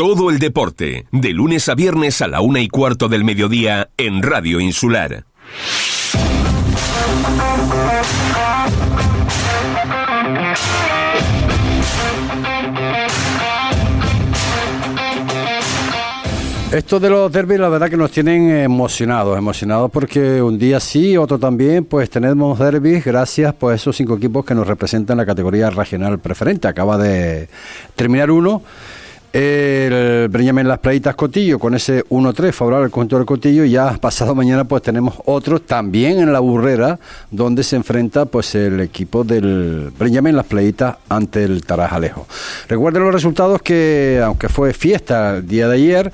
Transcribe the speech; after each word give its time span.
Todo 0.00 0.30
el 0.30 0.38
deporte, 0.38 1.04
de 1.12 1.34
lunes 1.34 1.68
a 1.68 1.74
viernes 1.74 2.22
a 2.22 2.26
la 2.26 2.40
una 2.40 2.60
y 2.60 2.68
cuarto 2.68 3.06
del 3.10 3.22
mediodía 3.22 3.90
en 3.98 4.22
Radio 4.22 4.58
Insular. 4.58 5.26
Esto 16.72 16.98
de 16.98 17.10
los 17.10 17.30
derbis, 17.30 17.60
la 17.60 17.68
verdad 17.68 17.90
que 17.90 17.98
nos 17.98 18.10
tienen 18.10 18.48
emocionados, 18.48 19.36
emocionados 19.36 19.90
porque 19.90 20.40
un 20.40 20.58
día 20.58 20.80
sí, 20.80 21.18
otro 21.18 21.38
también, 21.38 21.84
pues 21.84 22.08
tenemos 22.08 22.58
derbis 22.58 23.04
gracias 23.04 23.52
pues, 23.52 23.72
a 23.72 23.76
esos 23.76 23.96
cinco 23.96 24.16
equipos 24.16 24.46
que 24.46 24.54
nos 24.54 24.66
representan 24.66 25.18
la 25.18 25.26
categoría 25.26 25.68
regional 25.68 26.18
preferente. 26.20 26.68
Acaba 26.68 26.96
de 26.96 27.50
terminar 27.96 28.30
uno, 28.30 28.62
el 29.32 30.28
Benjamin 30.28 30.66
Las 30.66 30.78
Playitas 30.80 31.14
Cotillo, 31.14 31.58
con 31.58 31.74
ese 31.74 32.04
1-3 32.06 32.52
favorable 32.52 32.86
al 32.86 32.90
conjunto 32.90 33.16
del 33.16 33.26
Cotillo, 33.26 33.64
y 33.64 33.70
ya 33.70 33.96
pasado 34.00 34.34
mañana 34.34 34.64
pues 34.64 34.82
tenemos 34.82 35.14
otro 35.24 35.60
también 35.60 36.18
en 36.18 36.32
la 36.32 36.40
burrera, 36.40 36.98
donde 37.30 37.62
se 37.62 37.76
enfrenta 37.76 38.26
pues 38.26 38.54
el 38.54 38.80
equipo 38.80 39.22
del 39.22 39.92
Benjamin 39.98 40.36
Las 40.36 40.46
Playitas 40.46 40.96
ante 41.08 41.44
el 41.44 41.64
Tarajalejo. 41.64 42.26
Recuerden 42.68 43.04
los 43.04 43.14
resultados 43.14 43.62
que, 43.62 44.20
aunque 44.24 44.48
fue 44.48 44.72
fiesta 44.72 45.36
el 45.36 45.46
día 45.46 45.68
de 45.68 45.74
ayer, 45.74 46.12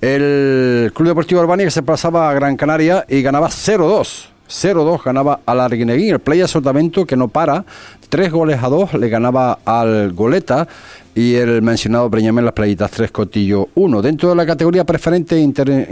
el 0.00 0.92
Club 0.94 1.08
Deportivo 1.08 1.40
Albania 1.40 1.70
se 1.70 1.82
pasaba 1.82 2.30
a 2.30 2.34
Gran 2.34 2.56
Canaria 2.56 3.04
y 3.08 3.22
ganaba 3.22 3.48
0-2. 3.48 4.26
0-2 4.48 5.02
ganaba 5.04 5.40
al 5.46 5.60
Arguineguín, 5.60 6.14
el 6.14 6.18
Playa 6.20 6.48
Sotamento 6.48 7.04
que 7.06 7.16
no 7.16 7.28
para, 7.28 7.64
tres 8.08 8.32
goles 8.32 8.62
a 8.62 8.68
dos 8.68 8.94
le 8.94 9.08
ganaba 9.08 9.58
al 9.64 10.12
Goleta. 10.12 10.66
Y 11.14 11.34
el 11.34 11.62
mencionado 11.62 12.08
Breñamén 12.08 12.44
Las 12.44 12.54
Playitas 12.54 12.92
3 12.92 13.10
Cotillo 13.10 13.70
1. 13.74 14.02
Dentro 14.02 14.28
de 14.28 14.36
la 14.36 14.46
categoría 14.46 14.84
preferente 14.84 15.36
inter, 15.36 15.88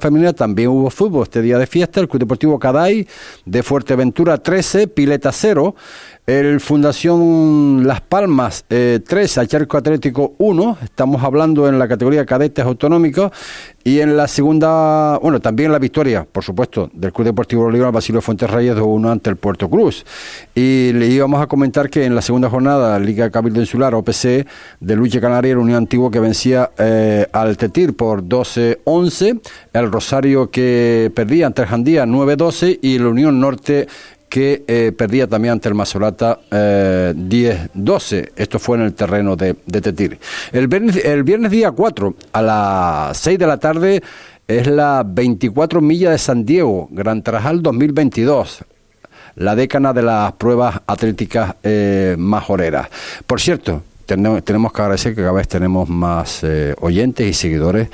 femenina 0.00 0.32
también 0.32 0.68
hubo 0.68 0.88
fútbol. 0.88 1.24
Este 1.24 1.42
día 1.42 1.58
de 1.58 1.66
fiesta, 1.66 1.98
el 1.98 2.06
Club 2.06 2.20
Deportivo 2.20 2.60
Caday 2.60 3.04
de 3.44 3.62
Fuerteventura 3.64 4.38
13, 4.38 4.86
Pileta 4.86 5.32
0, 5.32 5.74
el 6.28 6.60
Fundación 6.60 7.86
Las 7.86 8.02
Palmas 8.02 8.66
eh, 8.68 9.00
3, 9.02 9.38
Acharco 9.38 9.78
Atlético 9.78 10.34
1, 10.36 10.76
estamos 10.84 11.24
hablando 11.24 11.66
en 11.66 11.78
la 11.78 11.88
categoría 11.88 12.26
cadetes 12.26 12.66
autonómicos, 12.66 13.32
y 13.82 14.00
en 14.00 14.14
la 14.14 14.28
segunda, 14.28 15.16
bueno, 15.22 15.40
también 15.40 15.72
la 15.72 15.78
victoria, 15.78 16.26
por 16.30 16.44
supuesto, 16.44 16.90
del 16.92 17.14
Club 17.14 17.28
Deportivo 17.28 17.62
Bolívar 17.62 17.90
Basilio 17.90 18.20
Fuentes 18.20 18.50
Reyes 18.50 18.76
2-1 18.76 19.10
ante 19.10 19.30
el 19.30 19.36
Puerto 19.36 19.70
Cruz. 19.70 20.04
Y 20.54 20.92
le 20.92 21.06
íbamos 21.06 21.40
a 21.40 21.46
comentar 21.46 21.88
que 21.88 22.04
en 22.04 22.14
la 22.14 22.20
segunda 22.20 22.50
jornada, 22.50 22.98
Liga 22.98 23.30
Cabildo 23.30 23.60
Insular, 23.60 23.94
OPC, 23.94 24.46
de 24.80 24.96
Lucha 24.96 25.22
Canaria, 25.22 25.52
el 25.52 25.58
Unión 25.58 25.78
Antiguo 25.78 26.10
que 26.10 26.20
vencía 26.20 26.70
eh, 26.76 27.26
al 27.32 27.56
Tetir 27.56 27.96
por 27.96 28.22
12-11, 28.22 29.40
el 29.72 29.90
Rosario 29.90 30.50
que 30.50 31.10
perdía 31.14 31.46
ante 31.46 31.62
el 31.62 31.68
Jandía 31.68 32.04
9-12 32.04 32.80
y 32.82 32.98
la 32.98 33.08
Unión 33.08 33.40
Norte 33.40 33.88
que 34.28 34.64
eh, 34.66 34.92
perdía 34.96 35.26
también 35.26 35.52
ante 35.52 35.68
el 35.68 35.74
Masolata 35.74 36.40
eh, 36.50 37.14
10-12. 37.16 38.32
Esto 38.36 38.58
fue 38.58 38.76
en 38.78 38.84
el 38.84 38.94
terreno 38.94 39.36
de, 39.36 39.54
Tetir. 39.54 40.18
El 40.52 40.68
viernes, 40.68 41.50
día 41.50 41.70
4, 41.70 42.14
a 42.32 42.42
las 42.42 43.18
6 43.18 43.38
de 43.38 43.46
la 43.46 43.56
tarde, 43.58 44.02
es 44.46 44.66
la 44.66 45.04
24 45.06 45.80
millas 45.80 46.12
de 46.12 46.18
San 46.18 46.44
Diego, 46.44 46.88
Gran 46.90 47.22
Trajal 47.22 47.62
2022 47.62 48.64
la 49.36 49.54
décana 49.54 49.92
de 49.92 50.02
las 50.02 50.32
pruebas 50.32 50.80
atléticas 50.84 51.54
eh, 51.62 52.16
majoreras. 52.18 52.88
Por 53.24 53.40
cierto, 53.40 53.84
tenemos, 54.08 54.72
que 54.72 54.82
agradecer 54.82 55.14
que 55.14 55.20
cada 55.20 55.32
vez 55.32 55.46
tenemos 55.48 55.86
más 55.86 56.42
eh, 56.42 56.74
oyentes 56.80 57.26
y 57.26 57.34
seguidores 57.34 57.88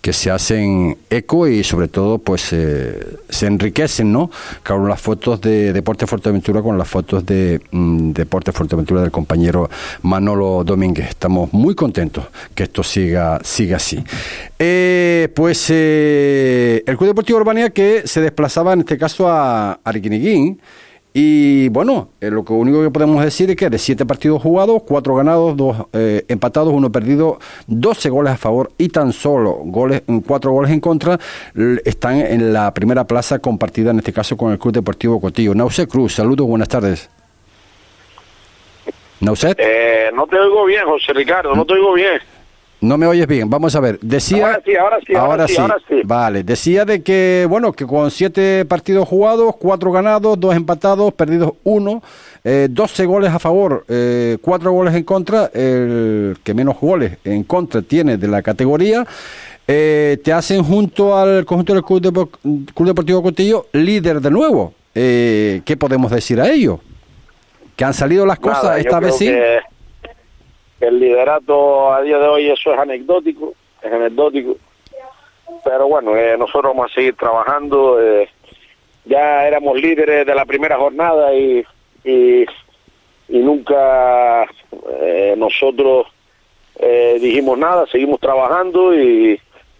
que 0.00 0.12
se 0.12 0.28
hacen 0.28 0.98
eco 1.08 1.46
y 1.46 1.62
sobre 1.62 1.86
todo 1.86 2.18
pues 2.18 2.52
eh, 2.52 2.98
se 3.28 3.46
enriquecen, 3.46 4.12
¿no? 4.12 4.32
Con 4.66 4.88
las 4.88 5.00
fotos 5.00 5.40
de 5.40 5.72
Deporte 5.72 6.08
Fuerteventura, 6.08 6.60
con 6.60 6.76
las 6.76 6.88
fotos 6.88 7.24
de 7.24 7.60
mm, 7.70 8.10
Deporte 8.10 8.50
Fuerteventura 8.50 9.02
del 9.02 9.12
compañero 9.12 9.70
Manolo 10.02 10.64
Domínguez. 10.64 11.10
Estamos 11.10 11.52
muy 11.52 11.76
contentos 11.76 12.24
que 12.52 12.64
esto 12.64 12.82
siga, 12.82 13.38
siga 13.44 13.76
así. 13.76 14.02
Eh, 14.58 15.28
pues 15.36 15.70
el 15.70 16.96
Club 16.96 17.06
Deportivo 17.10 17.38
Urbania 17.38 17.70
que 17.70 18.02
se 18.06 18.20
desplazaba 18.20 18.72
en 18.72 18.80
este 18.80 18.98
caso 18.98 19.28
a 19.28 19.78
Ariquiniguín 19.84 20.60
y 21.12 21.68
bueno, 21.70 22.10
eh, 22.20 22.30
lo 22.30 22.42
único 22.42 22.82
que 22.82 22.90
podemos 22.90 23.24
decir 23.24 23.50
es 23.50 23.56
que 23.56 23.68
de 23.68 23.78
siete 23.78 24.06
partidos 24.06 24.40
jugados, 24.40 24.82
cuatro 24.86 25.16
ganados, 25.16 25.56
dos 25.56 25.76
eh, 25.92 26.24
empatados, 26.28 26.72
uno 26.72 26.92
perdido, 26.92 27.40
12 27.66 28.10
goles 28.10 28.32
a 28.32 28.36
favor 28.36 28.70
y 28.78 28.88
tan 28.90 29.12
solo 29.12 29.60
goles, 29.64 30.02
cuatro 30.26 30.52
goles 30.52 30.70
en 30.70 30.80
contra, 30.80 31.18
están 31.84 32.20
en 32.20 32.52
la 32.52 32.72
primera 32.72 33.04
plaza 33.04 33.40
compartida 33.40 33.90
en 33.90 33.98
este 33.98 34.12
caso 34.12 34.36
con 34.36 34.52
el 34.52 34.58
Club 34.58 34.74
Deportivo 34.74 35.20
Cotillo. 35.20 35.52
Nauset 35.54 35.90
Cruz, 35.90 36.14
saludos, 36.14 36.46
buenas 36.46 36.68
tardes. 36.68 37.10
Nauset. 39.18 39.58
Eh, 39.60 40.10
no 40.14 40.26
te 40.28 40.38
oigo 40.38 40.64
bien, 40.64 40.84
José 40.86 41.12
Ricardo, 41.12 41.54
no 41.54 41.64
te 41.66 41.74
oigo 41.74 41.92
bien. 41.92 42.20
No 42.80 42.96
me 42.96 43.06
oyes 43.06 43.26
bien. 43.26 43.50
Vamos 43.50 43.74
a 43.76 43.80
ver. 43.80 43.98
Decía. 44.00 44.46
Ahora 44.46 44.62
sí, 44.64 44.76
ahora 44.76 44.98
sí. 45.06 45.14
Ahora, 45.14 45.48
sí, 45.48 45.56
ahora 45.58 45.76
sí. 45.86 46.00
Vale. 46.04 46.42
Decía 46.42 46.84
de 46.84 47.02
que, 47.02 47.46
bueno, 47.48 47.72
que 47.72 47.86
con 47.86 48.10
siete 48.10 48.64
partidos 48.64 49.06
jugados, 49.06 49.54
cuatro 49.58 49.92
ganados, 49.92 50.40
dos 50.40 50.54
empatados, 50.54 51.12
perdidos 51.12 51.52
uno, 51.64 52.02
eh, 52.42 52.68
12 52.70 53.04
goles 53.04 53.30
a 53.32 53.38
favor, 53.38 53.84
eh, 53.88 54.38
cuatro 54.40 54.72
goles 54.72 54.94
en 54.94 55.04
contra, 55.04 55.50
el 55.52 56.38
que 56.42 56.54
menos 56.54 56.80
goles 56.80 57.18
en 57.24 57.44
contra 57.44 57.82
tiene 57.82 58.16
de 58.16 58.28
la 58.28 58.40
categoría. 58.40 59.06
Eh, 59.68 60.18
te 60.24 60.32
hacen 60.32 60.64
junto 60.64 61.16
al 61.16 61.44
conjunto 61.44 61.74
del 61.74 61.84
Club, 61.84 62.86
Deportivo 62.86 63.22
Cotillo 63.22 63.66
líder 63.72 64.20
de 64.20 64.30
nuevo. 64.30 64.74
Eh, 64.94 65.60
¿Qué 65.64 65.76
podemos 65.76 66.10
decir 66.10 66.40
a 66.40 66.50
ello? 66.50 66.80
Que 67.76 67.84
han 67.84 67.94
salido 67.94 68.26
las 68.26 68.38
cosas 68.38 68.78
esta 68.78 68.98
vez 68.98 69.16
sí 69.16 69.30
el 70.80 70.98
liderato 70.98 71.92
a 71.92 72.02
día 72.02 72.18
de 72.18 72.26
hoy 72.26 72.50
eso 72.50 72.72
es 72.72 72.78
anecdótico, 72.78 73.54
es 73.82 73.92
anecdótico, 73.92 74.56
pero 75.64 75.88
bueno, 75.88 76.16
eh, 76.16 76.36
nosotros 76.38 76.74
vamos 76.74 76.90
a 76.90 76.94
seguir 76.94 77.14
trabajando, 77.16 78.00
eh, 78.02 78.28
ya 79.04 79.46
éramos 79.46 79.80
líderes 79.80 80.26
de 80.26 80.34
la 80.34 80.46
primera 80.46 80.76
jornada 80.78 81.34
y, 81.34 81.64
y, 82.04 82.46
nunca 83.28 84.44
eh, 85.00 85.34
nosotros 85.36 86.06
dijimos 87.20 87.58
nada, 87.58 87.86
seguimos 87.86 88.18
trabajando 88.20 88.94
y, 88.94 89.38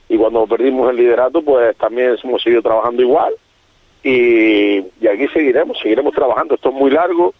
y 0.09 0.17
cuando 0.19 0.47
perdimos 0.47 0.91
el 0.91 0.97
liderato 0.97 1.41
pues 1.41 1.75
también 1.79 2.17
hemos 2.23 2.43
seguido 2.43 2.63
trabajando 2.63 3.01
igual. 3.01 3.33
Y, 4.03 4.79
y 5.01 5.07
aquí 5.09 5.29
seguiremos, 5.29 5.79
seguiremos 5.79 6.15
trabajando, 6.15 6.55
esto 6.55 6.69
es 6.71 6.75
muy 6.75 6.91
largo, 6.91 7.35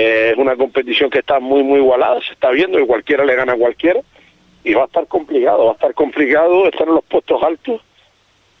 es 0.00 0.36
una 0.36 0.56
competición 0.56 1.10
que 1.10 1.20
está 1.20 1.40
muy, 1.40 1.62
muy 1.62 1.80
igualada, 1.80 2.20
se 2.22 2.32
está 2.32 2.50
viendo 2.50 2.78
que 2.78 2.86
cualquiera 2.86 3.24
le 3.24 3.34
gana 3.34 3.54
a 3.54 3.56
cualquiera 3.56 4.00
y 4.64 4.74
va 4.74 4.82
a 4.82 4.86
estar 4.86 5.06
complicado, 5.06 5.66
va 5.66 5.70
a 5.72 5.74
estar 5.74 5.94
complicado 5.94 6.66
estar 6.66 6.88
en 6.88 6.94
los 6.94 7.04
puestos 7.04 7.42
altos 7.42 7.80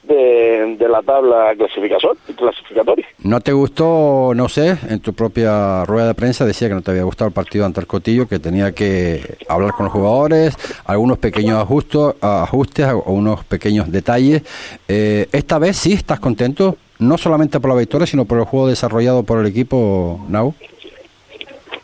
de, 0.06 0.86
la 0.88 1.02
tabla 1.02 1.52
clasificatoria. 1.56 3.06
¿No 3.24 3.40
te 3.40 3.52
gustó, 3.52 4.32
no 4.34 4.48
sé, 4.48 4.78
en 4.88 5.00
tu 5.00 5.12
propia 5.12 5.84
rueda 5.84 6.08
de 6.08 6.14
prensa 6.14 6.44
decía 6.44 6.68
que 6.68 6.74
no 6.74 6.82
te 6.82 6.92
había 6.92 7.02
gustado 7.02 7.28
el 7.28 7.34
partido 7.34 7.66
ante 7.66 7.80
el 7.80 7.86
Cotillo, 7.86 8.28
que 8.28 8.38
tenía 8.38 8.72
que 8.72 9.36
hablar 9.48 9.72
con 9.72 9.86
los 9.86 9.92
jugadores, 9.92 10.56
algunos 10.84 11.18
pequeños 11.18 11.60
ajustos, 11.60 12.14
ajustes 12.20 12.86
o 12.92 13.12
unos 13.12 13.44
pequeños 13.44 13.90
detalles? 13.90 14.42
Eh, 14.88 15.26
¿Esta 15.32 15.58
vez 15.58 15.76
sí 15.76 15.92
estás 15.92 16.20
contento? 16.20 16.76
No 16.98 17.18
solamente 17.18 17.60
por 17.60 17.70
la 17.70 17.76
victoria, 17.76 18.06
sino 18.06 18.24
por 18.24 18.38
el 18.38 18.44
juego 18.44 18.68
desarrollado 18.68 19.24
por 19.24 19.40
el 19.40 19.46
equipo, 19.46 20.24
Nau. 20.28 20.54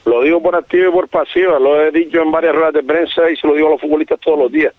Lo 0.05 0.23
digo 0.23 0.43
por 0.43 0.57
activa 0.57 0.89
y 0.89 0.93
por 0.93 1.09
pasiva, 1.09 1.59
lo 1.59 1.81
he 1.81 1.91
dicho 1.93 2.21
en 2.21 2.33
varias 2.33 2.55
ruedas 2.55 2.75
de 2.75 2.83
prensa 2.83 3.31
y 3.31 3.37
se 3.37 3.47
lo 3.47 3.55
digo 3.55 3.69
a 3.69 3.73
los 3.73 3.81
futbolistas 3.81 4.19
todos 4.21 4.39
los 4.39 4.51
días. 4.51 4.75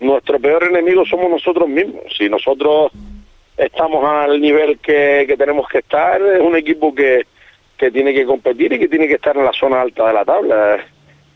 Nuestro 0.00 0.38
peor 0.38 0.64
enemigo 0.64 1.04
somos 1.06 1.30
nosotros 1.30 1.68
mismos. 1.68 2.02
Si 2.16 2.28
nosotros 2.28 2.92
estamos 3.56 4.04
al 4.04 4.40
nivel 4.40 4.78
que, 4.78 5.34
tenemos 5.38 5.66
que 5.68 5.78
estar, 5.78 6.20
es 6.20 6.40
un 6.40 6.56
equipo 6.56 6.94
que, 6.94 7.26
que 7.76 7.90
tiene 7.90 8.12
que 8.12 8.26
competir 8.26 8.72
y 8.72 8.78
que 8.78 8.88
tiene 8.88 9.08
que 9.08 9.14
estar 9.14 9.36
en 9.36 9.44
la 9.44 9.52
zona 9.52 9.80
alta 9.80 10.06
de 10.06 10.12
la 10.12 10.24
tabla. 10.24 10.84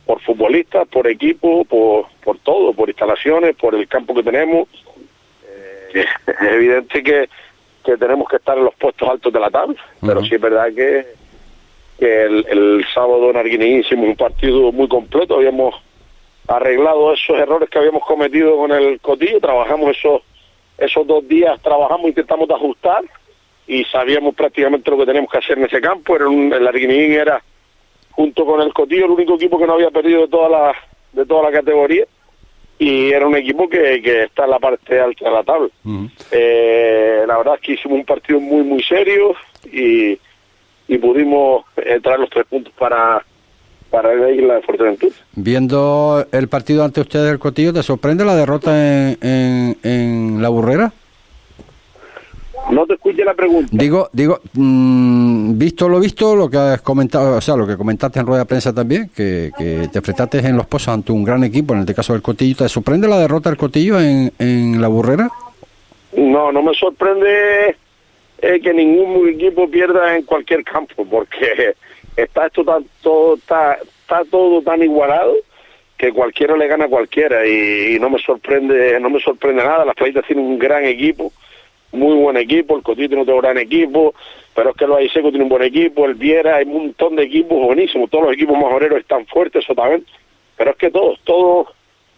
Por 0.04 0.20
futbolistas, 0.20 0.86
por 0.88 1.06
equipo, 1.06 1.64
por, 1.64 2.06
por 2.22 2.38
todo, 2.40 2.74
por 2.74 2.88
instalaciones, 2.88 3.56
por 3.56 3.74
el 3.74 3.88
campo 3.88 4.14
que 4.14 4.22
tenemos. 4.22 4.68
Eh, 5.94 6.04
es 6.26 6.52
evidente 6.52 7.02
que, 7.02 7.28
que 7.84 7.96
tenemos 7.96 8.28
que 8.28 8.36
estar 8.36 8.58
en 8.58 8.64
los 8.64 8.74
puestos 8.74 9.08
altos 9.08 9.32
de 9.32 9.40
la 9.40 9.50
tabla, 9.50 9.76
pero 10.00 10.22
sí 10.22 10.34
es 10.34 10.40
verdad 10.40 10.66
que 10.74 11.21
que 12.02 12.22
el, 12.24 12.84
sábado 12.92 13.30
en 13.30 13.36
Arguineguín 13.36 13.78
hicimos 13.78 14.08
un 14.08 14.16
partido 14.16 14.72
muy 14.72 14.88
completo, 14.88 15.36
habíamos 15.36 15.76
arreglado 16.48 17.12
esos 17.12 17.38
errores 17.38 17.70
que 17.70 17.78
habíamos 17.78 18.04
cometido 18.04 18.56
con 18.56 18.72
el 18.72 19.00
Cotillo, 19.00 19.38
trabajamos 19.38 19.96
esos, 19.96 20.22
esos 20.78 21.06
dos 21.06 21.28
días, 21.28 21.62
trabajamos, 21.62 22.08
intentamos 22.08 22.50
ajustar 22.50 23.04
y 23.68 23.84
sabíamos 23.84 24.34
prácticamente 24.34 24.90
lo 24.90 24.98
que 24.98 25.06
teníamos 25.06 25.30
que 25.30 25.38
hacer 25.38 25.58
en 25.58 25.66
ese 25.66 25.80
campo, 25.80 26.16
era 26.16 26.24
el 26.26 26.66
Arguineguín 26.66 27.12
era 27.12 27.40
junto 28.10 28.44
con 28.44 28.60
el 28.60 28.74
Cotillo 28.74 29.04
el 29.04 29.12
único 29.12 29.36
equipo 29.36 29.56
que 29.56 29.66
no 29.68 29.74
había 29.74 29.92
perdido 29.92 30.22
de 30.22 30.28
toda 30.28 30.48
la, 30.48 30.74
de 31.12 31.24
toda 31.24 31.44
la 31.44 31.56
categoría 31.56 32.04
y 32.80 33.12
era 33.12 33.28
un 33.28 33.36
equipo 33.36 33.68
que, 33.68 34.02
que 34.02 34.24
está 34.24 34.42
en 34.42 34.50
la 34.50 34.58
parte 34.58 34.98
alta 34.98 35.24
de 35.24 35.30
la 35.30 35.44
tabla. 35.44 35.68
Eh, 36.32 37.22
la 37.28 37.38
verdad 37.38 37.54
es 37.54 37.60
que 37.60 37.72
hicimos 37.74 37.98
un 37.98 38.04
partido 38.04 38.40
muy, 38.40 38.64
muy 38.64 38.82
serio 38.82 39.36
y, 39.72 40.18
y 40.88 40.98
pudimos 40.98 41.64
traer 41.74 42.20
los 42.20 42.30
tres 42.30 42.46
puntos 42.46 42.72
para, 42.78 43.24
para 43.90 44.14
la 44.14 44.30
isla 44.30 44.54
de 44.54 44.62
Fuerteventura. 44.62 45.14
Viendo 45.34 46.26
el 46.32 46.48
partido 46.48 46.84
ante 46.84 47.00
ustedes 47.00 47.26
del 47.26 47.38
Cotillo, 47.38 47.72
¿te 47.72 47.82
sorprende 47.82 48.24
la 48.24 48.34
derrota 48.34 48.70
en, 48.76 49.18
en, 49.22 49.76
en 49.82 50.42
La 50.42 50.48
Burrera? 50.48 50.92
No 52.70 52.86
te 52.86 52.94
escuché 52.94 53.24
la 53.24 53.34
pregunta. 53.34 53.68
Digo, 53.72 54.08
digo, 54.12 54.40
mmm, 54.54 55.58
visto 55.58 55.88
lo 55.88 55.98
visto, 55.98 56.36
lo 56.36 56.48
que 56.48 56.56
has 56.56 56.80
comentado, 56.80 57.36
o 57.36 57.40
sea, 57.40 57.56
lo 57.56 57.66
que 57.66 57.76
comentaste 57.76 58.20
en 58.20 58.26
rueda 58.26 58.42
de 58.42 58.46
prensa 58.46 58.72
también, 58.72 59.10
que, 59.14 59.50
que 59.58 59.88
te 59.90 59.98
enfrentaste 59.98 60.38
en 60.38 60.56
los 60.56 60.66
pozos 60.66 60.88
ante 60.94 61.10
un 61.10 61.24
gran 61.24 61.42
equipo, 61.42 61.74
en 61.74 61.80
este 61.80 61.94
caso 61.94 62.12
del 62.12 62.22
Cotillo, 62.22 62.56
¿te 62.56 62.68
sorprende 62.68 63.08
la 63.08 63.18
derrota 63.18 63.50
del 63.50 63.58
Cotillo 63.58 64.00
en, 64.00 64.32
en 64.38 64.80
la 64.80 64.86
Burrera? 64.86 65.28
No, 66.16 66.52
no 66.52 66.62
me 66.62 66.72
sorprende 66.74 67.76
eh, 68.42 68.60
que 68.60 68.74
ningún 68.74 69.28
equipo 69.28 69.68
pierda 69.70 70.16
en 70.16 70.24
cualquier 70.24 70.62
campo, 70.64 71.06
porque 71.08 71.74
está 72.16 72.46
esto 72.46 72.64
tan, 72.64 72.84
todo, 73.00 73.36
está, 73.36 73.74
está 73.74 74.22
todo 74.30 74.60
tan 74.62 74.82
igualado 74.82 75.34
que 75.96 76.12
cualquiera 76.12 76.56
le 76.56 76.66
gana 76.66 76.86
a 76.86 76.88
cualquiera 76.88 77.46
y, 77.46 77.94
y 77.94 77.98
no 77.98 78.10
me 78.10 78.18
sorprende, 78.18 78.98
no 79.00 79.08
me 79.08 79.20
sorprende 79.20 79.64
nada. 79.64 79.84
Las 79.84 79.94
Playas 79.94 80.26
tienen 80.26 80.44
un 80.44 80.58
gran 80.58 80.84
equipo 80.84 81.32
muy 81.92 82.16
buen 82.16 82.36
equipo, 82.36 82.76
el 82.76 82.82
Cotillo 82.82 83.08
tiene 83.08 83.22
otro 83.22 83.40
gran 83.40 83.58
equipo, 83.58 84.14
pero 84.54 84.70
es 84.70 84.76
que 84.76 84.86
los 84.86 84.98
Aiseco 84.98 85.28
tiene 85.28 85.44
un 85.44 85.50
buen 85.50 85.62
equipo, 85.62 86.06
el 86.06 86.14
Viera, 86.14 86.56
hay 86.56 86.64
un 86.64 86.86
montón 86.86 87.16
de 87.16 87.24
equipos 87.24 87.60
buenísimos, 87.60 88.10
todos 88.10 88.24
los 88.24 88.34
equipos 88.34 88.56
majoreros 88.56 89.00
están 89.00 89.26
fuertes, 89.26 89.62
eso 89.62 89.74
también, 89.74 90.04
pero 90.56 90.70
es 90.70 90.76
que 90.76 90.90
todos, 90.90 91.20
todos, 91.24 91.68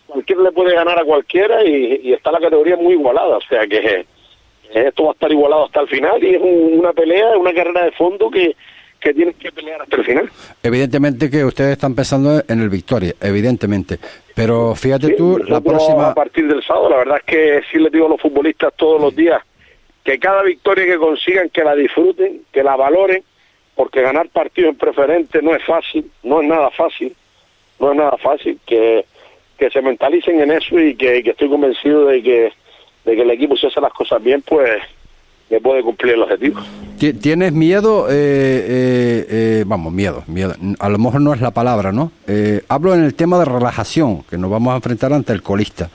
cualquiera 0.06 0.42
le 0.42 0.52
puede 0.52 0.74
ganar 0.74 0.98
a 0.98 1.04
cualquiera 1.04 1.64
y, 1.64 2.00
y 2.04 2.12
está 2.12 2.30
la 2.30 2.40
categoría 2.40 2.76
muy 2.76 2.94
igualada, 2.94 3.36
o 3.36 3.42
sea 3.42 3.66
que 3.66 4.06
esto 4.72 5.04
va 5.04 5.10
a 5.10 5.12
estar 5.12 5.30
igualado 5.30 5.66
hasta 5.66 5.80
el 5.80 5.88
final 5.88 6.22
y 6.22 6.34
es 6.34 6.40
un, 6.40 6.78
una 6.78 6.92
pelea, 6.92 7.36
una 7.36 7.52
carrera 7.54 7.84
de 7.84 7.92
fondo 7.92 8.30
que, 8.30 8.56
que 9.00 9.12
tienen 9.12 9.34
que 9.34 9.52
pelear 9.52 9.82
hasta 9.82 9.96
el 9.96 10.04
final. 10.04 10.30
Evidentemente 10.62 11.30
que 11.30 11.44
ustedes 11.44 11.72
están 11.72 11.94
pensando 11.94 12.42
en 12.48 12.60
el 12.60 12.68
Victoria, 12.68 13.14
evidentemente. 13.20 13.98
Pero 14.34 14.74
fíjate 14.74 15.08
Sí, 15.08 15.14
tú, 15.16 15.38
la 15.38 15.60
próxima... 15.60 16.10
A 16.10 16.14
partir 16.14 16.48
del 16.48 16.62
sábado, 16.62 16.90
la 16.90 16.96
verdad 16.96 17.18
es 17.18 17.24
que 17.24 17.60
sí 17.70 17.78
les 17.78 17.92
digo 17.92 18.06
a 18.06 18.08
los 18.08 18.20
futbolistas 18.20 18.72
todos 18.76 19.00
los 19.00 19.14
días 19.14 19.42
que 20.04 20.18
cada 20.18 20.42
victoria 20.42 20.84
que 20.84 20.98
consigan, 20.98 21.48
que 21.48 21.64
la 21.64 21.74
disfruten, 21.74 22.42
que 22.52 22.62
la 22.62 22.76
valoren, 22.76 23.22
porque 23.74 24.02
ganar 24.02 24.28
partidos 24.28 24.70
en 24.70 24.76
preferente 24.76 25.40
no 25.40 25.54
es 25.54 25.64
fácil, 25.64 26.10
no 26.22 26.42
es 26.42 26.48
nada 26.48 26.70
fácil, 26.70 27.14
no 27.80 27.90
es 27.90 27.96
nada 27.96 28.16
fácil, 28.18 28.58
que, 28.66 29.06
que 29.58 29.70
se 29.70 29.80
mentalicen 29.80 30.40
en 30.40 30.52
eso 30.52 30.78
y 30.78 30.94
que, 30.94 31.22
que 31.22 31.30
estoy 31.30 31.48
convencido 31.48 32.04
de 32.04 32.22
que, 32.22 32.52
de 33.04 33.14
que 33.16 33.22
el 33.22 33.30
equipo 33.30 33.56
si 33.56 33.66
hace 33.66 33.80
las 33.80 33.92
cosas 33.92 34.22
bien, 34.22 34.42
pues 34.46 34.70
que 35.48 35.60
puede 35.60 35.82
cumplir 35.82 36.14
el 36.14 36.22
objetivo. 36.22 36.60
Ti- 36.98 37.12
¿Tienes 37.12 37.52
miedo? 37.52 38.06
Eh, 38.08 38.12
eh, 38.14 39.26
eh, 39.28 39.64
vamos, 39.66 39.92
miedo, 39.92 40.24
miedo. 40.26 40.54
A 40.78 40.88
lo 40.88 40.98
mejor 40.98 41.20
no 41.20 41.34
es 41.34 41.40
la 41.40 41.50
palabra, 41.50 41.92
¿no? 41.92 42.10
Eh, 42.26 42.62
hablo 42.68 42.94
en 42.94 43.04
el 43.04 43.14
tema 43.14 43.38
de 43.38 43.44
relajación, 43.44 44.22
que 44.22 44.38
nos 44.38 44.50
vamos 44.50 44.72
a 44.72 44.76
enfrentar 44.76 45.12
ante 45.12 45.32
el 45.34 45.42
colista. 45.42 45.90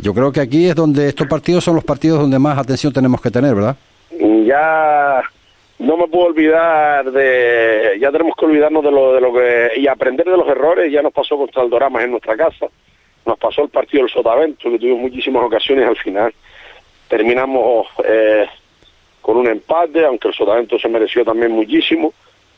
Yo 0.00 0.12
creo 0.14 0.32
que 0.32 0.40
aquí 0.40 0.66
es 0.68 0.74
donde 0.74 1.08
estos 1.08 1.28
partidos 1.28 1.62
son 1.64 1.76
los 1.76 1.84
partidos 1.84 2.20
donde 2.20 2.38
más 2.40 2.58
atención 2.58 2.92
tenemos 2.92 3.20
que 3.20 3.30
tener, 3.30 3.54
¿verdad? 3.54 3.76
ya 4.46 5.20
no 5.78 5.96
me 5.96 6.08
puedo 6.08 6.26
olvidar 6.28 7.10
de 7.12 7.98
ya 8.00 8.10
tenemos 8.10 8.34
que 8.36 8.46
olvidarnos 8.46 8.82
de 8.82 8.90
lo 8.90 9.12
de 9.14 9.20
lo 9.20 9.32
que 9.32 9.72
y 9.76 9.86
aprender 9.86 10.26
de 10.26 10.36
los 10.36 10.48
errores 10.48 10.90
ya 10.92 11.02
nos 11.02 11.12
pasó 11.12 11.36
contra 11.36 11.62
el 11.62 11.70
Doramas 11.70 12.02
en 12.04 12.10
nuestra 12.12 12.36
casa 12.36 12.66
nos 13.28 13.38
pasó 13.38 13.62
el 13.62 13.68
partido 13.68 14.02
del 14.02 14.12
Sotavento 14.12 14.70
que 14.70 14.78
tuvimos 14.78 15.00
muchísimas 15.00 15.44
ocasiones 15.44 15.86
al 15.86 15.96
final 15.96 16.34
terminamos 17.08 17.86
eh, 18.04 18.46
con 19.20 19.36
un 19.36 19.46
empate 19.46 20.04
aunque 20.04 20.28
el 20.28 20.34
Sotavento 20.34 20.78
se 20.78 20.88
mereció 20.88 21.24
también 21.24 21.52
muchísimo 21.52 22.12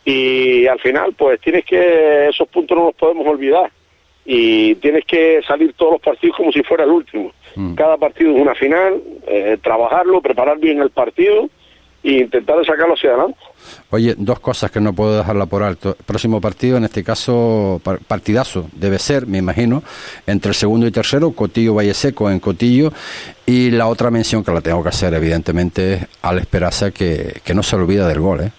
y 0.04 0.66
al 0.66 0.80
final 0.80 1.14
pues 1.14 1.40
tienes 1.40 1.64
que 1.64 2.28
esos 2.28 2.48
puntos 2.48 2.76
no 2.76 2.84
los 2.86 2.94
podemos 2.94 3.26
olvidar 3.26 3.70
y 4.24 4.74
tienes 4.76 5.04
que 5.04 5.42
salir 5.46 5.72
todos 5.74 5.92
los 5.92 6.00
partidos 6.00 6.36
como 6.36 6.52
si 6.52 6.62
fuera 6.62 6.84
el 6.84 6.90
último 6.90 7.32
Mm. 7.56 7.74
cada 7.74 7.96
partido 7.96 8.34
es 8.34 8.40
una 8.40 8.54
final 8.54 9.02
eh, 9.26 9.58
trabajarlo 9.62 10.20
preparar 10.20 10.58
bien 10.58 10.80
el 10.80 10.90
partido 10.90 11.48
e 12.02 12.12
intentar 12.12 12.64
sacarlo 12.64 12.94
hacia 12.94 13.10
adelante. 13.10 13.38
Oye, 13.90 14.14
dos 14.16 14.40
cosas 14.40 14.70
que 14.70 14.80
no 14.80 14.92
puedo 14.92 15.16
dejarla 15.18 15.46
por 15.46 15.62
alto. 15.62 15.96
Próximo 16.06 16.40
partido, 16.40 16.76
en 16.76 16.84
este 16.84 17.02
caso, 17.04 17.80
par- 17.82 17.98
partidazo, 18.00 18.68
debe 18.72 18.98
ser, 18.98 19.26
me 19.26 19.38
imagino, 19.38 19.82
entre 20.26 20.50
el 20.50 20.54
segundo 20.54 20.86
y 20.86 20.90
tercero, 20.90 21.32
Cotillo 21.32 21.74
Valle 21.74 21.94
Seco 21.94 22.30
en 22.30 22.40
Cotillo. 22.40 22.92
Y 23.46 23.70
la 23.72 23.88
otra 23.88 24.10
mención 24.10 24.44
que 24.44 24.52
la 24.52 24.60
tengo 24.60 24.82
que 24.82 24.90
hacer, 24.90 25.12
evidentemente, 25.14 25.94
es 25.94 26.06
al 26.22 26.38
Esperaza, 26.38 26.90
que, 26.92 27.40
que 27.44 27.54
no 27.54 27.62
se 27.62 27.76
olvida 27.76 28.06
del 28.06 28.20
gol, 28.20 28.40
¿eh? 28.42 28.50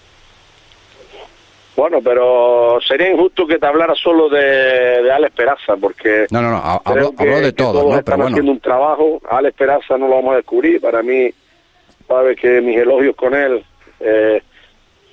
Bueno, 1.74 2.00
pero 2.04 2.78
sería 2.86 3.10
injusto 3.10 3.46
que 3.46 3.58
te 3.58 3.66
hablara 3.66 3.94
solo 3.94 4.28
de, 4.28 5.02
de 5.02 5.10
Alex 5.10 5.34
Peraza, 5.34 5.74
porque 5.80 6.26
No, 6.30 6.42
no, 6.42 6.50
no, 6.50 6.82
hablo, 6.84 7.12
que- 7.16 7.24
de 7.26 7.52
todo, 7.52 7.72
todos 7.72 7.92
¿no? 7.92 7.98
están 7.98 8.16
Pero 8.16 8.22
haciendo 8.28 8.36
bueno, 8.42 8.52
un 8.52 8.60
trabajo. 8.60 9.22
A 9.30 9.38
Alex 9.38 9.56
Peraza 9.56 9.96
no 9.96 10.06
lo 10.08 10.16
vamos 10.16 10.34
a 10.34 10.36
descubrir. 10.36 10.80
Para 10.82 11.02
mí, 11.02 11.30
sabes 12.06 12.38
que 12.38 12.60
mis 12.60 12.76
elogios 12.76 13.16
con 13.16 13.34
él 13.34 13.64
eh, 14.00 14.42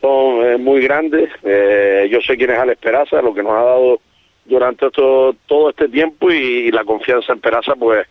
son 0.02 0.46
eh, 0.46 0.58
muy 0.58 0.82
grandes. 0.82 1.30
Eh, 1.44 2.08
yo 2.12 2.22
sé 2.22 2.38
quién 2.38 2.52
es 2.52 2.60
Alex 2.60 2.80
Peraza, 2.82 3.22
lo 3.22 3.34
que 3.34 3.44
nos 3.44 3.54
ha 3.54 3.64
dado 3.64 4.02
durante 4.46 4.88
esto, 4.88 5.36
todo 5.46 5.70
este 5.70 5.88
tiempo 5.90 6.32
y, 6.32 6.72
la 6.72 6.84
confianza 6.84 7.34
en 7.34 7.40
Peraza, 7.40 7.76
pues, 7.76 8.08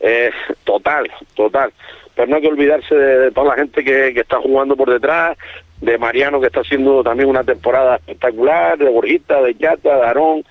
es 0.00 0.34
total, 0.64 1.10
total. 1.34 1.72
Pero 2.14 2.28
no 2.28 2.36
hay 2.36 2.42
que 2.42 2.48
olvidarse 2.48 2.94
de, 2.94 3.18
de 3.18 3.30
toda 3.30 3.48
la 3.48 3.54
gente 3.54 3.82
que, 3.82 4.12
que 4.12 4.20
está 4.20 4.38
jugando 4.38 4.76
por 4.76 4.90
detrás, 4.90 5.36
de 5.80 5.98
Mariano 5.98 6.40
que 6.40 6.48
está 6.48 6.60
haciendo 6.60 7.02
también 7.02 7.28
una 7.28 7.44
temporada 7.44 7.96
espectacular, 7.96 8.76
de 8.76 8.88
Borjita, 8.90 9.40
de 9.42 9.54
Yata, 9.54 9.96
de 9.96 10.02
Aarón, 10.02 10.44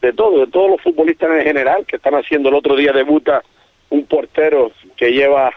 de 0.00 0.12
todo, 0.12 0.40
de 0.40 0.46
todos 0.46 0.70
los 0.70 0.80
futbolistas 0.80 1.30
en 1.30 1.42
general 1.42 1.84
que 1.86 1.96
están 1.96 2.14
haciendo 2.14 2.48
el 2.48 2.54
otro 2.54 2.76
día 2.76 2.92
debuta 2.92 3.42
un 3.90 4.04
portero 4.04 4.70
que 4.96 5.12
lleva 5.12 5.52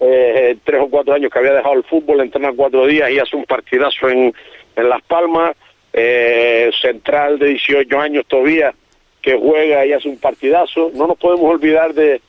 eh, 0.00 0.56
tres 0.64 0.80
o 0.80 0.88
cuatro 0.88 1.14
años 1.14 1.30
que 1.30 1.38
había 1.38 1.52
dejado 1.52 1.74
el 1.74 1.84
fútbol, 1.84 2.20
entrena 2.20 2.52
cuatro 2.56 2.86
días 2.86 3.10
y 3.10 3.18
hace 3.18 3.36
un 3.36 3.44
partidazo 3.44 4.08
en, 4.08 4.34
en 4.76 4.88
Las 4.88 5.02
Palmas, 5.02 5.56
eh, 5.92 6.70
central 6.80 7.38
de 7.38 7.48
18 7.48 8.00
años 8.00 8.24
todavía 8.26 8.72
que 9.20 9.36
juega 9.36 9.84
y 9.84 9.92
hace 9.92 10.08
un 10.08 10.18
partidazo. 10.18 10.90
No 10.94 11.06
nos 11.06 11.18
podemos 11.18 11.50
olvidar 11.50 11.92
de, 11.94 12.20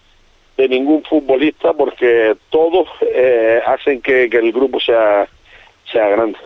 de 0.58 0.70
ningún 0.70 1.04
futbolista 1.04 1.74
porque 1.74 2.36
todos 2.50 2.88
eh, 3.02 3.62
hacen 3.66 4.02
que, 4.02 4.30
que 4.30 4.38
el 4.38 4.52
grupo 4.52 4.80
sea, 4.80 5.28
sea 5.92 6.08
grande. 6.10 6.38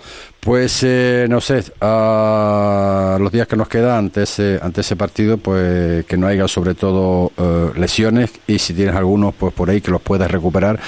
pues 0.45 0.83
eh, 0.83 1.25
no 1.27 1.41
sé, 1.41 1.63
a 1.81 3.17
los 3.19 3.31
días 3.31 3.47
que 3.47 3.55
nos 3.55 3.67
quedan 3.67 3.97
ante 3.97 4.21
ese, 4.23 4.59
ante 4.61 4.81
ese 4.81 4.95
partido, 4.95 5.37
pues 5.39 6.05
que 6.05 6.17
no 6.17 6.27
haya 6.27 6.47
sobre 6.47 6.75
todo 6.75 7.31
eh, 7.35 7.71
lesiones 7.79 8.31
y 8.45 8.59
si 8.59 8.75
tienes 8.75 8.93
algunos, 8.95 9.33
pues 9.33 9.51
por 9.55 9.71
ahí 9.71 9.81
que 9.81 9.89
los 9.89 10.01
puedas 10.01 10.29
recuperar. 10.29 10.79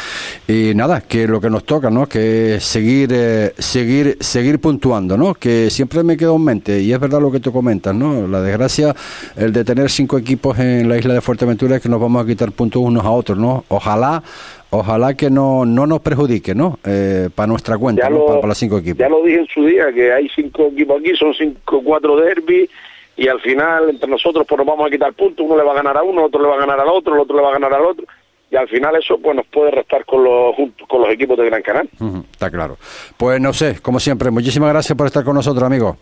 Y 0.48 0.74
nada, 0.76 1.02
que 1.02 1.28
lo 1.28 1.42
que 1.42 1.50
nos 1.50 1.64
toca, 1.64 1.90
¿no? 1.90 2.06
Que 2.06 2.60
seguir, 2.60 3.10
eh, 3.12 3.54
seguir, 3.58 4.18
seguir 4.20 4.62
puntuando, 4.62 5.18
¿no? 5.18 5.34
Que 5.34 5.72
siempre 5.72 6.04
me 6.04 6.18
quedo 6.18 6.36
en 6.36 6.44
mente, 6.44 6.80
y 6.80 6.94
es 6.94 7.00
verdad 7.00 7.20
lo 7.20 7.32
que 7.32 7.40
tú 7.40 7.52
comentas, 7.52 7.96
¿no? 7.96 8.28
La 8.28 8.42
desgracia, 8.42 8.96
el 9.36 9.52
de 9.54 9.66
tener 9.66 9.90
cinco 9.90 10.20
equipos 10.20 10.60
en 10.60 10.88
la 10.88 11.00
isla 11.00 11.16
de 11.16 11.22
Fuerteventura 11.22 11.78
es 11.78 11.82
que 11.82 11.90
nos 11.90 12.00
vamos 12.00 12.24
a 12.24 12.28
quitar 12.28 12.52
puntos 12.52 12.84
unos 12.84 13.04
a 13.04 13.10
otros, 13.10 13.40
¿no? 13.40 13.66
Ojalá, 13.70 14.22
ojalá 14.70 15.14
que 15.16 15.30
no, 15.30 15.66
no 15.66 15.86
nos 15.88 16.00
perjudique, 16.02 16.54
¿no? 16.56 16.80
Eh, 16.86 17.30
para 17.34 17.48
nuestra 17.48 17.78
cuenta, 17.78 18.10
¿no? 18.10 18.18
lo- 18.20 18.26
Para, 18.26 18.40
para 18.42 18.48
los 18.50 18.58
cinco 18.58 18.78
equipos. 18.78 18.98
Ya 19.00 19.10
lo 19.10 19.24
dije 19.24 19.40
en 19.40 19.48
su 19.48 19.66
día, 19.66 19.92
que 19.94 20.12
hay 20.14 20.28
cinco 20.36 20.68
equipos 20.72 21.00
aquí, 21.00 21.16
son 21.16 21.34
cinco, 21.34 21.82
cuatro 21.84 22.16
derbis, 22.18 22.70
y 23.16 23.28
al 23.28 23.40
final 23.42 23.90
entre 23.90 24.10
nosotros 24.10 24.46
pues 24.48 24.58
nos 24.58 24.68
vamos 24.68 24.88
a 24.88 24.90
quitar 24.92 25.14
puntos, 25.14 25.46
uno 25.46 25.58
le 25.58 25.64
va 25.64 25.72
a 25.72 25.76
ganar 25.76 25.98
a 25.98 26.04
uno, 26.04 26.26
otro 26.26 26.42
le 26.42 26.48
va 26.50 26.56
a 26.56 26.60
ganar 26.60 26.80
al 26.80 26.90
otro, 26.90 27.14
el 27.16 27.20
otro 27.22 27.36
le 27.36 27.42
va 27.44 27.50
a 27.50 27.54
ganar 27.54 27.74
al 27.74 27.84
otro, 27.86 28.06
y 28.52 28.56
al 28.56 28.68
final 28.68 28.96
eso 28.96 29.18
pues 29.18 29.36
nos 29.36 29.46
puede 29.48 29.72
restar 29.72 30.06
con 30.06 30.24
los, 30.24 30.56
con 30.88 31.02
los 31.02 31.10
equipos 31.12 31.38
de 31.38 31.46
Gran 31.46 31.62
Canal. 31.62 31.90
Ujú, 32.00 32.24
está 32.32 32.50
claro. 32.52 32.78
Pues 33.18 33.42
no 33.42 33.54
sé, 33.54 33.80
como 33.82 34.00
siempre, 34.00 34.30
muchísimas 34.32 34.70
gracias 34.70 34.96
por 34.98 35.08
estar 35.08 35.24
con 35.24 35.34
nosotros, 35.36 35.64
amigo. 35.64 35.98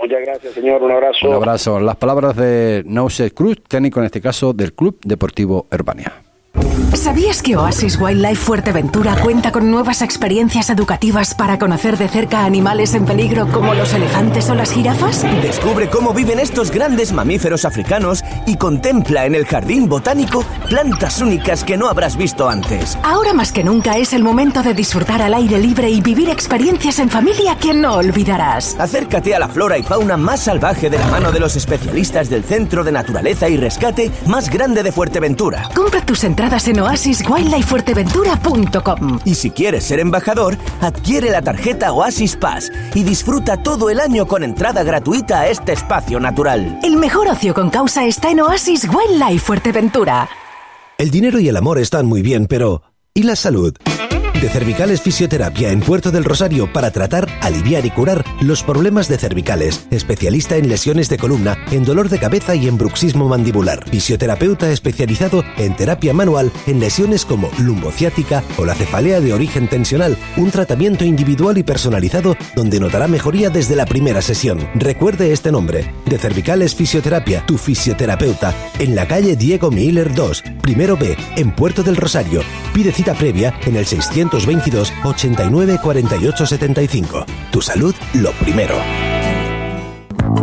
Muchas 0.00 0.20
gracias, 0.24 0.54
señor, 0.54 0.82
un 0.82 0.90
abrazo. 0.92 1.28
Un 1.28 1.34
abrazo. 1.34 1.78
Las 1.78 1.96
palabras 1.96 2.34
de 2.34 2.82
Nauset 2.86 3.34
Cruz, 3.34 3.58
técnico 3.68 4.00
en 4.00 4.06
este 4.06 4.20
caso 4.22 4.54
del 4.54 4.72
Club 4.72 4.98
Deportivo 5.04 5.66
Herbania. 5.70 6.10
¿Sabías 6.94 7.40
que 7.40 7.56
Oasis 7.56 7.98
Wildlife 8.00 8.42
Fuerteventura 8.42 9.16
cuenta 9.22 9.52
con 9.52 9.70
nuevas 9.70 10.02
experiencias 10.02 10.70
educativas 10.70 11.34
para 11.34 11.58
conocer 11.58 11.96
de 11.96 12.08
cerca 12.08 12.44
animales 12.44 12.94
en 12.94 13.04
peligro 13.04 13.46
como 13.48 13.74
los 13.74 13.94
elefantes 13.94 14.50
o 14.50 14.54
las 14.54 14.72
jirafas? 14.72 15.24
Descubre 15.40 15.88
cómo 15.88 16.12
viven 16.12 16.40
estos 16.40 16.70
grandes 16.70 17.12
mamíferos 17.12 17.64
africanos 17.64 18.24
y 18.46 18.56
contempla 18.56 19.24
en 19.24 19.36
el 19.36 19.46
jardín 19.46 19.88
botánico 19.88 20.44
plantas 20.68 21.20
únicas 21.20 21.62
que 21.62 21.76
no 21.76 21.88
habrás 21.88 22.16
visto 22.16 22.48
antes. 22.48 22.98
Ahora 23.02 23.32
más 23.32 23.52
que 23.52 23.64
nunca 23.64 23.96
es 23.96 24.12
el 24.12 24.24
momento 24.24 24.62
de 24.62 24.74
disfrutar 24.74 25.22
al 25.22 25.34
aire 25.34 25.58
libre 25.58 25.88
y 25.88 26.00
vivir 26.00 26.28
experiencias 26.28 26.98
en 26.98 27.08
familia 27.08 27.56
que 27.56 27.72
no 27.72 27.94
olvidarás. 27.94 28.76
Acércate 28.78 29.34
a 29.34 29.38
la 29.38 29.48
flora 29.48 29.78
y 29.78 29.84
fauna 29.84 30.16
más 30.16 30.40
salvaje 30.40 30.90
de 30.90 30.98
la 30.98 31.06
mano 31.06 31.30
de 31.30 31.40
los 31.40 31.54
especialistas 31.54 32.28
del 32.28 32.42
Centro 32.42 32.82
de 32.82 32.92
Naturaleza 32.92 33.48
y 33.48 33.56
Rescate 33.56 34.10
más 34.26 34.50
grande 34.50 34.82
de 34.82 34.92
Fuerteventura. 34.92 35.68
Compra 35.74 36.04
tus 36.04 36.24
entradas 36.24 36.39
en 36.40 36.80
oasiswildlifefuerteventura.com. 36.80 39.20
Y 39.24 39.34
si 39.34 39.50
quieres 39.50 39.84
ser 39.84 40.00
embajador, 40.00 40.56
adquiere 40.80 41.30
la 41.30 41.42
tarjeta 41.42 41.92
Oasis 41.92 42.36
Pass 42.36 42.72
y 42.94 43.02
disfruta 43.02 43.62
todo 43.62 43.90
el 43.90 44.00
año 44.00 44.26
con 44.26 44.42
entrada 44.42 44.82
gratuita 44.82 45.40
a 45.40 45.48
este 45.48 45.72
espacio 45.72 46.18
natural. 46.18 46.78
El 46.82 46.96
mejor 46.96 47.28
ocio 47.28 47.52
con 47.52 47.68
causa 47.68 48.06
está 48.06 48.30
en 48.30 48.40
Oasis 48.40 48.88
Wildlife 48.88 49.44
Fuerteventura. 49.44 50.30
El 50.96 51.10
dinero 51.10 51.38
y 51.40 51.48
el 51.48 51.56
amor 51.56 51.78
están 51.78 52.06
muy 52.06 52.22
bien, 52.22 52.46
pero 52.46 52.82
¿y 53.14 53.24
la 53.24 53.36
salud? 53.36 53.76
De 54.40 54.48
Cervicales 54.48 55.02
Fisioterapia 55.02 55.70
en 55.70 55.80
Puerto 55.80 56.10
del 56.10 56.24
Rosario 56.24 56.72
para 56.72 56.90
tratar, 56.90 57.28
aliviar 57.42 57.84
y 57.84 57.90
curar 57.90 58.24
los 58.40 58.62
problemas 58.62 59.06
de 59.06 59.18
cervicales. 59.18 59.86
Especialista 59.90 60.56
en 60.56 60.68
lesiones 60.68 61.10
de 61.10 61.18
columna, 61.18 61.58
en 61.70 61.84
dolor 61.84 62.08
de 62.08 62.18
cabeza 62.18 62.54
y 62.54 62.66
en 62.66 62.78
bruxismo 62.78 63.28
mandibular. 63.28 63.86
Fisioterapeuta 63.90 64.70
especializado 64.70 65.44
en 65.58 65.76
terapia 65.76 66.14
manual 66.14 66.50
en 66.66 66.80
lesiones 66.80 67.26
como 67.26 67.50
lumbociática 67.58 68.42
o 68.56 68.64
la 68.64 68.74
cefalea 68.74 69.20
de 69.20 69.34
origen 69.34 69.68
tensional. 69.68 70.16
Un 70.38 70.50
tratamiento 70.50 71.04
individual 71.04 71.58
y 71.58 71.62
personalizado 71.62 72.34
donde 72.56 72.80
notará 72.80 73.08
mejoría 73.08 73.50
desde 73.50 73.76
la 73.76 73.84
primera 73.84 74.22
sesión. 74.22 74.66
Recuerde 74.74 75.32
este 75.32 75.52
nombre, 75.52 75.92
de 76.06 76.18
Cervicales 76.18 76.74
Fisioterapia, 76.74 77.44
tu 77.44 77.58
fisioterapeuta, 77.58 78.54
en 78.78 78.94
la 78.94 79.06
calle 79.06 79.36
Diego 79.36 79.70
Miller 79.70 80.14
2, 80.14 80.42
primero 80.62 80.96
B, 80.96 81.14
en 81.36 81.50
Puerto 81.54 81.82
del 81.82 81.96
Rosario. 81.96 82.40
Pide 82.72 82.92
cita 82.92 83.12
previa 83.12 83.54
en 83.66 83.76
el 83.76 83.84
600 83.84 84.29
622 84.30 84.92
89 85.04 85.78
48 85.82 86.46
75. 86.46 87.24
Tu 87.50 87.60
salud 87.60 87.94
lo 88.14 88.32
primero. 88.32 89.09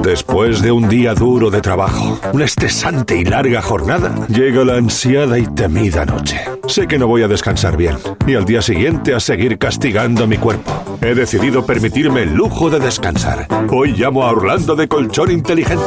Después 0.04 0.62
de 0.62 0.72
un 0.72 0.88
día 0.90 1.14
duro 1.14 1.50
de 1.50 1.62
trabajo, 1.62 2.20
una 2.34 2.44
estresante 2.46 3.18
y 3.18 3.24
larga 3.24 3.62
jornada, 3.62 4.28
llega 4.28 4.66
la 4.66 4.76
ansiada 4.76 5.40
y 5.40 5.48
temida 5.48 6.06
noche. 6.06 6.40
Sé 6.68 6.88
que 6.88 6.98
no 6.98 7.08
voy 7.08 7.24
a 7.24 7.28
descansar 7.28 7.76
bien 7.78 7.98
y 8.26 8.36
al 8.36 8.46
día 8.46 8.62
siguiente 8.62 9.14
a 9.16 9.20
seguir 9.20 9.58
castigando 9.58 10.28
mi 10.28 10.38
cuerpo. 10.38 10.72
He 11.02 11.14
decidido 11.16 11.66
permitirme 11.66 12.24
el 12.24 12.34
lujo 12.34 12.70
de 12.70 12.80
descansar. 12.80 13.48
Hoy 13.70 13.94
llamo 13.94 14.24
a 14.24 14.32
Orlando 14.32 14.76
de 14.76 14.88
Colchón 14.88 15.32
Inteligente. 15.32 15.84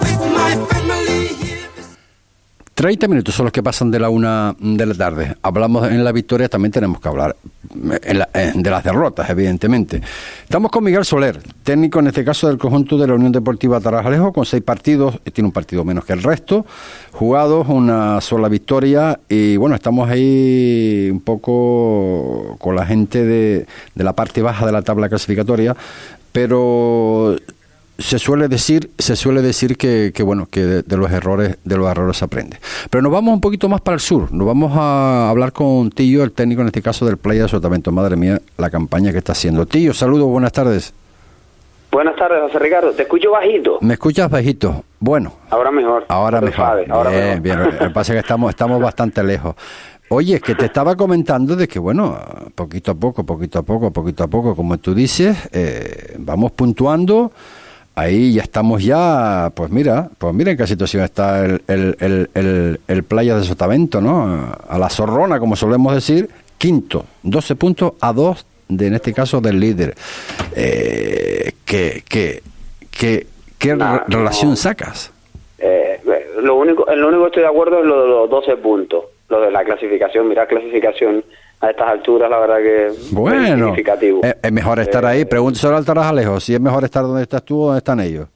30 2.79 3.09
minutos 3.09 3.35
son 3.35 3.43
los 3.43 3.51
que 3.51 3.61
pasan 3.61 3.91
de 3.91 3.99
la 3.99 4.09
una 4.09 4.55
de 4.57 4.85
la 4.85 4.93
tarde. 4.93 5.35
Hablamos 5.41 5.91
en 5.91 6.01
la 6.01 6.13
victoria, 6.13 6.47
también 6.47 6.71
tenemos 6.71 7.01
que 7.01 7.09
hablar 7.09 7.35
de 7.73 8.69
las 8.69 8.83
derrotas, 8.85 9.29
evidentemente. 9.29 10.01
Estamos 10.43 10.71
con 10.71 10.85
Miguel 10.85 11.03
Soler, 11.03 11.41
técnico 11.61 11.99
en 11.99 12.07
este 12.07 12.23
caso 12.23 12.47
del 12.47 12.57
conjunto 12.57 12.97
de 12.97 13.05
la 13.05 13.15
Unión 13.15 13.33
Deportiva 13.33 13.81
Tarajalejo, 13.81 14.31
con 14.31 14.45
seis 14.45 14.63
partidos, 14.63 15.19
tiene 15.33 15.47
un 15.47 15.51
partido 15.51 15.83
menos 15.83 16.05
que 16.05 16.13
el 16.13 16.23
resto, 16.23 16.65
jugados, 17.11 17.67
una 17.67 18.21
sola 18.21 18.47
victoria, 18.47 19.19
y 19.27 19.57
bueno, 19.57 19.75
estamos 19.75 20.09
ahí 20.09 21.09
un 21.11 21.19
poco 21.19 22.55
con 22.59 22.77
la 22.77 22.85
gente 22.85 23.25
de, 23.25 23.67
de 23.93 24.03
la 24.05 24.13
parte 24.13 24.41
baja 24.41 24.65
de 24.65 24.71
la 24.71 24.83
tabla 24.83 25.09
clasificatoria, 25.09 25.75
pero 26.31 27.35
se 27.99 28.17
suele 28.17 28.47
decir 28.47 28.89
se 28.97 29.15
suele 29.15 29.41
decir 29.41 29.77
que, 29.77 30.11
bueno 30.23 30.47
que 30.49 30.61
de, 30.61 30.97
los 30.97 31.11
errores 31.11 31.57
de 31.63 31.77
los 31.77 31.89
errores 31.89 32.17
se 32.17 32.25
aprende 32.25 32.57
pero 32.89 33.01
nos 33.01 33.11
vamos 33.11 33.33
un 33.33 33.41
poquito 33.41 33.69
más 33.69 33.81
para 33.81 33.95
el 33.95 34.01
sur 34.01 34.31
nos 34.31 34.47
vamos 34.47 34.71
a 34.75 35.29
hablar 35.29 35.51
con 35.51 35.89
Tillo 35.91 36.23
el 36.23 36.31
técnico 36.31 36.61
en 36.61 36.67
este 36.67 36.81
caso 36.81 37.05
del 37.05 37.17
Playa 37.17 37.43
de 37.43 37.49
Sotavento 37.49 37.91
madre 37.91 38.15
mía 38.15 38.39
la 38.57 38.69
campaña 38.69 39.11
que 39.11 39.17
está 39.19 39.33
haciendo 39.33 39.65
Tillo 39.65 39.93
saludos 39.93 40.27
buenas 40.27 40.51
tardes 40.51 40.93
Buenas 41.91 42.15
tardes, 42.17 42.39
José 42.43 42.59
Ricardo. 42.59 42.91
Te 42.91 43.01
escucho 43.01 43.31
bajito. 43.31 43.79
¿Me 43.81 43.93
escuchas 43.93 44.29
bajito? 44.29 44.83
Bueno. 44.99 45.33
Ahora 45.49 45.71
mejor. 45.71 46.05
Ahora 46.07 46.39
mejor. 46.39 46.85
bien, 47.09 47.41
bien. 47.41 47.63
Lo 47.63 47.79
que 47.79 47.89
pasa 47.89 48.13
es 48.13 48.17
que 48.17 48.19
estamos, 48.19 48.51
estamos 48.51 48.79
bastante 48.79 49.23
lejos. 49.23 49.55
Oye, 50.09 50.35
es 50.35 50.41
que 50.41 50.53
te 50.53 50.65
estaba 50.65 50.95
comentando 50.95 51.55
de 51.55 51.67
que, 51.67 51.79
bueno, 51.79 52.15
poquito 52.53 52.91
a 52.91 52.95
poco, 52.95 53.23
poquito 53.25 53.57
a 53.57 53.63
poco, 53.63 53.91
poquito 53.91 54.23
a 54.23 54.27
poco, 54.27 54.55
como 54.55 54.77
tú 54.77 54.93
dices, 54.93 55.49
eh, 55.51 56.15
vamos 56.19 56.51
puntuando 56.51 57.31
ahí 57.99 58.33
ya 58.33 58.43
estamos 58.43 58.83
ya, 58.83 59.51
pues 59.55 59.69
mira, 59.69 60.09
pues 60.17 60.33
mira 60.33 60.51
en 60.51 60.57
qué 60.57 60.67
situación 60.67 61.03
está 61.03 61.45
el, 61.45 61.61
el, 61.67 62.29
el, 62.33 62.79
el, 62.87 63.03
Playa 63.03 63.35
de 63.35 63.43
Sotavento, 63.43 64.01
¿no? 64.01 64.53
A 64.67 64.77
la 64.77 64.89
zorrona, 64.89 65.39
como 65.39 65.55
solemos 65.55 65.93
decir, 65.93 66.29
quinto, 66.57 67.05
12 67.23 67.55
puntos 67.55 67.93
a 68.01 68.13
dos 68.13 68.45
de, 68.67 68.87
en 68.87 68.95
este 68.95 69.13
caso, 69.13 69.41
del 69.41 69.59
líder. 69.59 69.95
Eh, 70.55 71.53
¿Qué, 71.65 72.03
qué, 72.07 72.41
qué, 72.89 73.27
qué 73.57 73.75
relación 74.07 74.55
sacas? 74.55 75.11
Eh, 75.57 75.99
lo 76.41 76.55
único, 76.55 76.85
lo 76.93 77.07
único 77.07 77.23
que 77.23 77.27
estoy 77.27 77.43
de 77.43 77.49
acuerdo 77.49 77.79
es 77.79 77.85
lo 77.85 78.01
de 78.01 78.07
los 78.07 78.29
12 78.29 78.57
puntos, 78.57 79.05
lo 79.27 79.41
de 79.41 79.51
la 79.51 79.63
clasificación, 79.63 80.27
mira 80.27 80.47
clasificación 80.47 81.23
a 81.61 81.69
estas 81.69 81.89
alturas, 81.89 82.29
la 82.29 82.39
verdad 82.39 82.57
que 82.57 82.91
bueno, 83.11 83.43
es 83.43 83.49
significativo. 83.49 84.21
Es, 84.23 84.51
mejor 84.51 84.79
estar 84.79 85.05
ahí. 85.05 85.21
Eh, 85.21 85.25
Pregúntese 85.25 85.67
al 85.67 85.85
Tarajalejo 85.85 86.39
si 86.39 86.53
es 86.53 86.61
mejor 86.61 86.83
estar 86.83 87.03
donde 87.03 87.23
estás 87.23 87.43
tú 87.43 87.61
o 87.61 87.65
donde 87.65 87.79
están 87.79 87.99
ellos. 87.99 88.27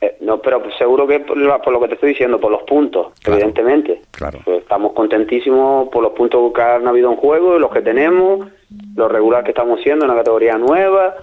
Eh, 0.00 0.16
no, 0.20 0.40
pero 0.40 0.62
seguro 0.78 1.06
que 1.06 1.20
por, 1.20 1.36
lo 1.36 1.80
que 1.80 1.88
te 1.88 1.94
estoy 1.94 2.10
diciendo, 2.10 2.40
por 2.40 2.50
los 2.50 2.62
puntos, 2.62 3.08
evidentemente. 3.26 4.02
Claro. 4.10 4.40
Pues 4.44 4.62
estamos 4.62 4.92
contentísimos 4.92 5.88
por 5.88 6.02
los 6.02 6.12
puntos 6.12 6.52
que 6.52 6.62
han 6.62 6.86
habido 6.86 7.10
en 7.10 7.16
juego, 7.16 7.58
los 7.58 7.70
que 7.70 7.82
tenemos, 7.82 8.48
los 8.94 9.10
regular 9.10 9.44
que 9.44 9.50
estamos 9.50 9.80
siendo 9.82 10.04
en 10.04 10.10
una 10.10 10.20
categoría 10.20 10.56
nueva. 10.56 11.14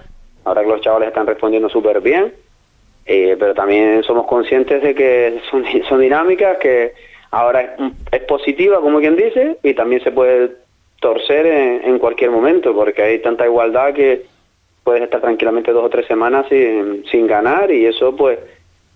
Ahora 0.44 0.62
que 0.62 0.68
los 0.68 0.80
chavales 0.82 1.08
están 1.08 1.26
respondiendo 1.26 1.68
súper 1.68 2.00
bien. 2.00 2.32
Eh, 3.06 3.36
pero 3.38 3.54
también 3.54 4.02
somos 4.02 4.26
conscientes 4.26 4.82
de 4.82 4.94
que 4.94 5.40
son, 5.50 5.64
son 5.88 6.00
dinámicas 6.00 6.58
que 6.58 6.94
ahora 7.30 7.60
es, 7.60 7.70
es 8.12 8.22
positiva, 8.22 8.80
como 8.80 9.00
quien 9.00 9.16
dice, 9.16 9.58
y 9.62 9.74
también 9.74 10.02
se 10.02 10.12
puede 10.12 10.63
torcer 11.04 11.44
en, 11.84 11.98
cualquier 11.98 12.30
momento, 12.30 12.74
porque 12.74 13.02
hay 13.02 13.18
tanta 13.18 13.44
igualdad 13.44 13.92
que 13.92 14.24
puedes 14.82 15.02
estar 15.02 15.20
tranquilamente 15.20 15.70
dos 15.70 15.84
o 15.84 15.90
tres 15.90 16.06
semanas 16.06 16.46
sin, 16.48 17.04
sin 17.10 17.26
ganar 17.26 17.70
y 17.70 17.84
eso 17.84 18.16
pues 18.16 18.38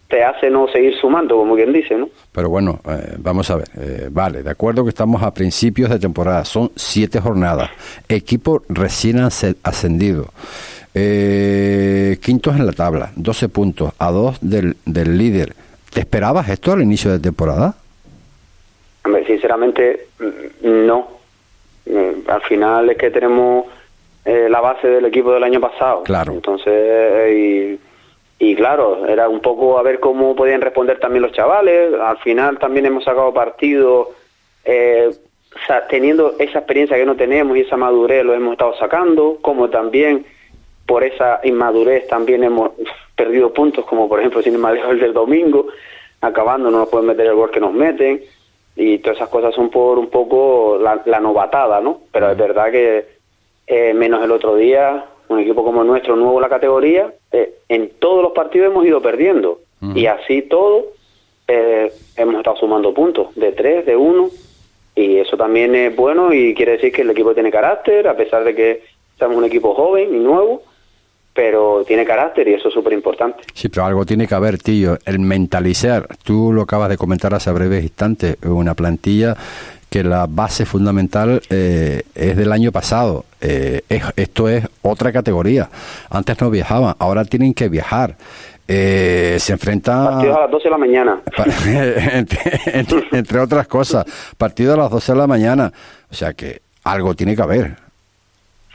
te 0.09 0.25
hace 0.25 0.49
no 0.49 0.67
seguir 0.69 0.95
sumando, 0.99 1.37
como 1.37 1.55
quien 1.55 1.71
dice, 1.71 1.95
¿no? 1.97 2.09
Pero 2.33 2.49
bueno, 2.49 2.81
eh, 2.89 3.17
vamos 3.19 3.51
a 3.51 3.57
ver, 3.57 3.69
eh, 3.79 4.09
vale, 4.11 4.43
de 4.43 4.49
acuerdo 4.49 4.85
que 4.85 4.89
estamos 4.89 5.23
a 5.23 5.35
principios 5.35 5.91
de 5.91 5.99
temporada, 5.99 6.47
son 6.47 6.71
siete 6.77 7.21
jornadas, 7.21 7.69
equipo 8.09 8.63
recién 8.71 9.19
ascendido, 9.19 10.29
eh, 10.95 12.17
quintos 12.23 12.57
en 12.57 12.65
la 12.65 12.73
tabla, 12.73 13.13
12 13.17 13.51
puntos, 13.51 13.93
a 13.99 14.11
dos 14.11 14.39
del, 14.41 14.77
del 14.87 15.19
líder. 15.19 15.53
¿Te 15.93 16.01
esperabas 16.01 16.49
esto 16.49 16.73
al 16.73 16.81
inicio 16.81 17.11
de 17.11 17.19
temporada? 17.19 17.75
Hombre, 19.05 19.27
sinceramente, 19.27 20.07
mm, 20.19 20.87
no, 20.87 21.18
al 22.27 22.43
final 22.43 22.91
es 22.91 22.97
que 22.97 23.11
tenemos 23.11 23.67
eh, 24.25 24.49
la 24.51 24.61
base 24.61 24.89
del 24.89 25.07
equipo 25.07 25.33
del 25.33 25.45
año 25.45 25.61
pasado. 25.61 26.03
Claro. 26.03 26.33
Entonces, 26.33 27.79
y, 28.39 28.55
claro, 28.55 29.07
era 29.07 29.29
un 29.29 29.41
poco 29.41 29.79
a 29.79 29.83
ver 29.83 30.01
cómo 30.01 30.37
podían 30.37 30.61
responder 30.61 31.01
también 31.01 31.23
los 31.23 31.33
chavales. 31.33 31.95
Al 31.95 32.19
final 32.19 32.59
también 32.59 32.87
hemos 32.87 33.05
sacado 33.05 33.33
partido, 33.33 34.11
eh, 34.65 35.11
teniendo 35.89 36.35
esa 36.39 36.59
experiencia 36.59 36.97
que 36.97 37.07
no 37.07 37.17
tenemos 37.17 37.57
y 37.57 37.63
esa 37.63 37.77
madurez 37.77 38.25
lo 38.25 38.35
hemos 38.35 38.53
estado 38.53 38.75
sacando, 38.79 39.39
como 39.41 39.71
también 39.71 40.27
por 40.87 41.05
esa 41.05 41.41
inmadurez 41.45 42.07
también 42.09 42.45
hemos 42.45 42.71
perdido 43.17 43.53
puntos, 43.53 43.85
como 43.85 44.09
por 44.09 44.21
ejemplo 44.21 44.43
sin 44.43 44.55
el 44.55 45.01
del 45.01 45.13
domingo, 45.13 45.67
acabando 46.21 46.71
no 46.71 46.79
nos 46.79 46.89
pueden 46.89 47.09
meter 47.09 47.27
el 47.27 47.35
gol 47.35 47.51
que 47.51 47.61
nos 47.61 47.73
meten 47.73 48.23
y 48.79 48.99
todas 48.99 49.19
esas 49.19 49.29
cosas 49.29 49.53
son 49.57 49.71
por 49.71 49.99
un 49.99 50.07
poco 50.07 50.79
la, 50.79 51.21
novatada, 51.21 51.81
¿no? 51.81 52.03
Pero 52.13 52.31
es 52.31 52.39
verdad 52.39 52.71
que 52.71 53.07
eh, 53.67 53.93
menos 53.93 54.23
el 54.23 54.31
otro 54.31 54.55
día, 54.55 55.05
un 55.29 55.41
equipo 55.41 55.65
como 55.65 55.83
el 55.83 55.89
nuestro, 55.89 56.15
nuevo 56.15 56.37
en 56.37 56.43
la 56.43 56.49
categoría, 56.49 57.13
eh, 57.33 57.55
en 57.69 57.91
todos 57.99 58.23
los 58.23 58.33
partidos 58.33 58.71
hemos 58.71 58.87
ido 58.87 59.03
perdiendo. 59.03 59.61
Y 59.95 60.07
así 60.07 60.43
todo, 60.43 60.87
eh, 61.47 61.93
hemos 62.17 62.37
estado 62.37 62.57
sumando 62.57 62.95
puntos, 62.95 63.35
de 63.35 63.53
tres, 63.53 63.85
de 63.85 63.97
uno, 63.97 64.31
Y 64.95 65.19
eso 65.19 65.37
también 65.37 65.75
es 65.75 65.95
bueno 65.95 66.33
y 66.33 66.55
quiere 66.55 66.73
decir 66.73 66.93
que 66.93 67.03
el 67.03 67.11
equipo 67.11 67.35
tiene 67.35 67.51
carácter, 67.51 68.07
a 68.07 68.17
pesar 68.17 68.45
de 68.45 68.55
que 68.55 68.83
somos 69.19 69.37
un 69.37 69.45
equipo 69.45 69.75
joven 69.75 70.15
y 70.15 70.19
nuevo, 70.19 70.63
pero 71.39 71.85
tiene 71.87 72.05
carácter 72.05 72.49
y 72.49 72.55
eso 72.55 72.67
es 72.67 72.75
súper 72.75 72.93
importante. 72.93 73.45
Sí, 73.55 73.69
pero 73.69 73.85
algo 73.85 74.05
tiene 74.05 74.27
que 74.27 74.35
haber, 74.35 74.59
tío. 74.59 74.99
El 75.05 75.21
mentalizar, 75.21 76.09
tú 76.25 76.53
lo 76.53 76.63
acabas 76.63 76.89
de 76.89 76.97
comentar 76.97 77.33
hace 77.33 77.53
breves 77.53 77.85
instantes, 77.85 78.39
una 78.43 78.75
plantilla 78.75 79.37
que 79.89 80.03
la 80.03 80.27
base 80.29 80.67
fundamental 80.67 81.41
eh, 81.49 82.03
es 82.17 82.37
del 82.37 82.51
año 82.51 82.73
pasado. 82.73 83.25
Eh, 83.41 83.83
esto 84.17 84.49
es 84.49 84.67
otra 84.83 85.13
categoría. 85.13 85.69
Antes 86.11 86.41
no 86.41 86.51
viajaban, 86.51 86.97
ahora 86.99 87.25
tienen 87.25 87.55
que 87.55 87.69
viajar. 87.69 88.17
Eh, 88.67 89.37
se 89.39 89.53
enfrenta... 89.53 90.11
Partido 90.11 90.39
a 90.39 90.41
las 90.41 90.51
12 90.51 90.65
de 90.65 90.71
la 90.71 90.79
mañana. 90.79 91.23
entre, 93.13 93.39
otras 93.39 93.69
cosas, 93.69 94.05
partido 94.37 94.75
a 94.75 94.77
las 94.77 94.91
12 94.91 95.13
de 95.13 95.19
la 95.19 95.29
mañana. 95.29 95.73
O 96.11 96.15
sea 96.15 96.33
que 96.33 96.63
algo 96.83 97.15
tiene 97.15 97.37
que 97.37 97.43
haber. 97.43 97.88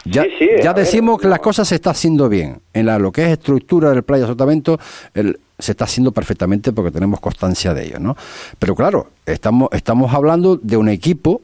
Ya, 0.05 0.25
ya 0.61 0.73
decimos 0.73 1.19
que 1.19 1.27
las 1.27 1.39
cosas 1.39 1.67
se 1.67 1.75
está 1.75 1.91
haciendo 1.91 2.27
bien. 2.27 2.59
En 2.73 2.85
la, 2.85 2.99
lo 2.99 3.11
que 3.11 3.23
es 3.23 3.29
estructura 3.29 3.91
del 3.91 4.03
Playa 4.03 4.27
Sotavento, 4.27 4.77
el, 5.13 5.39
se 5.57 5.71
está 5.71 5.85
haciendo 5.85 6.11
perfectamente 6.11 6.73
porque 6.73 6.91
tenemos 6.91 7.19
constancia 7.19 7.73
de 7.73 7.85
ello, 7.85 7.99
¿no? 7.99 8.17
Pero 8.59 8.75
claro, 8.75 9.07
estamos, 9.25 9.69
estamos 9.71 10.13
hablando 10.13 10.57
de 10.57 10.77
un 10.77 10.89
equipo 10.89 11.41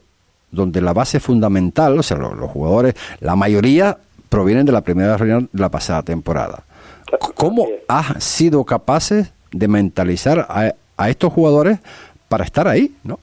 donde 0.51 0.81
la 0.81 0.93
base 0.93 1.19
fundamental, 1.19 1.97
o 1.97 2.03
sea, 2.03 2.17
los, 2.17 2.51
jugadores, 2.51 2.95
la 3.21 3.35
mayoría 3.35 3.97
provienen 4.29 4.65
de 4.65 4.71
la 4.71 4.81
primera 4.81 5.15
reunión 5.15 5.49
de 5.51 5.61
la 5.61 5.69
pasada 5.69 6.03
temporada. 6.03 6.63
¿Cómo 7.35 7.67
has 7.87 8.23
sido 8.23 8.63
capaces 8.65 9.31
de 9.51 9.67
mentalizar 9.67 10.45
a, 10.49 10.73
a 10.97 11.09
estos 11.09 11.31
jugadores 11.31 11.79
para 12.27 12.43
estar 12.43 12.67
ahí, 12.67 12.93
no? 13.03 13.19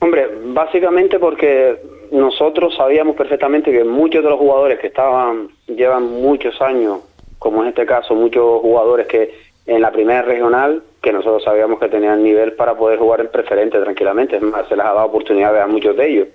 Hombre, 0.00 0.28
básicamente 0.52 1.18
porque 1.18 1.93
nosotros 2.14 2.74
sabíamos 2.76 3.16
perfectamente 3.16 3.72
que 3.72 3.82
muchos 3.82 4.22
de 4.22 4.30
los 4.30 4.38
jugadores 4.38 4.78
que 4.78 4.86
estaban, 4.86 5.48
llevan 5.66 6.04
muchos 6.04 6.60
años, 6.62 7.00
como 7.38 7.62
en 7.62 7.70
este 7.70 7.84
caso, 7.84 8.14
muchos 8.14 8.60
jugadores 8.60 9.08
que 9.08 9.34
en 9.66 9.82
la 9.82 9.90
primera 9.90 10.22
regional, 10.22 10.82
que 11.02 11.12
nosotros 11.12 11.42
sabíamos 11.42 11.80
que 11.80 11.88
tenían 11.88 12.22
nivel 12.22 12.52
para 12.52 12.76
poder 12.76 12.98
jugar 12.98 13.20
en 13.20 13.28
preferente 13.28 13.80
tranquilamente, 13.80 14.36
es 14.36 14.42
más, 14.42 14.68
se 14.68 14.76
les 14.76 14.84
ha 14.84 14.92
dado 14.92 15.06
oportunidades 15.06 15.60
a 15.60 15.66
muchos 15.66 15.96
de 15.96 16.08
ellos. 16.08 16.28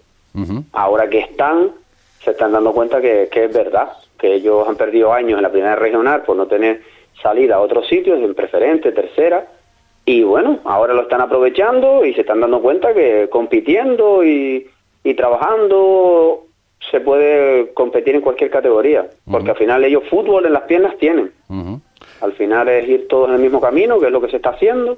Ahora 0.74 1.10
que 1.10 1.20
están, 1.20 1.72
se 2.24 2.32
están 2.32 2.52
dando 2.52 2.74
cuenta 2.74 3.02
que, 3.02 3.30
que 3.32 3.46
es 3.46 3.54
verdad, 3.54 3.94
que 4.18 4.34
ellos 4.36 4.68
han 4.68 4.76
perdido 4.76 5.14
años 5.14 5.38
en 5.38 5.44
la 5.44 5.52
primera 5.52 5.76
regional 5.76 6.24
por 6.24 6.36
no 6.36 6.48
tener 6.48 6.82
salida 7.22 7.56
a 7.56 7.62
otros 7.62 7.88
sitios, 7.88 8.20
en 8.20 8.36
preferente, 8.36 8.92
tercera, 8.92 9.48
y 10.06 10.24
bueno, 10.24 10.60
ahora 10.66 10.94
lo 10.94 11.04
están 11.04 11.22
aprovechando 11.22 12.04
y 12.04 12.14
se 12.14 12.22
están 12.22 12.42
dando 12.42 12.62
cuenta 12.62 12.94
que 12.94 13.28
compitiendo 13.30 14.24
y, 14.24 14.68
y 15.04 15.14
trabajando 15.14 16.46
se 16.92 17.00
puede 17.02 17.74
competir 17.74 18.16
en 18.16 18.22
cualquier 18.22 18.50
categoría, 18.50 19.10
porque 19.30 19.52
al 19.52 19.58
final 19.58 19.84
ellos 19.84 20.04
fútbol 20.10 20.46
en 20.46 20.54
las 20.54 20.64
piernas 20.64 20.98
tienen. 20.98 21.32
Al 22.22 22.34
final 22.34 22.68
es 22.70 22.88
ir 22.88 23.08
todos 23.08 23.30
en 23.30 23.36
el 23.36 23.42
mismo 23.42 23.62
camino, 23.62 24.00
que 24.00 24.08
es 24.08 24.12
lo 24.12 24.22
que 24.22 24.30
se 24.30 24.38
está 24.38 24.50
haciendo, 24.50 24.98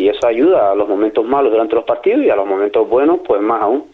y 0.00 0.08
eso 0.08 0.26
ayuda 0.26 0.72
a 0.72 0.74
los 0.74 0.88
momentos 0.88 1.24
malos 1.26 1.52
durante 1.52 1.74
los 1.74 1.84
partidos 1.84 2.24
y 2.24 2.30
a 2.30 2.36
los 2.36 2.46
momentos 2.46 2.88
buenos, 2.88 3.20
pues 3.26 3.42
más 3.42 3.60
aún. 3.60 3.84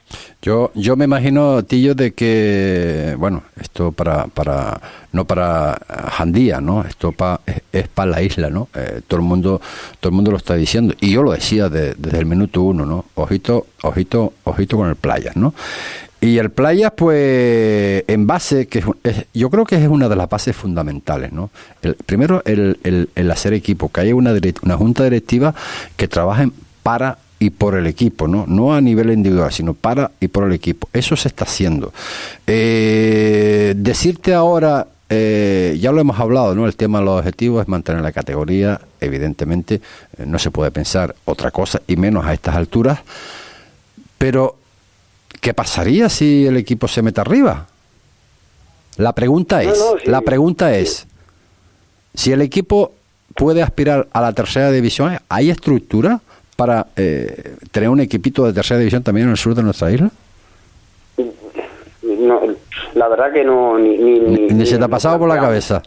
Yo, 0.40 0.70
yo 0.74 0.94
me 0.94 1.06
imagino, 1.06 1.64
Tillo, 1.64 1.94
de 1.96 2.14
que, 2.14 3.16
bueno, 3.18 3.42
esto 3.60 3.90
para, 3.90 4.26
para 4.28 4.80
no 5.10 5.24
para 5.24 5.76
Jandía, 6.12 6.60
¿no? 6.60 6.82
Esto 6.82 7.10
pa, 7.10 7.40
es, 7.72 7.88
para 7.88 8.10
la 8.12 8.22
isla, 8.22 8.50
¿no? 8.50 8.68
Eh, 8.74 9.00
todo 9.08 9.18
el 9.18 9.26
mundo, 9.26 9.60
todo 9.98 10.10
el 10.10 10.14
mundo 10.14 10.30
lo 10.30 10.36
está 10.36 10.54
diciendo 10.54 10.94
y 11.00 11.12
yo 11.12 11.24
lo 11.24 11.32
decía 11.32 11.68
desde 11.68 12.18
el 12.18 12.26
minuto 12.26 12.62
uno, 12.62 12.86
¿no? 12.86 13.06
Ojito, 13.16 13.66
ojito, 13.82 14.34
ojito 14.44 14.76
con 14.76 14.88
el 14.88 14.96
playa, 14.96 15.32
¿no? 15.34 15.54
Y 16.20 16.38
el 16.38 16.50
Playa, 16.50 16.90
pues, 16.90 18.04
en 18.06 18.26
base, 18.26 18.66
que 18.66 18.82
es, 19.04 19.26
yo 19.34 19.50
creo 19.50 19.64
que 19.64 19.76
es 19.76 19.88
una 19.88 20.08
de 20.08 20.16
las 20.16 20.28
bases 20.28 20.56
fundamentales, 20.56 21.32
¿no? 21.32 21.50
El, 21.82 21.94
primero, 21.94 22.42
el, 22.46 22.78
el, 23.14 23.30
hacer 23.30 23.52
equipo, 23.52 23.90
que 23.90 24.00
haya 24.00 24.14
una, 24.14 24.32
una 24.62 24.76
junta 24.76 25.04
directiva 25.04 25.54
que 25.96 26.08
trabajen 26.08 26.52
para 26.82 27.18
y 27.38 27.50
por 27.50 27.74
el 27.74 27.86
equipo, 27.86 28.28
¿no? 28.28 28.46
No 28.46 28.74
a 28.74 28.80
nivel 28.80 29.10
individual, 29.10 29.52
sino 29.52 29.74
para 29.74 30.10
y 30.20 30.28
por 30.28 30.44
el 30.44 30.52
equipo. 30.52 30.88
Eso 30.92 31.16
se 31.16 31.28
está 31.28 31.44
haciendo. 31.44 31.92
Eh, 32.46 33.74
decirte 33.76 34.32
ahora, 34.32 34.86
eh, 35.10 35.76
ya 35.78 35.92
lo 35.92 36.00
hemos 36.00 36.18
hablado, 36.18 36.54
¿no? 36.54 36.66
El 36.66 36.76
tema 36.76 37.00
de 37.00 37.04
los 37.04 37.18
objetivos 37.18 37.62
es 37.62 37.68
mantener 37.68 38.00
la 38.02 38.12
categoría, 38.12 38.80
evidentemente, 39.00 39.80
eh, 40.16 40.24
no 40.26 40.38
se 40.38 40.50
puede 40.50 40.70
pensar 40.70 41.14
otra 41.26 41.50
cosa, 41.50 41.82
y 41.86 41.96
menos 41.96 42.24
a 42.24 42.32
estas 42.32 42.56
alturas, 42.56 43.00
pero 44.16 44.56
¿Qué 45.46 45.54
pasaría 45.54 46.08
si 46.08 46.44
el 46.44 46.56
equipo 46.56 46.88
se 46.88 47.02
mete 47.02 47.20
arriba? 47.20 47.68
La 48.96 49.12
pregunta 49.12 49.62
es, 49.62 49.80
la 50.04 50.20
pregunta 50.20 50.76
es, 50.76 51.06
si 52.14 52.32
el 52.32 52.42
equipo 52.42 52.90
puede 53.36 53.62
aspirar 53.62 54.08
a 54.12 54.20
la 54.20 54.32
tercera 54.32 54.72
división, 54.72 55.16
¿hay 55.28 55.50
estructura 55.50 56.18
para 56.56 56.88
eh, 56.96 57.54
tener 57.70 57.90
un 57.90 58.00
equipito 58.00 58.44
de 58.44 58.54
tercera 58.54 58.80
división 58.80 59.04
también 59.04 59.28
en 59.28 59.30
el 59.30 59.36
sur 59.36 59.54
de 59.54 59.62
nuestra 59.62 59.92
isla? 59.92 60.10
No, 62.02 62.40
la 62.94 63.06
verdad 63.06 63.32
que 63.32 63.44
no, 63.44 63.78
ni, 63.78 63.96
ni, 63.98 64.66
se 64.66 64.78
te 64.78 64.84
ha 64.84 64.88
pasado 64.88 65.16
por 65.16 65.28
la 65.28 65.38
cabeza. 65.38 65.80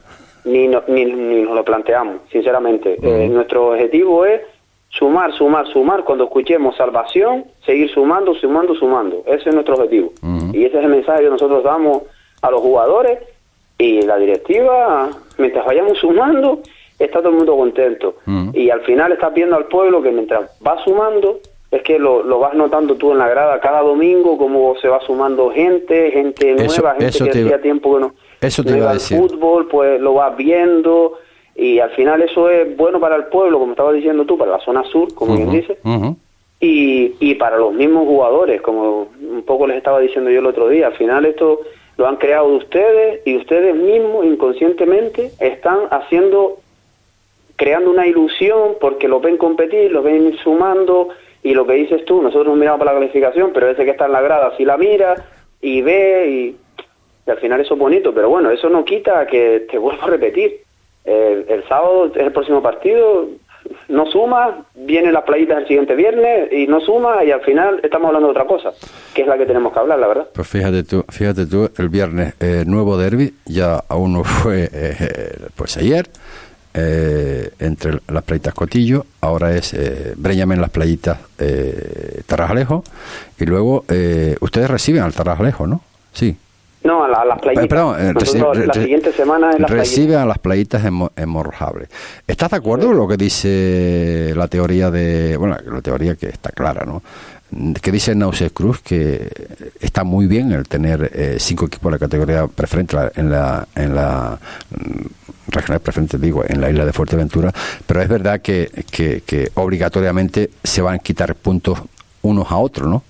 Ni, 0.46 0.70
ni, 0.70 1.06
nos 1.44 1.54
lo 1.54 1.66
planteamos, 1.66 2.22
sinceramente. 2.32 2.98
Eh, 3.02 3.28
nuestro 3.28 3.72
objetivo 3.72 4.26
es 4.26 4.40
sumar, 4.90 5.34
sumar, 5.34 5.68
sumar, 5.68 6.04
cuando 6.04 6.26
escuchemos 6.26 6.76
salvación, 6.76 7.46
seguir 7.66 7.90
sumando, 7.92 8.34
sumando, 8.36 8.76
sumando. 8.76 9.24
Ese 9.26 9.50
es 9.50 9.54
nuestro 9.56 9.76
objetivo. 9.76 10.12
Y 10.54 10.66
ese 10.66 10.78
es 10.78 10.84
el 10.84 10.90
mensaje 10.90 11.24
que 11.24 11.30
nosotros 11.30 11.64
damos 11.64 12.04
a 12.42 12.52
los 12.52 12.62
jugadores 12.62 13.20
y 13.78 14.02
la 14.02 14.18
directiva, 14.18 15.10
mientras 15.38 15.66
vayamos 15.66 15.98
sumando, 16.00 16.60
está 16.98 17.20
todo 17.20 17.30
el 17.30 17.36
mundo 17.36 17.56
contento. 17.56 18.16
Y 18.54 18.70
al 18.70 18.82
final 18.82 19.12
estás 19.12 19.34
viendo 19.34 19.56
al 19.56 19.66
pueblo 19.66 20.02
que 20.02 20.12
mientras 20.12 20.52
va 20.66 20.84
sumando, 20.84 21.40
es 21.72 21.84
que 21.84 22.00
lo, 22.00 22.24
lo, 22.24 22.40
vas 22.40 22.56
notando 22.56 22.96
tú 22.96 23.12
en 23.12 23.20
la 23.20 23.30
grada 23.30 23.60
cada 23.60 23.82
domingo, 23.82 24.38
cómo 24.38 24.76
se 24.82 24.88
va 24.88 25.00
sumando 25.02 25.52
gente, 25.52 26.12
gente 26.12 26.56
nueva, 26.56 26.96
gente 26.96 27.20
que 27.24 27.30
hacía 27.30 27.62
tiempo 27.62 27.94
que 27.94 28.02
no, 28.02 28.14
eso 28.42 28.64
te 28.64 28.76
iba 28.76 28.90
a 28.90 28.94
decir. 28.94 29.20
fútbol, 29.20 29.68
pues 29.68 30.02
lo 30.02 30.16
vas 30.16 30.36
viendo 30.36 31.20
y 31.60 31.80
al 31.80 31.90
final 31.92 32.22
eso 32.22 32.50
es 32.50 32.78
bueno 32.78 33.02
para 33.02 33.18
el 33.18 33.26
pueblo, 33.26 33.60
como 33.60 33.74
estabas 33.74 33.94
diciendo 33.94 34.24
tú, 34.24 34.38
para 34.38 34.52
la 34.52 34.60
zona 34.62 34.84
sur, 34.86 35.14
como 35.14 35.36
bien 35.36 35.52
dice, 35.52 35.78
y, 36.62 37.16
y 37.20 37.36
para 37.36 37.58
los 37.58 37.74
mismos 37.74 38.06
jugadores, 38.06 38.62
como 38.62 39.10
un 39.22 39.44
poco 39.46 39.68
les 39.68 39.76
estaba 39.76 40.00
diciendo 40.00 40.30
yo 40.30 40.40
el 40.40 40.46
otro 40.46 40.70
día, 40.70 40.88
al 40.88 40.94
final 40.94 41.26
esto 41.26 41.60
lo 41.98 42.08
han 42.08 42.16
creado 42.16 42.48
ustedes 42.48 43.22
y 43.26 43.36
ustedes 43.36 43.76
mismos 43.76 44.26
inconscientemente 44.26 45.32
están 45.42 45.80
haciendo, 45.92 46.60
creando 47.58 47.92
una 47.92 48.08
ilusión 48.08 48.76
porque 48.80 49.10
lo 49.10 49.20
ven 49.20 49.36
competir, 49.36 49.92
lo 49.92 50.02
ven 50.02 50.34
sumando. 50.42 51.10
Y 51.42 51.54
lo 51.54 51.66
que 51.66 51.74
dices 51.74 52.04
tú, 52.04 52.22
nosotros 52.22 52.58
miramos 52.58 52.80
para 52.80 52.94
la 52.94 53.00
calificación, 53.00 53.52
pero 53.54 53.70
ese 53.70 53.86
que 53.86 53.92
está 53.92 54.08
en 54.08 54.12
la 54.12 54.22
grada 54.22 54.56
si 54.58 54.66
la 54.66 54.78
mira 54.78 55.16
y 55.62 55.82
ve 55.82 56.28
y, 56.30 56.56
y 57.28 57.32
al 57.32 57.38
final 57.38 57.62
eso 57.62 57.76
es 57.76 57.80
bonito, 57.80 58.14
pero 58.14 58.30
bueno, 58.30 58.52
eso 58.52 58.70
no 58.70 58.84
quita 58.84 59.26
que 59.26 59.66
te 59.70 59.78
vuelvo 59.78 60.04
a 60.04 60.08
repetir 60.08 60.69
el, 61.06 61.64
sábado 61.68 62.08
es 62.08 62.18
el 62.18 62.32
próximo 62.32 62.62
partido, 62.62 63.28
no 63.88 64.06
suma, 64.08 64.66
viene 64.76 65.12
la 65.12 65.26
playita 65.26 65.58
el 65.58 65.68
siguiente 65.68 65.96
viernes 65.96 66.52
y 66.52 66.68
no 66.68 66.80
suma 66.80 67.24
y 67.24 67.32
al 67.32 67.42
final 67.42 67.80
estamos 67.84 68.08
hablando 68.08 68.28
de 68.28 68.32
otra 68.32 68.46
cosa, 68.46 68.72
que 69.14 69.24
es 69.24 69.28
la 69.28 69.38
que 69.38 69.46
tenemos 69.46 69.74
que 69.74 69.80
hablar, 69.80 70.00
la 70.00 70.08
verdad. 70.08 70.28
Pues 70.34 70.48
fíjate 70.48 70.84
tú, 70.84 71.04
fíjate 71.10 71.46
tú, 71.46 71.70
el 71.78 71.90
viernes 71.90 72.36
eh, 72.40 72.64
nuevo 72.66 72.98
derby, 72.98 73.34
ya 73.46 73.84
aún 73.88 74.14
no 74.14 74.24
fue 74.24 74.70
eh, 74.72 75.48
pues 75.56 75.78
ayer, 75.78 76.08
eh, 76.72 77.50
entre 77.58 78.00
las 78.08 78.24
playitas 78.24 78.54
Cotillo, 78.54 79.06
ahora 79.22 79.56
es 79.56 79.74
eh, 79.74 80.14
en 80.16 80.62
las 80.62 80.70
playitas 80.70 81.18
eh, 81.40 82.22
Tarrajalejo 82.28 82.84
y 83.40 83.46
luego 83.46 83.86
ustedes 84.40 84.70
reciben 84.70 85.02
al 85.02 85.14
Tarrajalejo, 85.14 85.66
¿no? 85.66 85.82
Sí. 86.14 86.38
No, 86.84 87.04
a, 87.04 87.26
las 87.26 87.40
playitas. 87.40 87.68
Perdón, 87.68 87.96
eh, 88.00 88.14
la 88.14 88.74
siguiente 88.74 89.12
semana 89.12 89.52
en 89.52 89.62
las 89.62 89.72
Recibe 89.72 90.16
a 90.16 90.26
las 90.26 90.40
playitas 90.40 90.82
hemorrajables. 91.16 91.90
¿Estás 92.26 92.52
de 92.52 92.58
acuerdo 92.58 92.88
con 92.88 92.98
lo 92.98 93.08
que 93.08 93.18
dice 93.18 94.34
la 94.36 94.48
teoría 94.48 94.90
de. 94.90 95.36
Bueno, 95.38 95.58
la 95.66 95.82
teoría 95.82 96.16
que 96.16 96.28
está 96.28 96.52
clara, 96.52 96.86
¿no? 96.86 97.02
Que 97.82 97.92
dice 97.92 98.16
Nauses 98.16 98.52
Cruz 98.52 98.80
que 98.80 99.28
está 99.80 100.04
muy 100.04 100.28
bien 100.28 100.52
el 100.52 100.68
tener 100.68 101.12
eh, 101.14 101.38
cinco 101.40 101.66
equipos 101.66 101.92
de 101.92 101.96
la 101.96 102.00
categoría 102.00 102.48
preferente 102.48 102.96
en 103.16 103.32
la, 103.32 103.68
en 103.76 103.96
la 103.96 104.40
mm, 104.70 105.52
regional 105.52 105.82
preferente, 105.82 106.20
digo, 106.20 106.44
en 106.48 106.62
la 106.62 106.70
isla 106.70 106.86
de 106.86 106.94
Fuerteventura, 106.94 107.52
pero 107.88 108.04
es 108.04 108.08
verdad 108.08 108.40
que, 108.40 108.70
que, 108.92 109.22
que 109.26 109.52
obligatoriamente 109.56 110.52
se 110.64 110.82
van 110.84 110.96
a 110.96 111.00
quitar 111.00 111.34
puntos 111.34 111.80
unos 112.22 112.52
a 112.52 112.58
otros, 112.58 112.88
¿no? 112.88 113.04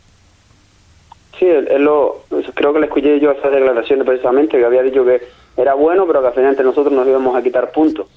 Sí, 1.39 1.45
él, 1.47 1.83
lo, 1.83 2.17
creo 2.53 2.73
que 2.73 2.79
le 2.79 2.85
escuché 2.87 3.19
yo 3.19 3.31
esas 3.31 3.51
declaraciones 3.51 4.05
precisamente, 4.05 4.57
que 4.57 4.65
había 4.65 4.83
dicho 4.83 5.05
que 5.05 5.21
era 5.57 5.73
bueno, 5.73 6.05
pero 6.05 6.21
que 6.21 6.27
al 6.27 6.33
final 6.33 6.49
entre 6.51 6.65
nosotros 6.65 6.93
nos 6.93 7.07
íbamos 7.07 7.33
a 7.35 7.41
quitar 7.41 7.71
puntos. 7.71 8.07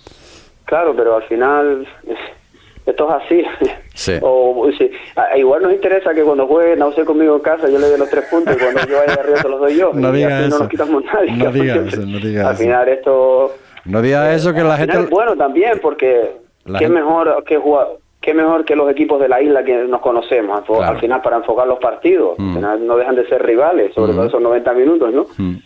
Claro, 0.64 0.92
pero 0.96 1.16
al 1.16 1.22
final 1.24 1.86
esto 2.86 3.08
es 3.08 3.24
así. 3.24 3.44
Sí. 3.94 4.12
O, 4.22 4.68
sí. 4.76 4.90
A- 5.16 5.36
igual 5.38 5.62
nos 5.62 5.72
interesa 5.72 6.12
que 6.14 6.22
cuando 6.22 6.46
juegue 6.46 6.74
Nauce 6.76 7.04
conmigo 7.04 7.36
en 7.36 7.42
casa 7.42 7.68
yo 7.68 7.78
le 7.78 7.88
dé 7.90 7.98
los 7.98 8.08
tres 8.10 8.24
puntos 8.30 8.56
y 8.56 8.58
cuando 8.58 8.80
yo 8.86 8.96
vaya 8.98 9.20
arriba 9.20 9.36
se 9.36 9.48
los 9.48 9.60
doy 9.60 9.76
yo. 9.76 9.90
No 9.94 10.08
y 10.10 10.16
diga 10.18 10.36
así 10.38 10.46
eso. 10.46 10.50
no 10.50 10.58
nos 10.60 10.68
quitamos 10.68 11.04
nadie. 11.04 11.32
No 11.32 11.52
diga 11.52 11.74
eso, 11.76 12.00
no 12.06 12.18
diga 12.18 12.48
Al 12.48 12.54
eso. 12.54 12.62
final 12.64 12.88
esto... 12.88 13.54
No 13.84 14.02
digas 14.02 14.34
eso 14.36 14.52
que 14.54 14.62
la 14.62 14.74
al 14.74 14.80
final 14.80 14.96
gente... 14.96 15.10
bueno 15.14 15.36
también 15.36 15.78
porque 15.80 16.32
La 16.64 16.78
qué 16.78 16.86
gente- 16.86 17.00
mejor 17.00 17.44
que 17.44 17.56
jugar... 17.58 17.86
Qué 18.22 18.32
mejor 18.32 18.64
que 18.64 18.74
los 18.76 18.88
equipos 18.90 19.20
de 19.20 19.28
la 19.28 19.42
isla 19.42 19.62
que 19.64 19.74
nos 19.84 20.00
conocemos, 20.00 20.62
Claro. 20.64 20.84
al 20.84 20.98
final 21.00 21.20
para 21.20 21.36
enfocar 21.38 21.66
los 21.66 21.78
partidos. 21.80 22.38
Mm. 22.38 22.48
Al 22.48 22.54
final 22.54 22.86
no 22.86 22.96
dejan 22.96 23.16
de 23.16 23.28
ser 23.28 23.42
rivales, 23.44 23.92
sobre 23.94 24.12
Mm. 24.12 24.16
todo 24.16 24.26
esos 24.26 24.40
90 24.40 24.72
minutos, 24.72 25.12
¿no? 25.12 25.26
Mm. 25.36 25.56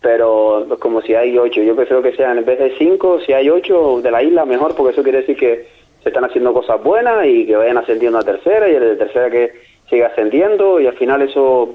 pero 0.00 0.64
pues, 0.68 0.78
como 0.80 1.00
si 1.02 1.14
hay 1.14 1.36
ocho, 1.36 1.60
yo 1.62 1.74
prefiero 1.74 2.00
que 2.02 2.14
sean 2.14 2.38
en 2.38 2.44
vez 2.44 2.58
de 2.58 2.74
cinco, 2.78 3.18
si 3.26 3.32
hay 3.32 3.48
ocho 3.50 4.00
de 4.02 4.10
la 4.10 4.22
isla, 4.22 4.44
mejor, 4.44 4.74
porque 4.76 4.92
eso 4.92 5.02
quiere 5.02 5.18
decir 5.20 5.36
que 5.36 5.66
se 6.02 6.10
están 6.10 6.24
haciendo 6.24 6.52
cosas 6.52 6.82
buenas 6.82 7.26
y 7.26 7.44
que 7.46 7.56
vayan 7.56 7.76
ascendiendo 7.78 8.18
a 8.18 8.22
tercera 8.22 8.68
y 8.68 8.74
el 8.76 8.80
de 8.82 8.96
tercera 8.96 9.28
que 9.30 9.52
siga 9.90 10.06
ascendiendo 10.08 10.80
y 10.80 10.86
al 10.86 10.94
final 10.94 11.22
eso, 11.22 11.74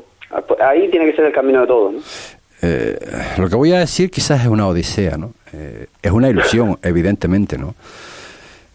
ahí 0.62 0.88
tiene 0.90 1.08
que 1.08 1.16
ser 1.16 1.26
el 1.26 1.34
camino 1.34 1.62
de 1.62 1.68
todos. 1.68 1.94
¿no? 1.94 2.00
Eh, 2.64 2.98
lo 3.38 3.50
que 3.50 3.56
voy 3.56 3.74
a 3.74 3.80
decir 3.80 4.10
quizás 4.10 4.42
es 4.42 4.48
una 4.48 4.68
odisea, 4.68 5.18
¿no? 5.18 5.34
Eh, 5.54 5.88
es 6.02 6.12
una 6.12 6.30
ilusión, 6.30 6.78
evidentemente, 6.84 7.58
¿no? 7.58 7.74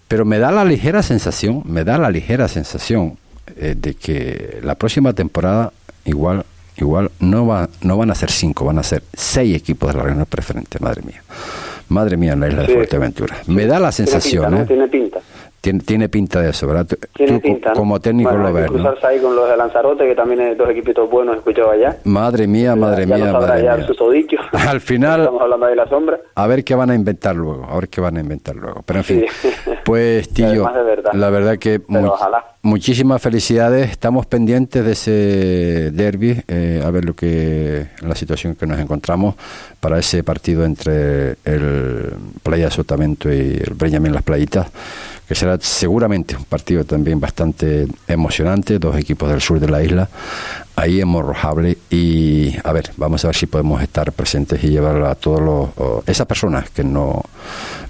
Pero 0.09 0.25
me 0.25 0.39
da 0.39 0.53
la 0.53 0.65
ligera 0.65 1.03
sensación, 1.03 1.63
me 1.65 1.83
da 1.85 1.99
la 1.99 2.11
ligera 2.11 2.47
sensación 2.49 3.19
eh, 3.57 3.75
de 3.77 3.95
que 3.95 4.61
la 4.63 4.75
próxima 4.77 5.13
temporada 5.13 5.73
igual, 6.05 6.45
igual 6.77 7.11
no 7.21 7.47
va, 7.47 7.69
no 7.83 7.97
van 7.97 8.11
a 8.11 8.15
ser 8.15 8.31
cinco, 8.31 8.65
van 8.65 8.79
a 8.79 8.83
ser 8.85 9.03
seis 9.15 9.57
equipos 9.57 9.91
de 9.93 9.99
la 9.99 10.05
regional 10.05 10.27
preferente, 10.27 10.79
madre 10.81 11.03
mía. 11.03 11.23
Madre 11.89 12.17
mía, 12.17 12.33
en 12.33 12.41
la 12.41 12.49
isla 12.49 12.63
de 12.63 12.67
Sí. 12.69 12.75
Fuerteventura. 12.75 13.37
Me 13.47 13.67
da 13.67 13.79
la 13.81 13.93
sensación, 13.93 14.45
tiene 14.45 14.57
pinta, 14.57 14.57
¿no? 14.57 14.63
¿eh? 14.63 14.67
Tiene 14.67 14.89
pinta. 14.89 15.21
Tiene, 15.61 15.81
tiene 15.81 16.09
pinta 16.09 16.41
de 16.43 16.51
eso, 16.51 16.67
¿verdad? 16.69 16.87
Tiene 17.13 17.33
tú 17.33 17.41
pinta, 17.41 17.71
¿no? 17.71 17.75
como 17.75 17.99
técnico 18.01 18.31
Bueno, 18.31 18.45
lo 18.49 18.53
ves, 18.53 18.67
¿no? 18.67 18.73
cruzarse 18.75 19.07
ahí 19.09 19.19
con 19.21 19.35
los 19.35 19.49
de 19.49 19.57
Lanzarote, 19.57 20.07
que 20.07 20.15
también 20.15 20.41
es 20.43 20.59
dos 20.59 20.71
equipitos 20.71 21.11
buenos, 21.11 21.35
he 21.35 21.39
escuchado 21.39 21.71
allá. 21.73 21.97
Madre 22.05 22.47
mía, 22.47 22.77
madre 22.77 23.05
ya 23.07 23.17
mía, 23.17 23.33
madre 23.33 23.65
ya 23.65 23.77
mía. 23.77 23.87
Al 24.69 24.81
final- 24.81 25.21
Estamos 25.23 25.43
hablando 25.43 25.67
de 25.67 25.75
la 25.77 25.89
sombra. 25.89 26.21
A 26.37 26.47
ver 26.47 26.63
qué 26.63 26.75
van 26.77 26.91
a 26.91 26.95
inventar 26.95 27.35
luego, 27.35 27.65
a 27.65 27.75
ver 27.77 27.89
qué 27.89 28.01
van 28.01 28.17
a 28.17 28.21
inventar 28.21 28.55
luego. 28.55 28.83
Pero 28.87 28.99
en 29.01 29.05
fin, 29.05 29.25
Sí. 29.43 29.49
pues 29.87 30.29
tío, 30.31 30.65
verdad. 30.65 31.13
la 31.15 31.31
verdad 31.31 31.59
que 31.59 31.79
Pero 31.81 32.01
mu- 32.03 32.09
ojalá. 32.09 32.45
muchísimas 32.63 33.23
felicidades. 33.23 33.91
Estamos 33.91 34.27
pendientes 34.27 34.85
de 34.85 34.93
ese 34.93 35.91
derby, 35.93 36.43
eh, 36.49 36.83
a 36.85 36.91
ver 36.91 37.05
lo 37.05 37.15
que 37.15 37.87
la 38.01 38.15
situación 38.17 38.57
que 38.57 38.67
nos 38.67 38.79
encontramos 38.81 39.37
para 39.81 39.99
ese 39.99 40.25
partido 40.25 40.65
entre 40.65 41.37
el 41.45 42.13
Playa 42.43 42.71
Sotavento 42.71 43.33
y 43.33 43.61
el 43.65 43.75
Breñamín 43.75 44.13
Las 44.13 44.25
Playitas, 44.25 44.67
que 45.29 45.35
será 45.37 45.57
seguramente 45.61 46.37
un 46.37 46.45
partido 46.45 46.85
también 46.85 47.21
bastante 47.21 47.87
emocionante, 48.09 48.79
dos 48.81 48.97
equipos 48.97 49.31
del 49.31 49.41
sur 49.41 49.61
de 49.61 49.69
la 49.69 49.83
isla, 49.83 50.09
ahí 50.75 51.01
en 51.01 51.09
Morrojable 51.09 51.79
y 51.91 52.57
a 52.65 52.73
ver, 52.73 52.91
vamos 52.97 53.25
a 53.25 53.29
ver 53.29 53.37
si 53.37 53.47
podemos 53.47 53.81
estar 53.83 54.11
presentes 54.13 54.63
y 54.65 54.69
llevar 54.71 55.01
a 55.05 55.15
todos 55.15 55.41
los 55.41 56.09
esas 56.09 56.27
personas 56.27 56.71
que 56.71 56.83
no 56.85 57.23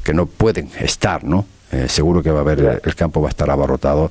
que 0.04 0.12
no 0.14 0.26
pueden 0.26 0.68
estar, 0.78 1.24
¿no? 1.24 1.46
Eh, 1.72 1.86
seguro 1.88 2.22
que 2.22 2.30
va 2.30 2.38
a 2.38 2.42
haber 2.42 2.80
el 2.84 2.94
campo 2.94 3.20
va 3.20 3.26
a 3.26 3.30
estar 3.30 3.50
abarrotado 3.50 4.08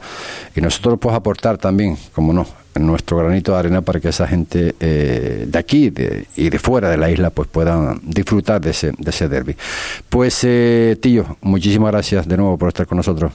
y 0.55 0.59
nosotros 0.59 0.99
pues 0.99 1.15
aportar 1.15 1.57
también, 1.57 1.97
como 2.13 2.33
no, 2.33 2.45
nuestro 2.75 3.15
granito 3.17 3.53
de 3.53 3.59
arena 3.59 3.81
para 3.81 4.01
que 4.01 4.09
esa 4.09 4.27
gente 4.27 4.75
eh, 4.81 5.45
de 5.47 5.57
aquí 5.57 5.89
de- 5.89 6.25
y 6.35 6.49
de 6.49 6.59
fuera 6.59 6.89
de 6.89 6.97
la 6.97 7.09
isla 7.09 7.29
pues 7.29 7.47
puedan 7.47 8.01
disfrutar 8.03 8.59
de 8.59 8.71
ese 8.71 8.91
de 8.97 9.09
ese 9.09 9.29
derby. 9.29 9.55
Pues 10.09 10.37
eh, 10.43 10.97
tío, 11.01 11.37
muchísimas 11.41 11.93
gracias 11.93 12.27
de 12.27 12.35
nuevo 12.35 12.57
por 12.57 12.67
estar 12.67 12.85
con 12.87 12.97
nosotros. 12.97 13.31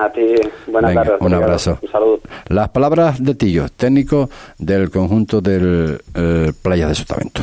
A 0.00 0.10
ti, 0.10 0.20
buenas 0.66 0.90
Venga, 0.90 1.04
tardes. 1.04 1.20
un 1.20 1.34
abrazo. 1.34 1.78
Un 1.82 1.90
saludo. 1.90 2.20
Las 2.48 2.68
palabras 2.70 3.22
de 3.22 3.34
Tillo, 3.34 3.68
técnico 3.68 4.30
del 4.58 4.90
conjunto 4.90 5.42
del 5.42 6.00
eh, 6.14 6.52
Playa 6.62 6.88
de 6.88 6.94
Sotavento. 6.94 7.42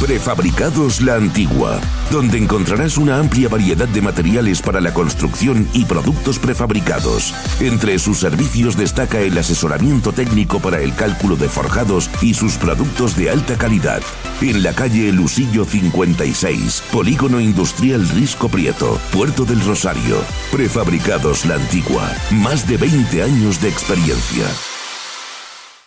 Prefabricados 0.00 1.00
La 1.00 1.16
Antigua, 1.16 1.80
donde 2.12 2.38
encontrarás 2.38 2.98
una 2.98 3.18
amplia 3.18 3.48
variedad 3.48 3.88
de 3.88 4.00
materiales 4.00 4.62
para 4.62 4.80
la 4.80 4.94
construcción 4.94 5.68
y 5.72 5.86
productos 5.86 6.38
prefabricados. 6.38 7.34
Entre 7.58 7.98
sus 7.98 8.20
servicios 8.20 8.76
destaca 8.76 9.18
el 9.18 9.36
asesoramiento 9.36 10.12
técnico 10.12 10.60
para 10.60 10.80
el 10.80 10.94
cálculo 10.94 11.34
de 11.34 11.48
forjados 11.48 12.08
y 12.22 12.34
sus 12.34 12.54
productos 12.58 13.16
de 13.16 13.30
alta 13.30 13.58
calidad. 13.58 14.00
En 14.40 14.62
la 14.62 14.72
calle 14.72 15.12
Lusillo 15.12 15.64
56, 15.64 16.84
Polígono 16.92 17.40
Industrial 17.40 18.08
Risco 18.10 18.48
Prieto, 18.48 19.00
Puerto 19.10 19.44
del 19.44 19.60
Rosario. 19.64 20.22
Prefabricados 20.52 21.44
La 21.44 21.56
Antigua, 21.56 22.08
más 22.30 22.68
de 22.68 22.76
20 22.76 23.24
años 23.24 23.60
de 23.60 23.68
experiencia. 23.68 24.46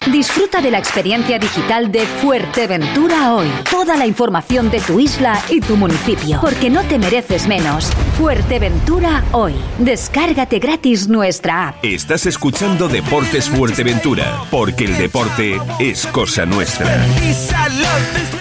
Disfruta 0.09 0.61
de 0.61 0.71
la 0.71 0.79
experiencia 0.79 1.37
digital 1.37 1.91
de 1.91 1.99
Fuerteventura 1.99 3.35
hoy. 3.35 3.47
Toda 3.69 3.95
la 3.95 4.07
información 4.07 4.71
de 4.71 4.79
tu 4.79 4.99
isla 4.99 5.39
y 5.47 5.61
tu 5.61 5.77
municipio, 5.77 6.39
porque 6.41 6.71
no 6.71 6.81
te 6.81 6.97
mereces 6.97 7.47
menos. 7.47 7.91
Fuerteventura 8.17 9.23
hoy. 9.31 9.53
Descárgate 9.77 10.57
gratis 10.57 11.07
nuestra 11.07 11.67
app. 11.67 11.75
Estás 11.85 12.25
escuchando 12.25 12.87
Deportes 12.87 13.47
Fuerteventura, 13.47 14.41
porque 14.49 14.85
el 14.85 14.97
deporte 14.97 15.59
es 15.79 16.07
cosa 16.07 16.47
nuestra. 16.47 17.05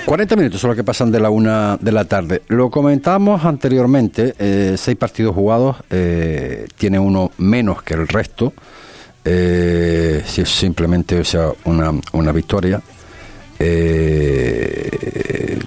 40 0.06 0.36
minutos 0.36 0.62
son 0.62 0.68
los 0.68 0.76
que 0.78 0.84
pasan 0.84 1.12
de 1.12 1.20
la 1.20 1.28
una 1.28 1.76
de 1.76 1.92
la 1.92 2.06
tarde. 2.06 2.40
Lo 2.48 2.70
comentamos 2.70 3.44
anteriormente, 3.44 4.34
eh, 4.38 4.76
seis 4.78 4.96
partidos 4.96 5.34
jugados, 5.34 5.76
eh, 5.90 6.66
tiene 6.78 6.98
uno 6.98 7.32
menos 7.36 7.82
que 7.82 7.92
el 7.92 8.08
resto. 8.08 8.54
Eh, 9.24 10.22
si 10.26 10.42
es 10.42 10.48
simplemente 10.48 11.20
o 11.20 11.24
sea, 11.24 11.50
una, 11.64 11.92
una 12.12 12.32
victoria. 12.32 12.80
Eh, 13.58 15.58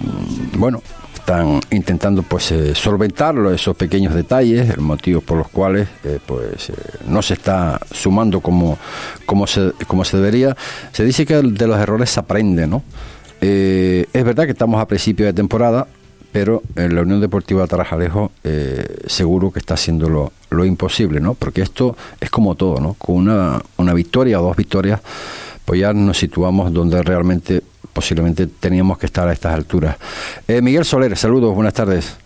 bueno, 0.56 0.82
están 1.14 1.60
intentando 1.70 2.22
pues 2.22 2.50
eh, 2.50 2.74
solventarlo, 2.74 3.52
esos 3.52 3.76
pequeños 3.76 4.14
detalles, 4.14 4.70
el 4.70 4.80
motivo 4.80 5.20
por 5.20 5.38
los 5.38 5.48
cuales 5.48 5.88
eh, 6.02 6.18
pues 6.26 6.72
no 7.06 7.22
se 7.22 7.34
está 7.34 7.80
sumando 7.92 8.40
como, 8.40 8.78
como, 9.26 9.46
se, 9.46 9.72
como 9.86 10.04
se 10.04 10.16
debería. 10.16 10.56
Se 10.92 11.04
dice 11.04 11.24
que 11.24 11.36
de 11.36 11.66
los 11.66 11.78
errores 11.78 12.10
se 12.10 12.20
aprende, 12.20 12.66
¿no? 12.66 12.82
Es 13.40 14.24
verdad 14.24 14.46
que 14.46 14.52
estamos 14.52 14.80
a 14.80 14.88
principio 14.88 15.26
de 15.26 15.34
temporada, 15.34 15.86
pero 16.34 16.64
en 16.74 16.96
la 16.96 17.02
Unión 17.02 17.20
Deportiva 17.20 17.64
Tarajalejo 17.68 18.32
eh, 18.42 19.04
seguro 19.06 19.52
que 19.52 19.60
está 19.60 19.74
haciendo 19.74 20.32
lo, 20.54 20.64
imposible, 20.64 21.20
¿no? 21.20 21.34
Porque 21.34 21.62
esto 21.62 21.96
es 22.20 22.30
como 22.30 22.54
todo, 22.54 22.80
¿no? 22.80 22.94
Con 22.94 23.16
una, 23.16 23.62
una 23.76 23.94
victoria 23.94 24.40
o 24.40 24.44
dos 24.44 24.56
victorias, 24.56 25.00
pues 25.64 25.80
ya 25.80 25.92
nos 25.92 26.18
situamos 26.18 26.72
donde 26.72 27.02
realmente 27.02 27.62
posiblemente 27.92 28.46
teníamos 28.46 28.98
que 28.98 29.06
estar 29.06 29.26
a 29.28 29.32
estas 29.32 29.54
alturas. 29.54 29.96
Eh, 30.48 30.60
Miguel 30.60 30.84
Soler, 30.84 31.16
saludos, 31.16 31.54
buenas 31.54 31.74
tardes. 31.74 32.16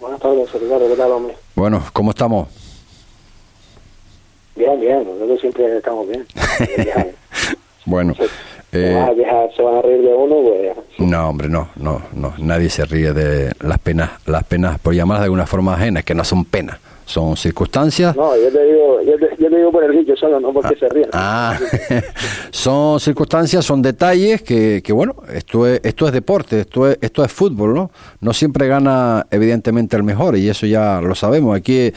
Buenas 0.00 0.20
tardes, 0.20 0.52
Ricardo, 0.52 0.88
¿qué 0.88 0.96
tal, 0.96 1.10
hombre? 1.12 1.36
Bueno, 1.54 1.82
¿cómo 1.92 2.10
estamos? 2.10 2.48
Bien, 4.56 4.80
bien, 4.80 5.04
nosotros 5.04 5.40
siempre 5.40 5.76
estamos 5.76 6.08
bien. 6.08 6.26
Bueno, 7.88 8.14
Se 8.14 8.24
eh, 8.76 9.50
se 9.56 9.62
van 9.62 9.76
a 9.76 9.82
reír 9.82 10.02
de 10.02 10.14
uno, 10.14 10.36
pues 10.42 10.76
no, 10.98 11.28
hombre, 11.28 11.48
no, 11.48 11.68
no, 11.76 12.00
no, 12.14 12.32
nadie 12.38 12.70
se 12.70 12.84
ríe 12.86 13.12
de 13.12 13.52
las 13.60 13.78
penas, 13.78 14.10
las 14.26 14.44
penas, 14.44 14.78
por 14.78 14.94
llamarlas 14.94 15.22
de 15.22 15.24
alguna 15.26 15.46
forma 15.46 15.74
ajenas, 15.74 16.04
que 16.04 16.14
no 16.14 16.24
son 16.24 16.46
penas, 16.46 16.78
son 17.04 17.36
circunstancias. 17.36 18.16
No, 18.16 18.34
yo 18.34 18.50
te 18.50 18.64
digo, 18.64 19.02
yo 19.02 19.18
te, 19.18 19.42
yo 19.42 19.50
te 19.50 19.56
digo 19.56 19.70
por 19.70 19.84
el 19.84 19.92
dicho 19.92 20.16
solo, 20.16 20.40
no 20.40 20.54
porque 20.54 20.74
se 20.76 20.88
ríen. 20.88 21.10
Ah, 21.12 21.58
son 22.50 22.98
circunstancias, 22.98 23.62
son 23.62 23.82
detalles 23.82 24.40
que, 24.40 24.80
que 24.82 24.92
bueno, 24.94 25.16
esto 25.32 25.66
es, 25.66 25.80
esto 25.84 26.06
es 26.06 26.12
deporte, 26.14 26.60
esto 26.60 26.88
es, 26.88 26.98
esto 27.02 27.22
es 27.22 27.30
fútbol, 27.30 27.74
¿no? 27.74 27.90
No 28.22 28.32
siempre 28.32 28.66
gana 28.66 29.26
evidentemente 29.30 29.96
el 29.96 30.02
mejor 30.02 30.36
y 30.38 30.48
eso 30.48 30.64
ya 30.64 31.02
lo 31.02 31.14
sabemos. 31.14 31.54
Aquí 31.54 31.92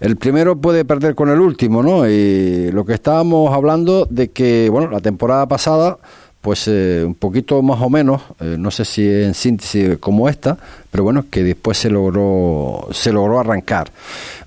el 0.00 0.16
primero 0.16 0.56
puede 0.56 0.84
perder 0.84 1.16
con 1.16 1.28
el 1.28 1.40
último, 1.40 1.82
¿no? 1.82 2.08
Y 2.08 2.70
lo 2.70 2.84
que 2.84 2.94
estábamos 2.94 3.52
hablando 3.52 4.06
de 4.08 4.30
que, 4.30 4.68
bueno, 4.70 4.90
la 4.90 5.00
temporada 5.00 5.48
pasada 5.48 5.98
pues 6.44 6.68
eh, 6.68 7.02
un 7.06 7.14
poquito 7.14 7.62
más 7.62 7.80
o 7.80 7.88
menos, 7.88 8.20
eh, 8.38 8.56
no 8.58 8.70
sé 8.70 8.84
si 8.84 9.02
en 9.08 9.32
síntesis 9.32 9.96
como 9.98 10.28
esta, 10.28 10.58
pero 10.90 11.02
bueno, 11.02 11.24
que 11.30 11.42
después 11.42 11.78
se 11.78 11.88
logró, 11.88 12.86
se 12.92 13.10
logró 13.12 13.40
arrancar. 13.40 13.90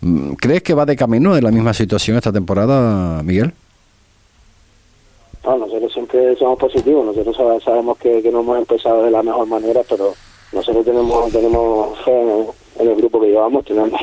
Mm, 0.01 0.33
¿Crees 0.33 0.62
que 0.62 0.75
va 0.75 0.86
de 0.86 0.95
camino 0.95 1.33
de 1.33 1.41
la 1.41 1.49
misma 1.49 1.73
situación 1.73 2.15
esta 2.15 2.31
temporada, 2.31 3.23
Miguel? 3.23 3.51
No, 5.43 5.57
nosotros 5.57 5.91
siempre 5.91 6.36
somos 6.36 6.60
positivos, 6.60 7.03
nosotros 7.05 7.36
sab- 7.36 7.63
sabemos 7.63 7.97
que, 7.97 8.21
que 8.21 8.31
no 8.31 8.41
hemos 8.41 8.60
empezado 8.60 9.03
de 9.03 9.10
la 9.12 9.23
mejor 9.23 9.47
manera, 9.47 9.81
pero 9.89 10.13
nosotros 10.53 10.86
tenemos 10.86 11.31
tenemos 11.31 11.97
fe 12.05 12.12
en, 12.21 12.45
en 12.79 12.88
el 12.91 12.95
grupo 12.95 13.19
que 13.21 13.27
llevamos, 13.27 13.65
tenemos 13.65 13.99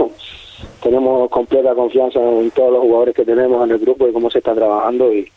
tenemos 0.83 1.31
completa 1.31 1.75
confianza 1.77 2.19
en 2.19 2.51
todos 2.51 2.73
los 2.73 2.81
jugadores 2.83 3.15
que 3.15 3.25
tenemos 3.25 3.63
en 3.65 3.71
el 3.73 3.79
grupo 3.79 4.09
y 4.09 4.13
cómo 4.13 4.31
se 4.31 4.39
está 4.39 4.53
trabajando 4.55 5.13
y, 5.13 5.31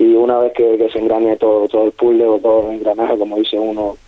y 0.00 0.14
una 0.14 0.38
vez 0.38 0.54
que, 0.54 0.78
que 0.78 0.88
se 0.88 0.98
engrane 0.98 1.36
todo 1.36 1.68
todo 1.68 1.84
el 1.84 1.92
puzzle 1.92 2.24
o 2.24 2.38
todo 2.38 2.70
el 2.70 2.78
engranaje, 2.78 3.18
como 3.18 3.36
dice 3.36 3.58
uno, 3.58 3.98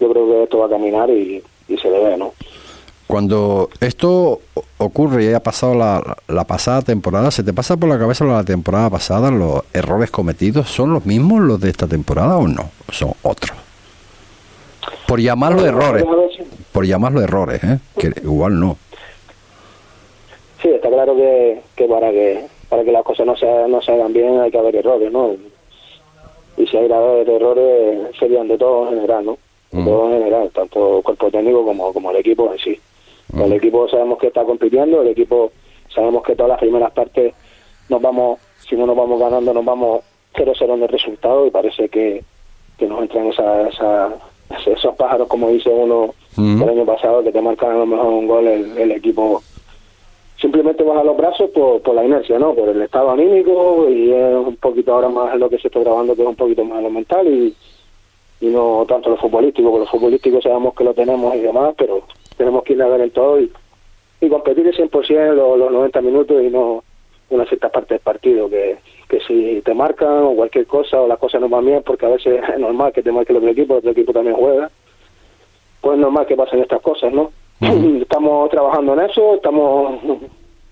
yo 0.00 0.10
creo 0.10 0.26
que 0.26 0.42
esto 0.44 0.58
va 0.60 0.66
a 0.66 0.70
caminar 0.70 1.10
y, 1.10 1.42
y 1.68 1.76
se 1.76 1.90
le 1.90 2.02
ve, 2.02 2.16
¿no? 2.16 2.32
Cuando 3.06 3.68
esto 3.80 4.40
ocurre 4.78 5.24
y 5.24 5.28
haya 5.28 5.42
pasado 5.42 5.74
la, 5.74 6.16
la 6.28 6.44
pasada 6.44 6.80
temporada, 6.80 7.30
¿se 7.30 7.42
te 7.42 7.52
pasa 7.52 7.76
por 7.76 7.90
la 7.90 7.98
cabeza 7.98 8.24
la 8.24 8.42
temporada 8.42 8.88
pasada 8.88 9.30
los 9.30 9.64
errores 9.74 10.10
cometidos? 10.10 10.70
¿Son 10.70 10.94
los 10.94 11.04
mismos 11.04 11.42
los 11.42 11.60
de 11.60 11.68
esta 11.68 11.86
temporada 11.86 12.38
o 12.38 12.48
no? 12.48 12.70
¿Son 12.90 13.12
otros? 13.22 13.56
Por 15.06 15.20
llamarlo 15.20 15.66
errores, 15.66 16.04
por 16.72 16.86
llamarlo 16.86 17.20
errores, 17.20 17.62
¿eh? 17.64 17.78
que 17.98 18.12
igual 18.22 18.58
no. 18.58 18.78
Sí, 20.62 20.70
está 20.70 20.88
claro 20.88 21.14
que, 21.16 21.60
que 21.76 21.84
para 21.84 22.10
que 22.10 22.46
para 22.68 22.84
que 22.84 22.92
las 22.92 23.02
cosas 23.02 23.26
no 23.26 23.36
se, 23.36 23.46
no 23.68 23.80
se 23.80 23.92
hagan 23.92 24.12
bien 24.12 24.40
hay 24.40 24.50
que 24.50 24.58
haber 24.58 24.76
errores, 24.76 25.10
¿no? 25.10 25.34
Y 26.56 26.66
si 26.66 26.76
hay 26.76 26.90
haber 26.90 27.28
errores 27.28 28.16
serían 28.18 28.48
de 28.48 28.58
todo 28.58 28.88
en 28.88 28.96
general, 28.96 29.24
¿no? 29.24 29.38
De 29.70 29.84
todo 29.84 30.06
en 30.06 30.18
general, 30.18 30.50
tanto 30.52 30.98
el 30.98 31.02
cuerpo 31.02 31.30
técnico 31.30 31.64
como, 31.64 31.92
como 31.92 32.10
el 32.10 32.16
equipo 32.16 32.52
en 32.52 32.58
sí. 32.58 32.78
El 33.34 33.52
equipo 33.52 33.88
sabemos 33.88 34.18
que 34.18 34.28
está 34.28 34.44
compitiendo, 34.44 35.02
el 35.02 35.08
equipo 35.08 35.52
sabemos 35.94 36.22
que 36.22 36.34
todas 36.34 36.50
las 36.50 36.58
primeras 36.58 36.90
partes 36.92 37.34
nos 37.88 38.00
vamos, 38.00 38.40
si 38.68 38.76
no 38.76 38.86
nos 38.86 38.96
vamos 38.96 39.20
ganando, 39.20 39.52
nos 39.52 39.64
vamos 39.64 40.00
0-0 40.34 40.74
en 40.74 40.82
el 40.82 40.88
resultado 40.88 41.46
y 41.46 41.50
parece 41.50 41.88
que, 41.88 42.22
que 42.78 42.86
nos 42.86 43.02
entran 43.02 43.26
esa, 43.28 43.68
esa, 43.68 44.14
esos 44.66 44.94
pájaros, 44.96 45.28
como 45.28 45.48
dice 45.50 45.68
uno 45.68 46.14
el 46.36 46.68
año 46.68 46.84
pasado, 46.84 47.22
que 47.22 47.32
te 47.32 47.40
marcan 47.40 47.72
a 47.72 47.78
lo 47.78 47.86
mejor 47.86 48.06
un 48.06 48.26
gol 48.26 48.46
el, 48.46 48.78
el 48.78 48.92
equipo 48.92 49.42
simplemente 50.40 50.82
baja 50.84 51.04
los 51.04 51.16
brazos 51.16 51.50
por, 51.50 51.82
por 51.82 51.94
la 51.94 52.04
inercia, 52.04 52.38
¿no? 52.38 52.54
Por 52.54 52.68
el 52.68 52.80
estado 52.82 53.10
anímico 53.10 53.88
y 53.88 54.12
es 54.12 54.34
un 54.34 54.56
poquito 54.56 54.94
ahora 54.94 55.08
más 55.08 55.36
lo 55.38 55.48
que 55.50 55.58
se 55.58 55.68
está 55.68 55.80
grabando, 55.80 56.14
que 56.14 56.22
es 56.22 56.28
un 56.28 56.36
poquito 56.36 56.64
más 56.64 56.82
lo 56.82 56.90
mental 56.90 57.26
y, 57.26 57.54
y 58.40 58.46
no 58.46 58.84
tanto 58.88 59.10
lo 59.10 59.16
futbolístico, 59.16 59.70
porque 59.70 59.84
lo 59.84 59.90
futbolístico 59.90 60.40
sabemos 60.40 60.74
que 60.74 60.84
lo 60.84 60.94
tenemos 60.94 61.34
y 61.34 61.40
demás, 61.40 61.74
pero 61.76 62.02
tenemos 62.36 62.62
que 62.62 62.74
ir 62.74 62.82
a 62.82 62.88
ver 62.88 63.00
en 63.00 63.10
todo 63.10 63.40
y, 63.40 63.50
y 64.20 64.28
competir 64.28 64.66
el 64.66 64.76
100% 64.76 65.34
los, 65.34 65.58
los 65.58 65.72
90 65.72 66.00
minutos 66.02 66.42
y 66.42 66.50
no 66.50 66.84
una 67.30 67.44
cierta 67.44 67.68
parte 67.68 67.94
del 67.94 68.00
partido, 68.00 68.48
que, 68.48 68.78
que 69.08 69.20
si 69.20 69.60
te 69.62 69.74
marcan 69.74 70.22
o 70.22 70.34
cualquier 70.34 70.66
cosa 70.66 71.00
o 71.00 71.08
las 71.08 71.18
cosas 71.18 71.40
no 71.40 71.48
van 71.48 71.66
bien, 71.66 71.82
porque 71.84 72.06
a 72.06 72.10
veces 72.10 72.42
es 72.48 72.58
normal 72.58 72.92
que 72.92 73.02
te 73.02 73.12
marque 73.12 73.32
el 73.32 73.38
otro 73.38 73.50
equipo, 73.50 73.74
el 73.74 73.78
otro 73.80 73.90
equipo 73.90 74.12
también 74.12 74.36
juega, 74.36 74.70
pues 75.80 75.94
es 75.96 76.00
normal 76.00 76.26
que 76.26 76.36
pasen 76.36 76.60
estas 76.60 76.80
cosas, 76.80 77.12
¿no? 77.12 77.30
Estamos 77.60 78.50
trabajando 78.50 78.94
en 78.94 79.10
eso, 79.10 79.34
estamos 79.34 80.00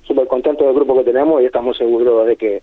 súper 0.07 0.27
contentos 0.29 0.67
del 0.67 0.75
grupo 0.77 0.97
que 0.97 1.05
tenemos 1.05 1.43
y 1.43 1.47
estamos 1.47 1.77
seguros 1.77 2.27
de 2.27 2.37
que 2.37 2.63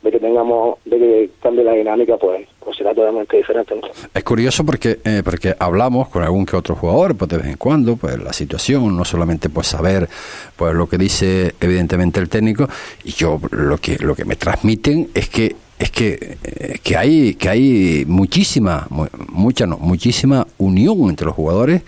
de 0.00 0.12
que 0.12 0.20
tengamos, 0.20 0.78
de 0.84 0.96
que 0.96 1.30
cambie 1.42 1.64
la 1.64 1.72
dinámica, 1.72 2.16
pues, 2.18 2.46
pues 2.64 2.76
será 2.76 2.94
totalmente 2.94 3.36
diferente. 3.36 3.74
Es 4.14 4.22
curioso 4.22 4.64
porque 4.64 5.00
eh, 5.04 5.22
porque 5.24 5.56
hablamos 5.58 6.08
con 6.08 6.22
algún 6.22 6.46
que 6.46 6.54
otro 6.54 6.76
jugador, 6.76 7.16
pues 7.16 7.28
de 7.30 7.38
vez 7.38 7.46
en 7.48 7.56
cuando, 7.56 7.96
pues 7.96 8.16
la 8.22 8.32
situación, 8.32 8.96
no 8.96 9.04
solamente 9.04 9.48
pues 9.50 9.66
saber 9.66 10.08
pues 10.56 10.72
lo 10.74 10.88
que 10.88 10.98
dice 10.98 11.52
evidentemente 11.60 12.20
el 12.20 12.28
técnico, 12.28 12.68
y 13.02 13.10
yo 13.10 13.40
lo 13.50 13.76
que 13.78 13.98
lo 13.98 14.14
que 14.14 14.24
me 14.24 14.36
transmiten 14.36 15.08
es 15.14 15.28
que 15.28 15.56
es 15.80 15.90
que, 15.90 16.36
eh, 16.44 16.78
que 16.82 16.96
hay 16.96 17.34
que 17.34 17.48
hay 17.48 18.04
muchísima 18.06 18.86
mu- 18.90 19.06
mucha 19.32 19.66
no, 19.66 19.78
muchísima 19.78 20.46
unión 20.58 21.08
entre 21.08 21.26
los 21.26 21.34
jugadores 21.34 21.82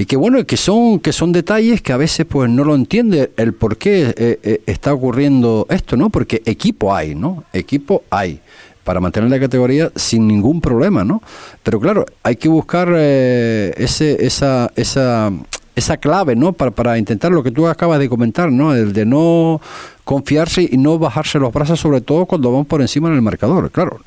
y 0.00 0.06
que 0.06 0.16
bueno 0.16 0.42
que 0.46 0.56
son 0.56 0.98
que 0.98 1.12
son 1.12 1.30
detalles 1.30 1.82
que 1.82 1.92
a 1.92 1.98
veces 1.98 2.24
pues 2.24 2.48
no 2.48 2.64
lo 2.64 2.74
entiende 2.74 3.32
el 3.36 3.52
por 3.52 3.76
qué 3.76 4.14
eh, 4.16 4.40
eh, 4.42 4.62
está 4.64 4.94
ocurriendo 4.94 5.66
esto 5.68 5.94
no 5.94 6.08
porque 6.08 6.40
equipo 6.46 6.94
hay 6.94 7.14
no 7.14 7.44
equipo 7.52 8.02
hay 8.08 8.40
para 8.82 8.98
mantener 9.00 9.28
la 9.28 9.38
categoría 9.38 9.92
sin 9.94 10.26
ningún 10.26 10.62
problema 10.62 11.04
no 11.04 11.22
pero 11.62 11.78
claro 11.78 12.06
hay 12.22 12.36
que 12.36 12.48
buscar 12.48 12.90
eh, 12.96 13.74
ese 13.76 14.24
esa 14.24 14.72
esa 14.74 15.30
esa 15.76 15.96
clave 15.98 16.34
no 16.34 16.54
para, 16.54 16.70
para 16.70 16.96
intentar 16.96 17.30
lo 17.30 17.42
que 17.42 17.50
tú 17.50 17.66
acabas 17.66 17.98
de 17.98 18.08
comentar 18.08 18.50
no 18.50 18.74
el 18.74 18.94
de 18.94 19.04
no 19.04 19.60
confiarse 20.04 20.62
y 20.62 20.78
no 20.78 20.98
bajarse 20.98 21.38
los 21.38 21.52
brazos 21.52 21.78
sobre 21.78 22.00
todo 22.00 22.24
cuando 22.24 22.50
vamos 22.50 22.68
por 22.68 22.80
encima 22.80 23.10
en 23.10 23.16
el 23.16 23.22
marcador. 23.22 23.70
Claro 23.70 24.00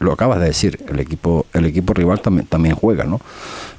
lo 0.00 0.12
acabas 0.12 0.38
de 0.40 0.46
decir, 0.46 0.78
el 0.88 1.00
equipo, 1.00 1.46
el 1.52 1.66
equipo 1.66 1.92
rival 1.92 2.20
también, 2.20 2.46
también 2.46 2.74
juega, 2.74 3.04
¿no? 3.04 3.20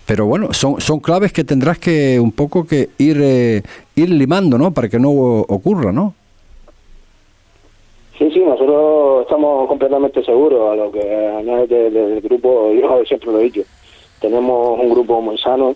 Pero 0.10 0.26
bueno, 0.26 0.52
son, 0.54 0.82
son 0.82 1.00
claves 1.02 1.32
que 1.32 1.43
tendrás 1.43 1.78
que 1.78 2.19
un 2.19 2.32
poco 2.32 2.65
que 2.65 2.89
ir, 2.98 3.19
eh, 3.22 3.62
ir 3.95 4.10
limando, 4.10 4.58
¿no? 4.58 4.72
Para 4.74 4.89
que 4.89 4.98
no 4.98 5.12
ocurra, 5.12 5.91
¿no? 5.91 6.15
Sí, 8.17 8.28
sí, 8.34 8.39
nosotros 8.39 9.22
estamos 9.22 9.67
completamente 9.67 10.24
seguros 10.24 10.72
a 10.72 10.76
lo 10.76 10.91
que 10.91 11.00
añade 11.28 11.67
de- 11.67 11.91
de- 11.91 12.08
del 12.08 12.22
grupo, 12.22 12.72
yo 12.74 13.06
siempre 13.06 13.32
lo 13.32 13.39
he 13.39 13.43
dicho, 13.43 13.62
tenemos 14.19 14.80
un 14.80 14.89
grupo 14.89 15.22
muy 15.22 15.38
sano, 15.38 15.76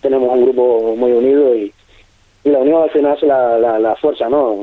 tenemos 0.00 0.30
un 0.32 0.44
grupo 0.46 0.94
muy 0.96 1.12
unido 1.12 1.54
y, 1.54 1.70
y 2.42 2.48
la 2.48 2.60
unión 2.60 2.84
al 2.84 2.90
final 2.90 3.16
es 3.18 3.22
la, 3.24 3.58
la, 3.58 3.78
la 3.78 3.96
fuerza, 3.96 4.30
¿no? 4.30 4.56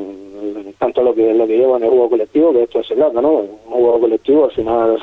Tanto 0.80 1.04
lo 1.04 1.14
que 1.14 1.32
lo 1.36 1.46
que 1.46 1.58
lleva 1.60 1.78
en 1.78 1.84
el 1.84 1.90
juego 1.92 2.10
colectivo, 2.10 2.54
que 2.54 2.64
esto 2.64 2.80
es 2.80 2.90
el 2.90 2.98
lado, 2.98 3.22
¿no? 3.22 3.32
Un 3.34 3.50
juego 3.70 4.00
colectivo 4.00 4.46
al 4.46 4.52
final 4.52 4.98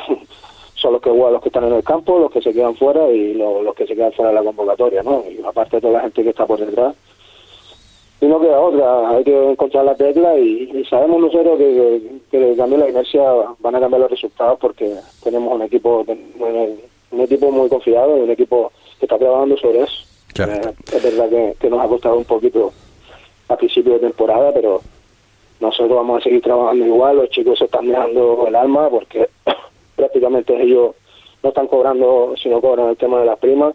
son 0.81 0.93
los 0.95 1.03
que 1.03 1.11
juegan 1.11 1.33
los 1.35 1.43
que 1.43 1.49
están 1.49 1.64
en 1.64 1.75
el 1.75 1.83
campo, 1.85 2.19
los 2.19 2.31
que 2.31 2.41
se 2.43 2.53
quedan 2.53 2.75
fuera 2.77 3.09
y 3.11 3.35
lo- 3.35 3.62
los 3.62 3.75
que 3.75 3.87
se 3.87 3.95
quedan 3.95 4.12
fuera 4.12 4.31
de 4.31 4.37
la 4.37 4.43
convocatoria, 4.45 5.03
¿no? 5.03 5.25
Y 5.29 5.41
aparte 5.45 5.77
de 5.77 5.81
toda 5.83 5.95
la 5.95 6.01
gente 6.01 6.23
que 6.23 6.31
está 6.31 6.47
por 6.47 6.59
detrás, 6.59 6.95
y 8.21 8.27
no 8.27 8.41
queda 8.41 8.61
otra, 8.61 9.11
hay 9.11 9.23
que 9.25 9.51
encontrar 9.51 9.85
la 9.85 9.95
tecla 9.95 10.37
y, 10.37 10.71
y 10.75 10.85
sabemos 10.87 11.21
nosotros 11.21 11.57
que, 11.57 12.01
que, 12.31 12.38
que 12.38 12.55
también 12.57 12.81
la 12.81 12.88
inercia 12.88 13.23
van 13.61 13.77
a 13.77 13.81
cambiar 13.81 14.01
los 14.03 14.11
resultados 14.11 14.59
porque 14.61 14.93
tenemos 15.23 15.55
un 15.55 15.62
equipo 15.62 16.05
un, 16.07 16.79
un 17.12 17.21
equipo 17.21 17.51
muy 17.53 17.69
confiado 17.69 18.17
y 18.17 18.21
un 18.23 18.31
equipo 18.31 18.73
que 18.99 19.07
está 19.07 19.19
trabajando 19.19 19.57
sobre 19.57 19.83
eso. 19.83 19.95
Eh, 20.53 20.73
es 20.97 21.03
verdad 21.03 21.29
que, 21.29 21.55
que 21.61 21.71
nos 21.71 21.81
ha 21.81 21.88
costado 21.88 22.17
un 22.19 22.25
poquito 22.25 22.73
a 23.49 23.57
principio 23.57 23.95
de 23.95 24.01
temporada, 24.01 24.53
pero 24.53 24.81
nosotros 25.61 25.97
vamos 25.97 26.21
a 26.21 26.25
seguir 26.25 26.43
trabajando 26.43 26.85
igual, 26.87 27.17
los 27.19 27.31
chicos 27.31 27.59
se 27.59 27.67
están 27.67 27.87
dejando 27.87 28.47
el 28.49 28.55
alma 28.57 28.88
porque 28.91 29.29
prácticamente 29.99 30.55
ellos 30.63 30.95
no 31.43 31.51
están 31.51 31.67
cobrando, 31.67 32.35
si 32.41 32.49
no 32.49 32.61
cobran 32.61 32.89
el 32.89 32.97
tema 32.97 33.21
de 33.21 33.27
las 33.27 33.39
primas, 33.39 33.75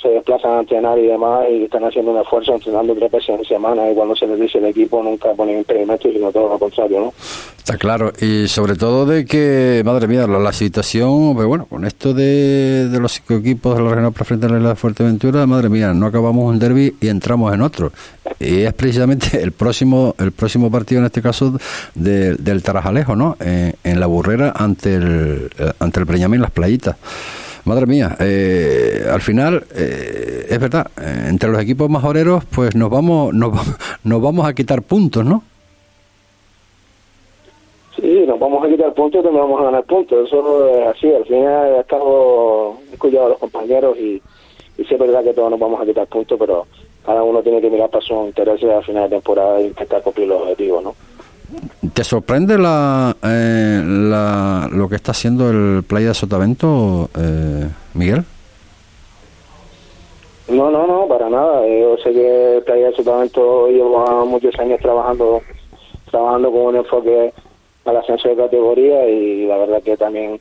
se 0.00 0.08
desplazan 0.08 0.50
a 0.52 0.60
entrenar 0.60 0.98
y 0.98 1.06
demás 1.06 1.44
y 1.50 1.64
están 1.64 1.84
haciendo 1.84 2.10
un 2.12 2.20
esfuerzo 2.20 2.54
entrenando 2.54 2.94
tres 2.94 3.10
veces 3.10 3.28
en 3.30 3.44
semana 3.44 3.90
y 3.90 3.94
cuando 3.94 4.14
se 4.14 4.26
les 4.26 4.38
dice 4.38 4.58
el 4.58 4.66
equipo 4.66 5.02
nunca 5.02 5.32
ponen 5.32 5.58
impedimentos 5.58 6.12
sino 6.12 6.30
todo 6.30 6.48
lo 6.50 6.58
contrario, 6.58 7.00
¿no? 7.00 7.14
Está 7.58 7.78
claro, 7.78 8.12
y 8.20 8.46
sobre 8.48 8.76
todo 8.76 9.06
de 9.06 9.24
que, 9.24 9.80
madre 9.86 10.06
mía, 10.06 10.26
la, 10.26 10.38
la 10.38 10.52
situación, 10.52 11.34
pues 11.34 11.46
bueno, 11.46 11.64
con 11.64 11.86
esto 11.86 12.12
de, 12.12 12.88
de 12.90 13.00
los 13.00 13.12
cinco 13.12 13.34
equipos 13.34 13.74
de 13.74 13.82
la 13.82 13.88
regional 13.88 14.12
preferente 14.12 14.46
de 14.48 14.60
la 14.60 14.68
de 14.70 14.74
Fuerteventura, 14.74 15.46
madre 15.46 15.70
mía, 15.70 15.94
no 15.94 16.04
acabamos 16.04 16.44
un 16.44 16.58
derby 16.58 16.94
y 17.00 17.08
entramos 17.08 17.54
en 17.54 17.62
otro. 17.62 17.90
Y 18.38 18.60
es 18.64 18.72
precisamente 18.74 19.40
el 19.42 19.52
próximo 19.52 20.14
el 20.18 20.32
próximo 20.32 20.70
partido, 20.70 21.00
en 21.00 21.06
este 21.06 21.22
caso, 21.22 21.56
de- 21.94 22.34
del 22.34 22.62
Tarajalejo, 22.62 23.16
¿no? 23.16 23.38
En, 23.40 23.74
en 23.82 23.98
la 23.98 24.06
burrera 24.08 24.52
ante 24.54 24.96
el, 24.96 25.50
eh, 25.58 25.72
ante 25.78 26.00
el 26.00 26.04
Breñamín, 26.04 26.42
las 26.42 26.50
playitas. 26.50 26.96
Madre 27.64 27.86
mía, 27.86 28.14
eh, 28.20 29.06
al 29.10 29.22
final, 29.22 29.64
eh, 29.74 30.46
es 30.50 30.60
verdad, 30.60 30.86
eh, 31.00 31.28
entre 31.28 31.50
los 31.50 31.62
equipos 31.62 31.88
majoreros, 31.88 32.44
pues 32.44 32.76
nos 32.76 32.90
vamos, 32.90 33.32
nos, 33.32 33.54
nos 34.04 34.20
vamos 34.20 34.46
a 34.46 34.52
quitar 34.52 34.82
puntos, 34.82 35.24
¿no? 35.24 35.42
Sí, 37.96 38.24
nos 38.26 38.38
vamos 38.38 38.62
a 38.62 38.68
quitar 38.68 38.92
puntos 38.92 39.20
y 39.20 39.24
también 39.24 39.44
vamos 39.44 39.62
a 39.62 39.64
ganar 39.64 39.84
puntos. 39.84 40.26
Eso 40.26 40.68
es 40.68 40.86
así. 40.88 41.10
Al 41.10 41.24
final 41.24 41.76
he 41.76 41.80
estado 41.80 42.76
escuchado 42.92 43.26
a 43.26 43.28
los 43.30 43.38
compañeros 43.38 43.96
y, 43.96 44.20
y 44.76 44.84
sí 44.84 44.94
es 44.94 44.98
verdad 44.98 45.24
que 45.24 45.32
todos 45.32 45.50
nos 45.50 45.60
vamos 45.60 45.80
a 45.80 45.86
quitar 45.86 46.06
puntos, 46.06 46.38
pero 46.38 46.66
cada 47.06 47.22
uno 47.22 47.42
tiene 47.42 47.62
que 47.62 47.70
mirar 47.70 47.88
para 47.88 48.04
sus 48.04 48.26
intereses 48.26 48.68
a 48.68 48.82
final 48.82 49.04
de 49.04 49.16
temporada 49.16 49.60
e 49.60 49.68
intentar 49.68 50.02
cumplir 50.02 50.28
los 50.28 50.42
objetivos, 50.42 50.84
¿no? 50.84 50.94
¿Te 51.92 52.04
sorprende 52.04 52.58
la, 52.58 53.16
eh, 53.22 53.82
la, 53.84 54.68
lo 54.72 54.88
que 54.88 54.96
está 54.96 55.12
haciendo 55.12 55.50
el 55.50 55.82
Playa 55.84 56.08
de 56.08 56.14
Sotavento, 56.14 57.10
eh, 57.16 57.68
Miguel? 57.94 58.24
No, 60.48 60.70
no, 60.70 60.86
no, 60.86 61.06
para 61.08 61.30
nada. 61.30 61.66
Yo 61.66 61.96
sé 62.02 62.12
que 62.12 62.62
Playa 62.66 62.88
de 62.88 62.96
Sotavento 62.96 63.68
lleva 63.68 64.24
muchos 64.24 64.58
años 64.58 64.80
trabajando 64.80 65.40
trabajando 66.10 66.52
con 66.52 66.60
un 66.66 66.76
enfoque 66.76 67.32
al 67.84 67.96
ascenso 67.96 68.28
de 68.28 68.36
categoría 68.36 69.08
y 69.08 69.46
la 69.46 69.56
verdad 69.58 69.82
que 69.82 69.96
también 69.96 70.38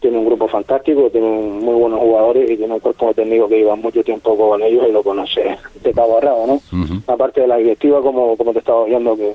tiene 0.00 0.18
un 0.18 0.26
grupo 0.26 0.48
fantástico, 0.48 1.08
tiene 1.08 1.26
muy 1.26 1.74
buenos 1.74 2.00
jugadores 2.00 2.50
y 2.50 2.56
tiene 2.56 2.74
un 2.74 2.80
cuerpo 2.80 3.14
técnico 3.14 3.48
que 3.48 3.58
lleva 3.58 3.76
mucho 3.76 4.02
tiempo 4.02 4.36
con 4.36 4.60
ellos 4.62 4.84
y 4.88 4.92
lo 4.92 5.02
conoce 5.02 5.56
de 5.82 5.92
cabo 5.94 6.18
a 6.18 6.20
rabo, 6.20 6.46
¿no? 6.46 6.60
Aparte 7.06 7.42
de 7.42 7.46
la 7.46 7.56
directiva, 7.56 8.02
como, 8.02 8.36
como 8.36 8.52
te 8.52 8.58
estaba 8.58 8.84
viendo, 8.84 9.16
que, 9.16 9.34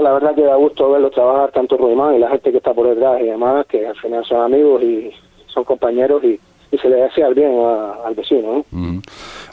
que 0.00 0.04
la 0.04 0.12
verdad 0.12 0.34
que 0.34 0.42
da 0.42 0.56
gusto 0.56 0.90
verlos 0.90 1.12
trabajar, 1.12 1.50
tanto 1.52 1.76
Ruimán 1.76 2.14
y 2.14 2.18
la 2.18 2.30
gente 2.30 2.50
que 2.50 2.56
está 2.56 2.72
por 2.72 2.88
detrás 2.88 3.20
y 3.20 3.24
demás, 3.24 3.66
que 3.66 3.86
al 3.86 3.96
final 3.96 4.24
son 4.24 4.40
amigos 4.40 4.82
y 4.82 5.12
son 5.46 5.64
compañeros 5.64 6.24
y, 6.24 6.40
y 6.72 6.78
se 6.78 6.88
le 6.88 6.96
desea 6.96 7.26
el 7.28 7.34
bien 7.34 7.52
a- 7.60 8.06
al 8.06 8.14
vecino, 8.14 8.64
¿no? 8.72 8.78
Ujú. 8.78 9.02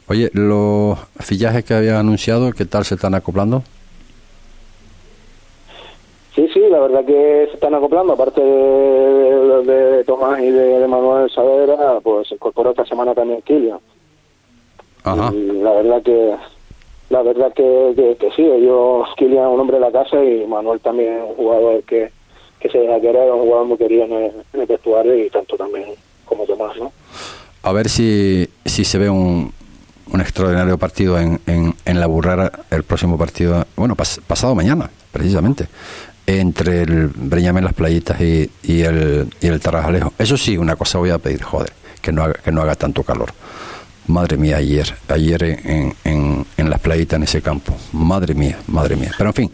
Oye, 0.10 0.30
los 0.34 0.98
fichajes 1.20 1.66
que 1.66 1.74
había 1.74 2.00
anunciado, 2.00 2.52
¿qué 2.54 2.64
tal 2.66 2.86
se 2.86 2.96
están 2.96 3.14
acoplando? 3.14 3.62
Sí, 6.36 6.48
sí, 6.54 6.60
la 6.70 6.80
verdad 6.80 7.04
que 7.04 7.48
se 7.50 7.54
están 7.56 7.74
acoplando, 7.74 8.14
aparte 8.14 8.42
de, 8.42 9.64
de- 9.66 9.98
de 9.98 10.04
Tomás 10.04 10.40
y 10.40 10.50
de, 10.52 10.80
de 10.80 10.88
Manuel 10.88 11.30
Saavedra, 11.32 12.00
pues 12.02 12.28
se 12.28 12.36
incorporó 12.36 12.70
esta 12.72 12.86
semana 12.86 13.14
también 13.16 13.42
Kilian. 13.42 13.80
Ajá. 15.04 15.32
Y 15.34 15.48
la 15.62 15.72
verdad 15.72 16.02
que 16.04 16.36
la 17.10 17.22
verdad 17.22 17.54
que, 17.54 18.16
que, 18.20 18.30
sí, 18.36 18.44
yo 18.44 19.04
Kilian 19.18 19.48
es 19.48 19.54
un 19.54 19.60
hombre 19.60 19.78
de 19.78 19.82
la 19.82 19.92
casa 19.92 20.24
y 20.24 20.46
Manuel 20.46 20.80
también 20.80 21.22
un 21.22 21.36
jugador 21.36 21.84
que, 21.84 22.12
que 22.60 22.70
se 22.70 22.80
deja 22.80 23.00
querer, 23.00 23.32
un 23.32 23.42
jugador 23.44 23.66
muy 23.68 23.78
querido 23.78 24.06
en 24.06 24.14
el, 24.14 24.32
en 24.54 24.62
el 24.62 24.66
vestuario 24.68 25.16
y 25.16 25.30
tanto 25.30 25.56
también 25.56 25.86
como 26.26 26.46
Tomás, 26.46 26.76
¿no? 26.78 26.92
A 27.64 27.72
ver 27.72 27.90
si, 27.90 28.48
si 28.66 28.84
se 28.84 28.98
ve 28.98 29.10
un, 29.10 29.52
un 30.14 30.22
extraordinario 30.22 30.78
partido 30.78 31.20
en, 31.20 31.40
en, 31.48 31.74
en 31.86 32.00
la 32.00 32.08
burrera 32.08 32.52
el 32.72 32.84
próximo 32.84 33.18
partido, 33.18 33.66
bueno, 33.76 33.96
pas- 33.96 34.22
pasado 34.26 34.54
mañana, 34.56 34.90
precisamente, 35.12 35.68
entre 36.26 36.82
el 36.82 37.08
Breñame 37.08 37.62
Las 37.62 37.74
Playitas 37.74 38.20
y, 38.20 38.50
y 38.64 38.82
el, 38.82 39.28
y 39.40 39.48
el 39.48 39.60
Tarajalejo. 39.62 40.12
Eso 40.20 40.36
sí, 40.36 40.58
una 40.58 40.76
cosa 40.76 40.98
voy 40.98 41.10
a 41.10 41.18
pedir, 41.18 41.42
joder, 41.42 41.72
que 42.02 42.12
no 42.12 42.24
haga, 42.24 42.34
que 42.36 42.52
no 42.52 42.62
haga 42.62 42.76
tanto 42.76 43.04
calor. 43.04 43.30
Madre 44.08 44.38
mía, 44.38 44.58
ayer, 44.58 44.94
ayer 45.10 45.44
en, 45.44 45.94
en, 46.04 46.46
en 46.56 46.70
Las 46.70 46.80
Playitas, 46.80 47.18
en 47.18 47.24
ese 47.24 47.42
campo. 47.42 47.76
Madre 47.92 48.34
mía, 48.34 48.58
madre 48.68 48.96
mía. 48.96 49.12
Pero 49.18 49.30
en 49.30 49.34
fin, 49.34 49.52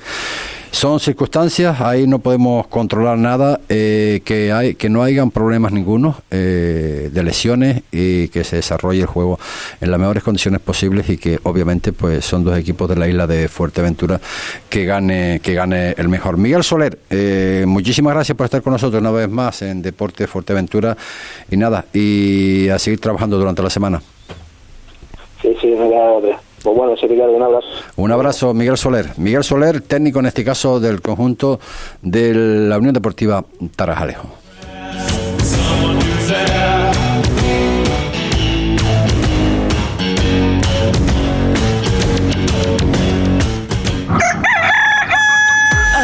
son 0.74 1.00
circunstancias, 1.00 1.80
ahí 1.82 2.08
no 2.08 2.18
podemos 2.18 2.66
controlar 2.66 3.16
nada, 3.16 3.62
eh, 3.70 4.22
que 4.26 4.52
hay 4.52 4.74
que 4.74 4.90
no 4.90 5.04
hayan 5.04 5.30
problemas 5.30 5.72
ninguno 5.72 6.18
eh, 6.32 7.12
de 7.14 7.24
lesiones 7.24 7.84
y 7.92 8.28
que 8.30 8.44
se 8.44 8.56
desarrolle 8.56 9.02
el 9.02 9.06
juego 9.06 9.40
en 9.82 9.92
las 9.92 10.00
mejores 10.00 10.24
condiciones 10.24 10.62
posibles 10.62 11.08
y 11.10 11.18
que 11.18 11.40
obviamente 11.44 11.94
pues 11.94 12.26
son 12.26 12.44
dos 12.44 12.58
equipos 12.58 12.90
de 12.90 12.96
la 12.96 13.08
isla 13.08 13.28
de 13.28 13.48
Fuerteventura 13.50 14.20
que 14.68 14.86
gane 14.86 15.40
que 15.44 15.54
gane 15.54 15.94
el 15.96 16.10
mejor. 16.10 16.38
Miguel 16.38 16.64
Soler, 16.64 16.98
eh, 17.12 17.66
muchísimas 17.68 18.16
gracias 18.16 18.36
por 18.36 18.46
estar 18.46 18.64
con 18.64 18.74
nosotros 18.74 19.00
una 19.00 19.12
vez 19.12 19.30
más 19.30 19.62
en 19.62 19.84
Deporte 19.84 20.26
Fuerteventura 20.26 20.98
y 21.52 21.56
nada, 21.56 21.86
y 21.94 22.70
a 22.70 22.80
seguir 22.80 23.00
trabajando 23.00 23.38
durante 23.38 23.62
la 23.62 23.70
semana. 23.70 24.02
Sí, 25.44 25.56
sí, 25.62 25.68
no 25.78 25.90
queda 25.90 26.12
otra. 26.14 26.40
Pues 26.64 26.76
bueno, 26.78 26.96
sí, 26.96 27.06
Ricardo, 27.06 27.34
un 27.34 27.44
abrazo. 27.44 27.68
Un 27.98 28.12
abrazo, 28.12 28.54
Miguel 28.54 28.78
Soler. 28.78 29.08
Miguel 29.18 29.44
Soler, 29.44 29.82
técnico 29.82 30.20
en 30.20 30.28
este 30.28 30.46
caso 30.46 30.80
del 30.80 31.02
conjunto 31.02 31.60
de 32.02 32.34
la 32.34 32.78
Unión 32.78 32.94
Deportiva 32.94 33.44
Tarajalejo. 33.76 34.43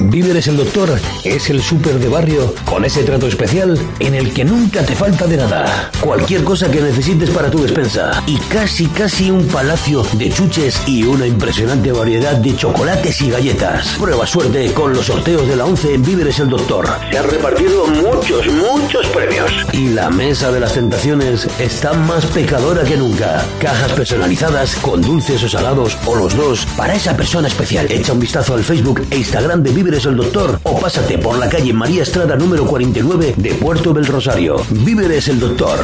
Víveres 0.00 0.48
el 0.48 0.56
Doctor 0.56 0.98
es 1.22 1.50
el 1.50 1.62
súper 1.62 1.98
de 1.98 2.08
barrio 2.08 2.54
con 2.64 2.84
ese 2.84 3.04
trato 3.04 3.26
especial 3.26 3.78
en 4.00 4.14
el 4.14 4.32
que 4.32 4.44
nunca 4.44 4.84
te 4.84 4.94
falta 4.94 5.26
de 5.26 5.36
nada. 5.36 5.90
Cualquier 6.00 6.44
cosa 6.44 6.70
que 6.70 6.80
necesites 6.80 7.30
para 7.30 7.50
tu 7.50 7.62
despensa. 7.62 8.22
Y 8.26 8.38
casi, 8.38 8.86
casi 8.86 9.30
un 9.30 9.46
palacio 9.46 10.02
de 10.14 10.30
chuches 10.30 10.82
y 10.86 11.04
una 11.04 11.26
impresionante 11.26 11.92
variedad 11.92 12.36
de 12.36 12.56
chocolates 12.56 13.20
y 13.20 13.30
galletas. 13.30 13.88
Prueba 13.98 14.26
suerte 14.26 14.72
con 14.72 14.92
los 14.92 15.06
sorteos 15.06 15.46
de 15.46 15.56
la 15.56 15.66
11 15.66 15.94
en 15.94 16.02
Víveres 16.02 16.38
el 16.40 16.48
Doctor. 16.48 16.88
Se 17.10 17.18
han 17.18 17.28
repartido 17.28 17.86
muchos, 17.86 18.46
muchos 18.46 19.06
premios. 19.08 19.50
Y 19.72 19.90
la 19.90 20.10
mesa 20.10 20.50
de 20.50 20.60
las 20.60 20.72
tentaciones 20.72 21.46
está 21.58 21.92
más 21.92 22.24
pecadora 22.26 22.82
que 22.84 22.96
nunca. 22.96 23.44
Cajas 23.60 23.92
personalizadas 23.92 24.74
con 24.76 25.02
dulces 25.02 25.42
o 25.44 25.48
salados 25.48 25.98
o 26.06 26.16
los 26.16 26.34
dos 26.34 26.66
para 26.76 26.94
esa 26.94 27.16
persona 27.16 27.48
especial. 27.48 27.86
Echa 27.90 28.12
un 28.12 28.20
vistazo 28.20 28.54
al 28.54 28.64
Facebook 28.64 29.06
e 29.10 29.18
Instagram 29.18 29.62
de 29.62 29.70
Víveres 29.70 29.81
el 29.82 30.16
Doctor 30.16 30.60
o 30.62 30.78
pásate 30.78 31.18
por 31.18 31.36
la 31.38 31.48
calle 31.48 31.72
María 31.72 32.04
Estrada 32.04 32.36
número 32.36 32.64
49 32.64 33.34
de 33.36 33.54
Puerto 33.54 33.92
del 33.92 34.06
Rosario. 34.06 34.56
Víveres 34.70 35.26
el 35.26 35.40
Doctor. 35.40 35.76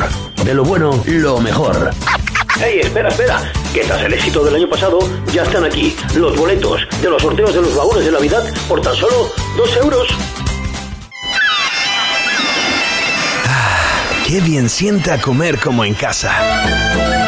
De 0.45 0.55
lo 0.55 0.63
bueno, 0.63 1.03
lo 1.05 1.41
mejor. 1.41 1.91
¡Ey, 2.65 2.79
espera, 2.79 3.09
espera! 3.09 3.53
Que 3.75 3.81
tras 3.81 4.01
el 4.03 4.15
éxito 4.15 4.45
del 4.45 4.55
año 4.55 4.71
pasado, 4.71 5.01
ya 5.33 5.43
están 5.43 5.65
aquí 5.65 5.97
los 6.15 6.37
boletos 6.37 6.81
de 7.03 7.11
los 7.11 7.21
sorteos 7.21 7.53
de 7.53 7.61
los 7.61 7.75
vagones 7.75 8.05
de 8.05 8.13
Navidad 8.13 8.45
por 8.69 8.81
tan 8.81 8.95
solo 8.95 9.33
dos 9.57 9.77
euros. 9.77 10.07
Qué 14.25 14.41
bien 14.41 14.69
sienta 14.69 15.21
comer 15.21 15.59
como 15.59 15.85
en 15.85 15.95
casa. 15.95 17.28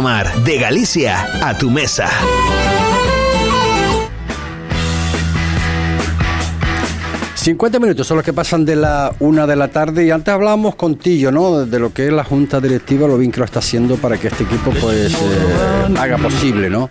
De 0.01 0.57
Galicia 0.57 1.47
a 1.47 1.55
tu 1.55 1.69
mesa. 1.69 2.09
...50 7.35 7.79
minutos 7.79 8.07
son 8.07 8.17
los 8.17 8.25
que 8.25 8.33
pasan 8.33 8.65
de 8.65 8.75
la 8.75 9.13
una 9.19 9.45
de 9.45 9.55
la 9.55 9.67
tarde 9.67 10.03
y 10.03 10.09
antes 10.09 10.33
hablábamos 10.33 10.73
contigo, 10.73 11.31
¿no? 11.31 11.67
De 11.67 11.77
lo 11.77 11.93
que 11.93 12.07
es 12.07 12.13
la 12.13 12.23
junta 12.23 12.59
directiva, 12.59 13.07
lo 13.07 13.15
bien 13.15 13.31
que 13.31 13.39
lo 13.39 13.45
está 13.45 13.59
haciendo 13.59 13.95
para 13.95 14.17
que 14.17 14.29
este 14.29 14.43
equipo 14.43 14.71
pues 14.81 15.13
eh, 15.13 15.97
haga 15.99 16.17
posible, 16.17 16.67
¿no? 16.67 16.89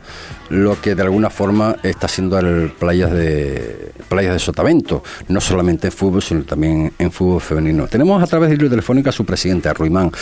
Lo 0.51 0.81
que 0.81 0.95
de 0.95 1.03
alguna 1.03 1.31
forma 1.31 1.77
está 1.83 2.07
haciendo 2.07 2.39
el 2.39 2.71
Playas 2.71 3.11
de 3.11 3.91
Playas 4.09 4.35
de 4.35 4.39
Sotavento, 4.39 5.03
no 5.27 5.41
solamente 5.41 5.89
en 5.89 5.93
fútbol, 5.93 6.23
sino 6.23 6.45
también 6.45 6.93
en 6.97 7.11
fútbol 7.11 7.41
femenino. 7.41 7.89
Tenemos 7.89 8.23
a 8.23 8.27
través 8.29 8.51
de 8.51 8.55
hilo 8.55 8.71
telefónica 8.71 9.11
a 9.11 9.13
su 9.13 9.25
presidente, 9.25 9.69
a 9.69 9.75
Ruimán. 9.75 10.13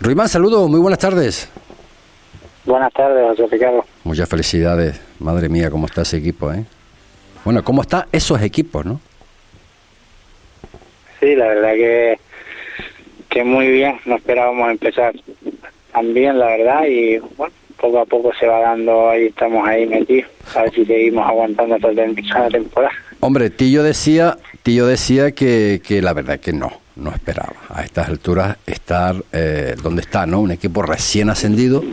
Ruimán, 0.00 0.28
saludos, 0.30 0.70
muy 0.70 0.80
buenas 0.80 0.98
tardes. 0.98 1.48
Buenas 2.70 2.92
tardes, 2.92 3.26
José 3.26 3.48
Ricardo. 3.50 3.84
Muchas 4.04 4.28
felicidades. 4.28 5.00
Madre 5.18 5.48
mía, 5.48 5.72
cómo 5.72 5.86
está 5.86 6.02
ese 6.02 6.18
equipo, 6.18 6.52
¿eh? 6.52 6.64
Bueno, 7.44 7.64
¿cómo 7.64 7.82
están 7.82 8.04
esos 8.12 8.40
equipos, 8.42 8.86
no? 8.86 9.00
Sí, 11.18 11.34
la 11.34 11.48
verdad 11.48 11.72
que, 11.72 12.20
que 13.28 13.42
muy 13.42 13.66
bien. 13.66 13.98
No 14.04 14.14
esperábamos 14.14 14.70
empezar 14.70 15.12
también, 15.92 16.38
la 16.38 16.46
verdad, 16.46 16.84
y 16.86 17.18
bueno, 17.36 17.52
poco 17.76 17.98
a 17.98 18.06
poco 18.06 18.32
se 18.38 18.46
va 18.46 18.60
dando, 18.60 19.10
ahí 19.10 19.26
estamos 19.26 19.66
ahí 19.66 19.86
metidos, 19.86 20.30
a 20.54 20.62
ver 20.62 20.72
si 20.72 20.84
seguimos 20.84 21.26
aguantando 21.26 21.74
hasta 21.74 21.90
la 21.90 22.48
temporada. 22.50 22.94
Hombre, 23.20 23.50
Tillo 23.50 23.82
decía, 23.82 24.38
Tillo 24.62 24.86
decía 24.86 25.32
que, 25.32 25.82
que 25.84 26.00
la 26.00 26.14
verdad 26.14 26.40
que 26.40 26.52
no, 26.52 26.72
no 26.96 27.10
esperaba 27.10 27.54
a 27.68 27.82
estas 27.82 28.08
alturas 28.08 28.56
estar 28.66 29.22
eh, 29.32 29.76
donde 29.82 30.02
está, 30.02 30.26
¿no? 30.26 30.40
Un 30.40 30.52
equipo 30.52 30.82
recién 30.82 31.30
ascendido, 31.30 31.84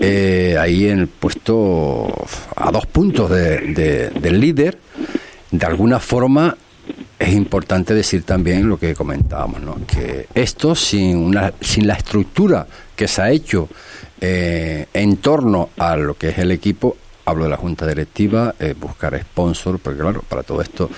eh, 0.00 0.56
ahí 0.58 0.86
en 0.88 1.00
el 1.00 1.08
puesto 1.08 2.12
a 2.56 2.70
dos 2.70 2.86
puntos 2.86 3.30
de, 3.30 4.10
del 4.10 4.40
líder, 4.40 4.78
de 5.50 5.66
alguna 5.66 5.98
forma 5.98 6.56
es 7.18 7.34
importante 7.34 7.92
decir 7.92 8.22
también 8.22 8.66
lo 8.66 8.78
que 8.78 8.94
comentábamos, 8.94 9.60
¿no? 9.60 9.76
que 9.86 10.26
esto 10.34 10.74
sin, 10.74 11.18
una, 11.18 11.52
sin 11.60 11.86
la 11.86 11.94
estructura 11.94 12.66
que 12.96 13.06
se 13.06 13.20
ha 13.20 13.30
hecho 13.30 13.68
eh, 14.22 14.86
en 14.94 15.18
torno 15.18 15.68
a 15.76 15.96
lo 15.96 16.14
que 16.14 16.30
es 16.30 16.38
el 16.38 16.50
equipo, 16.50 16.96
hablo 17.30 17.44
de 17.44 17.50
la 17.50 17.56
junta 17.56 17.86
directiva, 17.86 18.54
eh, 18.58 18.74
buscar 18.78 19.18
sponsor, 19.20 19.78
porque 19.78 20.00
claro, 20.00 20.22
para 20.28 20.42
todo 20.42 20.60
esto 20.60 20.90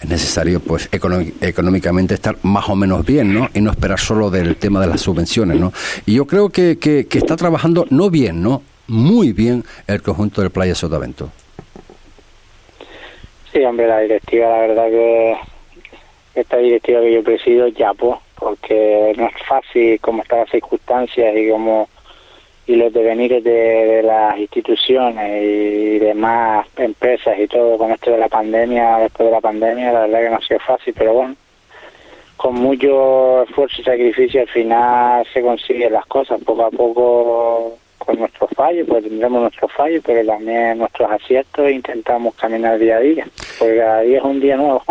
es 0.00 0.08
necesario 0.08 0.60
pues 0.60 0.88
económicamente 0.92 2.14
estar 2.14 2.36
más 2.42 2.68
o 2.68 2.76
menos 2.76 3.04
bien, 3.04 3.34
¿no? 3.34 3.48
Y 3.54 3.60
no 3.60 3.70
esperar 3.70 3.98
solo 3.98 4.30
del 4.30 4.56
tema 4.56 4.80
de 4.80 4.86
las 4.86 5.00
subvenciones, 5.00 5.58
¿no? 5.58 5.72
Y 6.06 6.14
yo 6.14 6.26
creo 6.26 6.48
que, 6.48 6.78
que, 6.78 7.06
está 7.10 7.36
trabajando 7.36 7.86
no 7.90 8.10
bien, 8.10 8.42
¿no? 8.42 8.62
Muy 8.86 9.32
bien 9.32 9.64
el 9.86 10.02
conjunto 10.02 10.40
del 10.40 10.50
Playa 10.50 10.74
Sotavento. 10.74 11.30
Sí, 13.52 13.62
hombre, 13.64 13.86
la 13.86 14.00
directiva, 14.00 14.48
la 14.48 14.58
verdad 14.58 14.86
que 14.88 15.36
esta 16.34 16.56
directiva 16.58 17.00
que 17.00 17.12
yo 17.12 17.22
presido 17.22 17.68
ya 17.68 17.92
pues 17.94 18.16
porque 18.38 19.12
no 19.18 19.26
es 19.26 19.34
fácil 19.46 20.00
como 20.00 20.22
están 20.22 20.40
las 20.40 20.50
circunstancias 20.50 21.36
y 21.36 21.50
como 21.50 21.88
y 22.70 22.76
los 22.76 22.92
devenires 22.92 23.42
de, 23.42 24.00
las 24.04 24.38
instituciones 24.38 25.42
y 25.42 25.98
demás 25.98 26.68
empresas 26.76 27.36
y 27.36 27.48
todo 27.48 27.76
con 27.76 27.90
esto 27.90 28.12
de 28.12 28.18
la 28.18 28.28
pandemia, 28.28 28.98
después 28.98 29.26
de 29.26 29.32
la 29.32 29.40
pandemia, 29.40 29.92
la 29.92 30.00
verdad 30.02 30.20
que 30.20 30.30
no 30.30 30.36
ha 30.36 30.46
sido 30.46 30.60
fácil, 30.60 30.94
pero 30.96 31.14
bueno, 31.14 31.34
con 32.36 32.54
mucho 32.54 33.42
esfuerzo 33.42 33.80
y 33.80 33.84
sacrificio 33.84 34.42
al 34.42 34.48
final 34.48 35.26
se 35.32 35.42
consiguen 35.42 35.92
las 35.92 36.06
cosas, 36.06 36.40
poco 36.44 36.64
a 36.64 36.70
poco 36.70 37.76
con 37.98 38.20
nuestros 38.20 38.48
fallos, 38.54 38.86
pues 38.88 39.02
tendremos 39.02 39.42
nuestros 39.42 39.72
fallos, 39.72 40.02
pero 40.06 40.24
también 40.24 40.78
nuestros 40.78 41.10
aciertos 41.10 41.66
e 41.66 41.72
intentamos 41.72 42.36
caminar 42.36 42.78
día 42.78 42.98
a 42.98 43.00
día, 43.00 43.26
porque 43.58 43.78
cada 43.78 44.00
día 44.02 44.18
es 44.18 44.24
un 44.24 44.40
día 44.40 44.56
nuevo. 44.56 44.84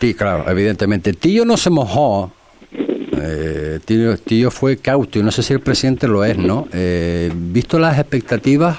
Sí, 0.00 0.14
claro, 0.14 0.44
evidentemente. 0.50 1.14
Tío 1.14 1.46
no 1.46 1.56
se 1.56 1.70
mojó. 1.70 2.30
Eh, 3.24 3.78
tío, 4.24 4.50
fue 4.50 4.78
cauto 4.78 5.18
y 5.18 5.22
no 5.22 5.30
sé 5.30 5.42
si 5.42 5.52
el 5.52 5.60
presidente 5.60 6.08
lo 6.08 6.24
es, 6.24 6.36
¿no? 6.36 6.66
Eh, 6.72 7.30
visto 7.34 7.78
las 7.78 7.98
expectativas, 7.98 8.78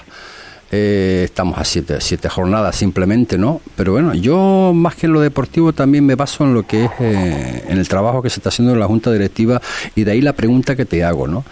eh, 0.76 1.22
estamos 1.26 1.58
a 1.60 1.64
siete, 1.64 2.02
siete 2.02 2.28
jornadas 2.28 2.76
simplemente, 2.76 3.38
¿no? 3.38 3.62
Pero 3.76 3.94
bueno, 3.94 4.14
yo 4.16 4.72
más 4.74 4.96
que 4.96 5.06
en 5.06 5.14
lo 5.14 5.22
deportivo 5.22 5.72
también 5.72 6.06
me 6.06 6.16
baso 6.16 6.44
en 6.44 6.54
lo 6.54 6.64
que 6.66 6.86
es 6.86 6.92
eh, 7.00 7.64
en 7.70 7.78
el 7.78 7.88
trabajo 7.88 8.22
que 8.22 8.30
se 8.30 8.40
está 8.40 8.50
haciendo 8.50 8.74
en 8.74 8.80
la 8.80 8.88
Junta 8.88 9.12
Directiva 9.12 9.62
y 9.96 10.04
de 10.04 10.12
ahí 10.12 10.22
la 10.22 10.34
pregunta 10.34 10.76
que 10.76 10.86
te 10.86 11.04
hago, 11.04 11.28
¿no? 11.28 11.46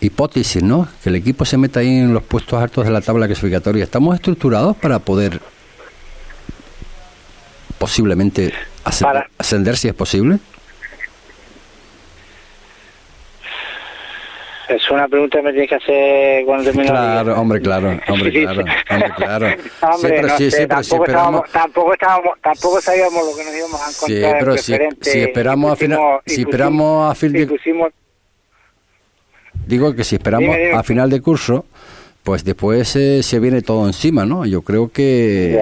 Hipótesis, 0.00 0.62
¿no? 0.62 0.88
Que 1.02 1.10
el 1.10 1.16
equipo 1.16 1.44
se 1.44 1.58
meta 1.58 1.80
ahí 1.80 1.98
en 1.98 2.12
los 2.12 2.22
puestos 2.22 2.60
altos 2.60 2.86
de 2.86 2.90
la 2.90 3.02
tabla 3.02 3.26
clasificatoria. 3.26 3.84
¿Estamos 3.84 4.16
estructurados 4.16 4.76
para 4.76 4.98
poder 4.98 5.40
posiblemente 7.78 8.52
ascender, 9.38 9.76
si 9.76 9.88
es 9.88 9.94
posible? 9.94 10.38
Es 14.68 14.90
una 14.90 15.08
pregunta 15.08 15.38
que 15.38 15.42
me 15.42 15.52
tienes 15.52 15.68
que 15.68 15.74
hacer 15.76 16.44
cuando 16.44 16.64
termine 16.64 16.88
Claro, 16.88 17.40
hombre, 17.40 17.60
claro, 17.60 17.88
hombre, 18.08 18.32
claro, 18.32 18.64
hombre, 18.90 19.12
claro. 19.16 19.46
hombre, 19.92 20.28
sí, 20.36 20.50
sí, 20.50 20.66
tampoco, 20.66 21.06
estábamos, 21.06 21.50
tampoco, 21.50 21.92
estábamos, 21.92 22.40
tampoco 22.40 22.80
sabíamos 22.80 23.26
lo 23.26 23.36
que 23.36 23.44
nos 23.44 23.56
íbamos 23.56 23.80
a 23.80 23.90
encontrar. 23.90 24.32
Sí, 24.32 24.36
pero 24.38 24.56
si, 24.58 25.10
si, 25.10 25.20
esperamos 25.20 25.72
a 25.72 25.76
final, 25.76 26.00
si 26.26 26.40
esperamos 26.42 27.10
a 27.10 27.14
fin 27.14 27.32
de, 27.32 27.92
digo 29.66 29.94
que 29.94 30.04
si 30.04 30.16
esperamos 30.16 30.56
a 30.74 30.82
final 30.82 31.10
de 31.10 31.20
curso, 31.20 31.66
pues 32.22 32.44
después 32.44 32.94
eh, 32.96 33.22
se 33.22 33.40
viene 33.40 33.62
todo 33.62 33.86
encima, 33.86 34.24
¿no? 34.24 34.46
Yo 34.46 34.62
creo 34.62 34.90
que 34.90 35.60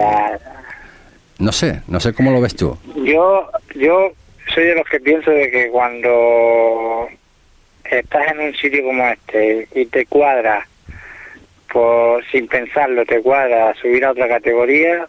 no 1.38 1.52
sé, 1.52 1.82
no 1.88 2.00
sé 2.00 2.12
cómo 2.12 2.30
lo 2.30 2.40
ves 2.40 2.54
tú. 2.54 2.76
Yo, 2.96 3.50
yo 3.74 4.12
soy 4.54 4.64
de 4.64 4.74
los 4.74 4.86
que 4.88 5.00
pienso 5.00 5.30
de 5.30 5.50
que 5.50 5.70
cuando 5.70 7.08
estás 7.98 8.32
en 8.32 8.40
un 8.40 8.54
sitio 8.54 8.84
como 8.84 9.06
este 9.06 9.68
y 9.74 9.86
te 9.86 10.06
cuadra, 10.06 10.66
por, 11.72 12.24
sin 12.26 12.46
pensarlo, 12.46 13.04
te 13.04 13.20
cuadra 13.20 13.74
subir 13.74 14.04
a 14.04 14.12
otra 14.12 14.28
categoría, 14.28 15.08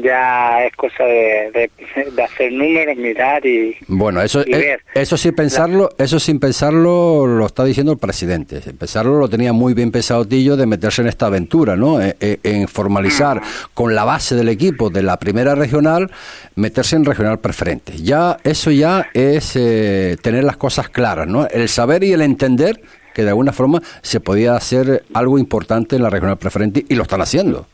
ya 0.00 0.64
es 0.64 0.74
cosa 0.74 1.04
de, 1.04 1.70
de, 2.14 2.22
hacer 2.22 2.52
números, 2.52 2.96
mirar 2.96 3.44
y 3.44 3.76
bueno 3.88 4.22
eso 4.22 4.40
eh, 4.46 4.78
eso 4.94 5.16
sin 5.16 5.34
pensarlo 5.34 5.90
eso 5.98 6.18
sin 6.18 6.40
pensarlo 6.40 7.26
lo 7.26 7.46
está 7.46 7.64
diciendo 7.64 7.92
el 7.92 7.98
presidente. 7.98 8.62
Sin 8.62 8.76
pensarlo 8.76 9.18
lo 9.18 9.28
tenía 9.28 9.52
muy 9.52 9.74
bien 9.74 9.90
pensado 9.90 10.24
Tillo 10.24 10.56
de 10.56 10.66
meterse 10.66 11.02
en 11.02 11.08
esta 11.08 11.26
aventura 11.26 11.76
no 11.76 12.00
eh, 12.00 12.16
eh, 12.20 12.38
en 12.42 12.68
formalizar 12.68 13.40
mm. 13.40 13.44
con 13.74 13.94
la 13.94 14.04
base 14.04 14.34
del 14.34 14.48
equipo 14.48 14.88
de 14.88 15.02
la 15.02 15.18
primera 15.18 15.54
regional 15.54 16.10
meterse 16.54 16.96
en 16.96 17.04
regional 17.04 17.40
preferente. 17.40 17.94
Ya 17.96 18.38
eso 18.44 18.70
ya 18.70 19.08
es 19.12 19.52
tener 19.52 20.44
las 20.44 20.56
cosas 20.56 20.88
claras 20.88 21.26
no 21.26 21.46
el 21.46 21.68
saber 21.68 22.04
y 22.04 22.12
el 22.12 22.22
entender 22.22 22.80
que 23.14 23.22
de 23.22 23.28
alguna 23.28 23.52
forma 23.52 23.82
se 24.00 24.20
podía 24.20 24.56
hacer 24.56 25.04
algo 25.12 25.38
importante 25.38 25.96
en 25.96 26.02
la 26.02 26.10
regional 26.10 26.38
preferente 26.38 26.84
y 26.88 26.94
lo 26.94 27.02
están 27.02 27.20
haciendo 27.20 27.66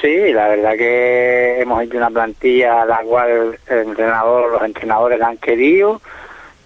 Sí, 0.00 0.32
la 0.32 0.48
verdad 0.48 0.76
que 0.76 1.60
hemos 1.60 1.82
hecho 1.82 1.96
una 1.96 2.10
plantilla 2.10 2.82
a 2.82 2.86
la 2.86 2.98
cual 2.98 3.58
el 3.68 3.78
entrenador, 3.78 4.52
los 4.52 4.62
entrenadores 4.62 5.20
han 5.20 5.36
querido 5.36 6.00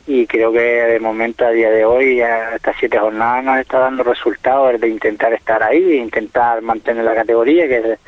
y 0.06 0.26
creo 0.26 0.52
que 0.52 0.58
de 0.60 1.00
momento 1.00 1.46
a 1.46 1.50
día 1.50 1.70
de 1.70 1.84
hoy, 1.84 2.20
estas 2.20 2.76
siete 2.78 2.98
jornadas 2.98 3.44
nos 3.44 3.58
está 3.58 3.78
dando 3.78 4.02
resultados 4.02 4.78
de 4.78 4.88
intentar 4.88 5.32
estar 5.32 5.62
ahí, 5.62 5.94
intentar 5.94 6.60
mantener 6.60 7.04
la 7.04 7.14
categoría, 7.14 7.66
que 7.66 7.98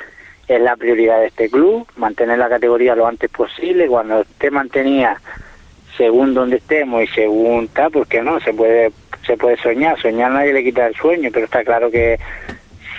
es, 0.49 0.61
la 0.61 0.77
prioridad 0.77 1.21
de 1.21 1.27
este 1.29 1.49
club, 1.49 1.89
mantener 1.97 2.39
la 2.39 2.49
categoría 2.49 2.95
lo 2.95 3.07
antes 3.07 3.31
posible, 3.31 3.89
cuando 3.89 4.21
esté 4.21 4.51
mantenida 4.51 5.21
según 5.97 6.35
donde 6.35 6.57
estemos 6.59 7.03
y 7.03 7.07
según 7.09 7.69
tal, 7.69 7.91
porque 7.91 8.21
no, 8.21 8.39
se 8.41 8.53
puede 8.53 8.93
se 9.27 9.37
puede 9.37 9.57
soñar, 9.57 10.01
soñar 10.01 10.31
nadie 10.31 10.53
le 10.53 10.63
quita 10.63 10.87
el 10.87 10.95
sueño, 10.95 11.31
pero 11.33 11.47
está 11.47 11.65
claro 11.65 11.91
que 11.91 12.19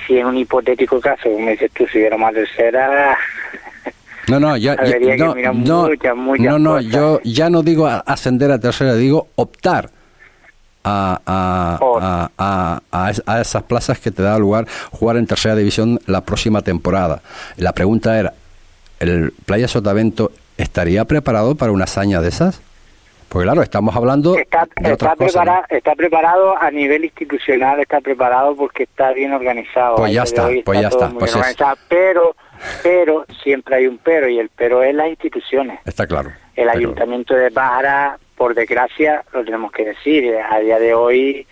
si 0.08 0.18
en 0.18 0.26
un 0.28 0.38
hipotético 0.38 1.00
caso, 1.00 1.30
como 1.30 1.50
dices 1.50 1.70
tú, 1.72 1.86
si 1.88 2.00
hubiera 2.00 2.18
más 2.18 2.34
tercera... 2.34 3.18
No, 4.28 4.40
no, 4.40 4.58
ya, 4.58 4.76
no, 4.76 5.36
no, 6.38 6.60
no, 6.60 6.82
yo 6.82 7.22
ya 7.24 7.50
no 7.50 7.64
digo 7.64 7.88
ascender 7.88 8.52
a 8.52 8.60
tercera, 8.60 8.94
digo 8.96 9.30
optar 9.36 9.90
a, 10.84 11.22
a, 11.26 12.30
a, 12.38 13.12
a, 13.26 13.42
esas 13.42 13.64
plazas 13.64 14.00
que 14.00 14.12
te 14.12 14.24
da 14.24 14.38
lugar 14.38 14.68
jugar 14.92 15.18
en 15.18 15.28
tercera 15.28 15.56
división 15.56 16.00
la 16.08 16.22
próxima 16.22 16.62
temporada. 16.62 17.22
La 17.56 17.74
pregunta 17.74 18.20
era, 18.20 18.34
¿el 19.00 19.32
Playa 19.46 19.68
Sotavento 19.68 20.32
estaría 20.58 21.06
preparado 21.06 21.56
para 21.56 21.72
una 21.72 21.86
hazaña 21.86 22.22
de 22.22 22.30
esas? 22.30 22.62
Pues 23.30 23.44
claro, 23.44 23.62
estamos 23.62 23.96
hablando 23.96 24.38
está, 24.38 24.68
de 24.78 24.94
está, 24.94 25.16
preparado, 25.16 25.64
está 25.70 25.96
preparado 25.96 26.58
a 26.58 26.72
nivel 26.72 27.04
institucional, 27.04 27.80
está 27.80 28.00
preparado 28.00 28.56
porque 28.56 28.84
está 28.84 29.12
bien 29.12 29.34
organizado. 29.34 29.98
Pues 29.98 30.14
ya 30.14 30.24
está, 30.24 30.50
pues 30.64 30.80
ya 30.80 30.88
está. 30.88 31.10
Pues 31.10 31.36
pero, 31.90 32.36
pero 32.84 33.26
siempre 33.44 33.76
hay 33.76 33.88
un 33.88 33.98
pero 33.98 34.30
y 34.30 34.40
el 34.40 34.50
pero 34.56 34.82
es 34.82 34.96
las 34.96 35.10
instituciones. 35.10 35.80
Está 35.86 36.08
claro. 36.08 36.32
El 36.56 36.70
ayuntamiento 36.70 37.36
de 37.36 37.52
Pájara, 37.52 38.18
por 38.38 38.56
desgracia, 38.56 39.24
lo 39.34 39.44
tenemos 39.44 39.72
que 39.72 39.86
decir, 39.86 40.34
a 40.50 40.60
día 40.60 40.80
de 40.80 40.94
hoy 40.94 41.46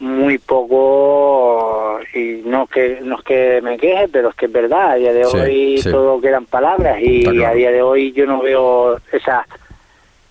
muy 0.00 0.38
poco 0.38 1.98
y 2.14 2.42
no 2.44 2.66
que 2.66 3.00
no 3.02 3.18
es 3.18 3.24
que 3.24 3.60
me 3.62 3.76
queje 3.76 4.06
pero 4.08 4.28
es 4.28 4.36
que 4.36 4.46
es 4.46 4.52
verdad 4.52 4.92
a 4.92 4.94
día 4.94 5.12
de 5.12 5.24
hoy 5.26 5.80
todo 5.82 6.20
quedan 6.20 6.46
palabras 6.46 7.00
y 7.02 7.26
a 7.42 7.50
día 7.52 7.72
de 7.72 7.82
hoy 7.82 8.12
yo 8.12 8.24
no 8.24 8.40
veo 8.40 9.00
esa 9.10 9.44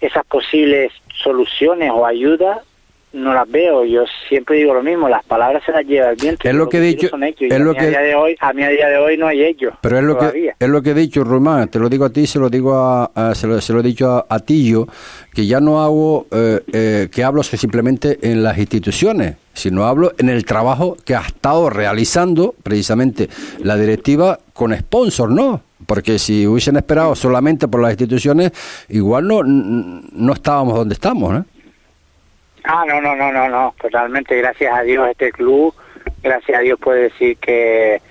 esas 0.02 0.26
posibles 0.26 0.92
soluciones 1.24 1.92
o 1.94 2.06
ayudas 2.06 2.60
no 3.14 3.34
las 3.34 3.50
veo. 3.50 3.86
Yo 3.86 4.04
siempre 4.28 4.58
digo 4.58 4.74
lo 4.74 4.84
mismo, 4.84 5.10
las 5.10 5.24
palabras 5.26 5.64
se 5.66 5.72
las 5.72 5.86
lleva 5.86 6.10
el 6.10 6.16
viento. 6.16 6.48
Es 6.48 6.56
lo 6.56 6.70
que 6.70 6.78
he 6.78 6.82
dicho. 6.82 7.08
Es 7.08 7.60
lo 7.60 7.74
que... 7.74 7.86
a, 7.86 7.90
día 7.90 8.02
de 8.02 8.16
hoy, 8.16 8.36
a 8.40 8.54
mí 8.54 8.64
a 8.64 8.70
día 8.70 8.88
de 8.88 8.98
hoy 8.98 9.18
no 9.18 9.28
hay 9.28 9.44
ellos. 9.44 9.74
Pero 9.82 9.98
es 9.98 10.04
lo, 10.04 10.18
que, 10.18 10.54
es 10.58 10.70
lo 10.70 10.82
que 10.82 10.92
he 10.92 10.94
dicho, 10.94 11.24
Román. 11.24 11.70
Te 11.70 11.80
lo 11.80 11.90
digo 11.90 12.06
a 12.06 12.10
ti, 12.10 12.28
se 12.28 12.40
lo 12.40 12.50
digo 12.50 12.74
a, 12.76 13.34
se, 13.34 13.48
lo, 13.48 13.60
se, 13.62 13.74
lo, 13.74 13.80
he 13.80 13.84
dicho 13.84 14.26
a, 14.28 14.40
ti 14.40 14.70
yo, 14.70 14.88
que 15.34 15.46
ya 15.46 15.60
no 15.60 15.82
hago, 15.82 16.28
eh, 16.32 16.62
eh, 16.72 17.10
que 17.12 17.24
hablo 17.24 17.44
simplemente 17.44 18.20
en 18.22 18.44
las 18.44 18.58
instituciones, 18.58 19.36
sino 19.54 19.86
hablo 19.86 20.14
en 20.18 20.30
el 20.30 20.46
trabajo 20.46 20.98
que 21.06 21.16
ha 21.16 21.22
estado 21.22 21.70
realizando 21.70 22.54
precisamente 22.62 23.30
la 23.60 23.78
directiva 23.78 24.40
con 24.54 24.76
sponsor, 24.76 25.32
¿no? 25.32 25.67
Porque 25.86 26.18
si 26.18 26.48
hubiesen 26.48 26.76
esperado 26.78 27.16
solamente 27.16 27.68
por 27.68 27.82
las 27.82 27.92
instituciones, 27.92 28.52
igual 28.90 29.28
no, 29.28 29.42
no 29.44 30.34
estábamos 30.34 30.76
donde 30.76 30.94
estamos, 30.94 31.34
¿no? 31.34 31.46
Ah, 32.64 32.84
no, 32.88 33.00
no, 33.00 33.16
no, 33.16 33.32
no, 33.32 33.48
no, 33.48 33.74
totalmente. 33.80 34.36
Gracias 34.38 34.74
a 34.74 34.82
Dios 34.82 35.08
este 35.10 35.32
club, 35.32 35.74
gracias 36.22 36.58
a 36.58 36.62
Dios 36.62 36.80
puede 36.80 37.04
decir 37.04 37.38
que 37.38 38.02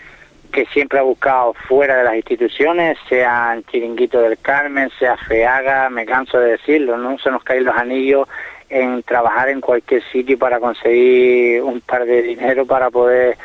que 0.52 0.64
siempre 0.66 0.98
ha 0.98 1.02
buscado 1.02 1.52
fuera 1.68 1.96
de 1.98 2.04
las 2.04 2.16
instituciones, 2.16 2.96
sean 3.10 3.62
Chiringuito 3.64 4.22
del 4.22 4.38
Carmen, 4.38 4.90
sea 4.98 5.16
Feaga, 5.16 5.90
me 5.90 6.06
canso 6.06 6.38
de 6.38 6.52
decirlo, 6.52 6.96
no 6.96 7.18
se 7.18 7.30
nos 7.30 7.44
caen 7.44 7.64
los 7.64 7.76
anillos 7.76 8.26
en 8.70 9.02
trabajar 9.02 9.50
en 9.50 9.60
cualquier 9.60 10.02
sitio 10.10 10.38
para 10.38 10.58
conseguir 10.58 11.62
un 11.62 11.82
par 11.82 12.06
de 12.06 12.22
dinero 12.22 12.64
para 12.64 12.90
poder 12.90 13.36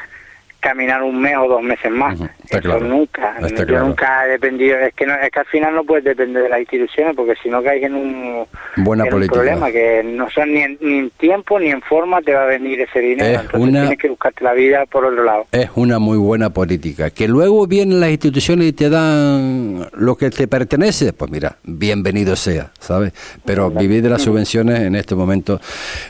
caminar 0.61 1.03
un 1.03 1.19
mes 1.19 1.35
o 1.37 1.49
dos 1.49 1.61
meses 1.61 1.91
más. 1.91 2.17
Eso 2.51 2.79
nunca, 2.79 3.35
yo 3.65 3.79
nunca 3.79 4.25
he 4.25 4.29
dependido, 4.31 4.77
es 4.79 4.93
que, 4.93 5.05
no, 5.05 5.13
es 5.15 5.31
que 5.31 5.39
al 5.39 5.45
final 5.45 5.75
no 5.75 5.83
puedes 5.83 6.03
depender 6.03 6.43
de 6.43 6.49
las 6.49 6.59
instituciones 6.59 7.15
porque 7.15 7.33
si 7.41 7.49
no 7.49 7.63
caes 7.63 7.83
en 7.83 7.95
un, 7.95 8.45
Buena 8.77 9.05
en 9.05 9.13
un 9.13 9.27
problema 9.27 9.71
que 9.71 10.03
no 10.03 10.29
son 10.29 10.53
ni 10.53 10.61
en, 10.61 10.77
ni 10.81 10.97
en 10.99 11.09
tiempo 11.11 11.59
ni 11.59 11.69
en 11.69 11.81
forma 11.81 12.21
te 12.21 12.33
va 12.33 12.43
a 12.43 12.45
venir 12.47 12.81
ese 12.81 12.99
dinero, 12.99 13.29
Es 13.29 13.41
entonces 13.41 13.69
una- 13.69 13.79
tienes 13.81 13.97
que 13.99 14.09
buscarte 14.09 14.43
la 14.43 14.53
vida 14.53 14.85
por 14.85 15.05
otro 15.05 15.23
lado. 15.23 15.45
Es 15.51 15.69
una 15.75 15.99
muy 15.99 16.17
buena 16.17 16.49
política. 16.49 17.09
Que 17.09 17.27
luego 17.27 17.67
vienen 17.67 17.99
las 17.99 18.09
instituciones 18.11 18.67
y 18.67 18.73
te 18.73 18.89
dan 18.89 19.87
lo 19.93 20.15
que 20.15 20.29
te 20.29 20.47
pertenece, 20.47 21.13
pues 21.13 21.31
mira, 21.31 21.57
bienvenido 21.63 22.35
sea, 22.35 22.71
¿sabes? 22.79 23.13
Pero 23.45 23.69
vivir 23.69 24.01
de 24.01 24.09
las 24.09 24.21
subvenciones 24.21 24.79
en 24.81 24.95
este 24.95 25.15
momento. 25.15 25.59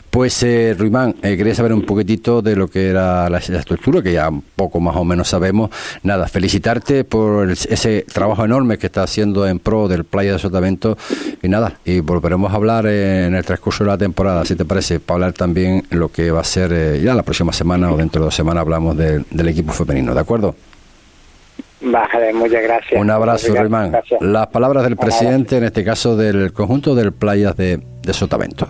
Pues, 0.10 0.44
eh, 0.44 0.76
Ruimán, 0.78 1.16
eh, 1.24 1.38
quería 1.38 1.56
saber 1.56 1.72
un 1.72 1.86
poquitito 1.86 2.42
de 2.42 2.56
lo 2.58 2.68
que 2.68 2.90
era 2.90 3.30
la, 3.30 3.40
la 3.48 3.60
estructura, 3.60 4.02
que 4.02 4.12
ya 4.12 4.28
un 4.30 4.42
poco 4.42 4.80
más 4.82 4.96
o 4.98 5.06
menos 5.06 5.30
sabemos. 5.30 5.70
Nada, 6.04 6.26
felicitarte 6.32 7.04
por 7.04 7.46
el- 7.46 7.52
ese 7.52 8.06
trabajo 8.12 8.44
enorme 8.46 8.78
que 8.78 8.88
está 8.88 9.04
haciendo 9.04 9.46
en 9.48 9.60
pro 9.60 9.88
del 9.88 10.04
Playa 10.06 10.34
de 10.34 10.40
Sotavento. 10.40 10.98
Y 11.44 11.48
nada, 11.50 11.74
y 11.86 12.00
volveremos 12.00 12.52
a 12.52 12.56
hablar 12.56 12.86
eh, 12.88 13.26
en 13.28 13.36
el 13.36 13.44
transcurso 13.46 13.84
de 13.84 13.90
la 13.90 13.98
temporada, 13.98 14.46
si 14.46 14.56
te 14.56 14.66
parece, 14.66 15.00
para 15.00 15.16
hablar 15.16 15.34
también 15.34 15.84
lo 15.90 16.10
que 16.10 16.32
va 16.32 16.42
a 16.42 16.44
ser 16.46 16.72
eh, 16.74 17.02
ya 17.04 17.14
la 17.14 17.24
próxima 17.24 17.52
semana 17.54 17.92
o 17.92 17.98
dentro 17.98 18.22
de 18.22 18.26
dos 18.26 18.36
semanas 18.36 18.62
hablamos 18.62 18.96
del- 18.98 19.26
del 19.30 19.48
equipo 19.50 19.74
femenino, 19.74 20.14
¿de 20.14 20.20
acuerdo? 20.22 20.56
Vale, 21.84 22.32
muchas 22.34 22.62
gracias. 22.62 23.02
Un 23.02 23.10
abrazo, 23.10 23.54
gracias. 23.54 24.22
Las 24.22 24.48
palabras 24.48 24.84
del 24.84 24.98
presidente, 24.98 25.58
en 25.58 25.64
este 25.64 25.84
caso 25.84 26.16
del 26.16 26.54
conjunto 26.54 26.94
del 26.94 27.12
Playas 27.12 27.58
de, 27.58 27.82
de 28.04 28.14
Sotavento. 28.14 28.68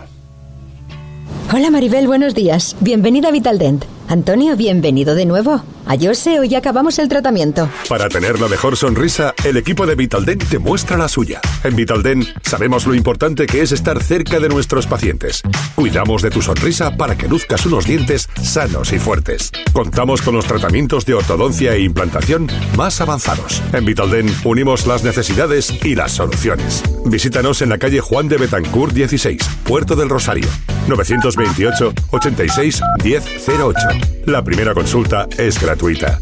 Hola 1.54 1.70
Maribel, 1.70 2.06
buenos 2.06 2.34
días. 2.34 2.74
Bienvenida 2.80 3.28
a 3.28 3.30
Vitaldent. 3.30 3.84
Antonio, 4.08 4.56
bienvenido 4.56 5.14
de 5.14 5.26
nuevo. 5.26 5.62
A 5.86 5.96
Jose, 6.00 6.38
hoy 6.38 6.54
acabamos 6.54 6.98
el 6.98 7.08
tratamiento. 7.08 7.68
Para 7.88 8.08
tener 8.08 8.40
la 8.40 8.48
mejor 8.48 8.76
sonrisa, 8.76 9.34
el 9.44 9.56
equipo 9.56 9.84
de 9.84 9.96
Vitaldent 9.96 10.48
te 10.48 10.58
muestra 10.58 10.96
la 10.96 11.08
suya. 11.08 11.40
En 11.64 11.74
Vitaldent 11.74 12.26
sabemos 12.42 12.86
lo 12.86 12.94
importante 12.94 13.46
que 13.46 13.62
es 13.62 13.72
estar 13.72 14.02
cerca 14.02 14.38
de 14.38 14.48
nuestros 14.48 14.86
pacientes. 14.86 15.42
Cuidamos 15.74 16.22
de 16.22 16.30
tu 16.30 16.40
sonrisa 16.40 16.96
para 16.96 17.16
que 17.16 17.26
luzcas 17.26 17.66
unos 17.66 17.84
dientes 17.84 18.28
sanos 18.42 18.92
y 18.92 18.98
fuertes. 18.98 19.50
Contamos 19.72 20.22
con 20.22 20.34
los 20.34 20.46
tratamientos 20.46 21.04
de 21.04 21.14
ortodoncia 21.14 21.74
e 21.74 21.80
implantación 21.80 22.48
más 22.76 23.00
avanzados. 23.00 23.60
En 23.72 23.84
Vitaldent 23.84 24.30
unimos 24.44 24.86
las 24.86 25.02
necesidades 25.02 25.72
y 25.84 25.96
las 25.96 26.12
soluciones. 26.12 26.82
Visítanos 27.06 27.60
en 27.60 27.70
la 27.70 27.78
calle 27.78 28.00
Juan 28.00 28.28
de 28.28 28.36
Betancourt 28.36 28.92
16, 28.92 29.42
Puerto 29.64 29.96
del 29.96 30.08
Rosario. 30.08 30.46
928 30.86 31.92
86 32.10 32.80
1008. 33.02 33.88
La 34.26 34.42
primera 34.42 34.74
consulta 34.74 35.26
es 35.36 35.60
gratuita. 35.60 36.18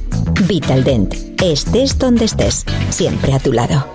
Vitaldent. 0.46 1.14
Estés 1.42 1.98
donde 1.98 2.24
estés, 2.26 2.64
siempre 2.90 3.34
a 3.34 3.38
tu 3.38 3.52
lado. 3.52 3.86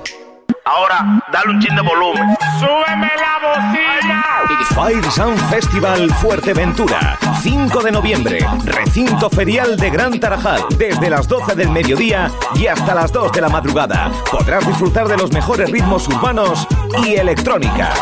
Ahora, 0.65 1.23
dale 1.31 1.51
un 1.51 1.61
chin 1.61 1.75
de 1.75 1.81
volumen. 1.81 2.35
¡Súbeme 2.59 3.11
la 3.17 3.39
bocina! 3.47 4.25
Fire 4.73 5.11
Sound 5.11 5.39
Festival 5.49 6.09
Fuerteventura, 6.15 7.17
5 7.41 7.83
de 7.83 7.91
noviembre, 7.91 8.39
recinto 8.65 9.29
ferial 9.29 9.77
de 9.77 9.89
Gran 9.89 10.19
Tarajal, 10.19 10.65
desde 10.77 11.09
las 11.09 11.27
12 11.27 11.55
del 11.55 11.69
mediodía 11.69 12.31
y 12.55 12.67
hasta 12.67 12.95
las 12.95 13.11
2 13.11 13.31
de 13.31 13.41
la 13.41 13.49
madrugada. 13.49 14.11
Podrás 14.31 14.65
disfrutar 14.65 15.07
de 15.07 15.17
los 15.17 15.31
mejores 15.31 15.69
ritmos 15.69 16.07
urbanos 16.07 16.67
y 17.05 17.15
electrónica. 17.15 17.93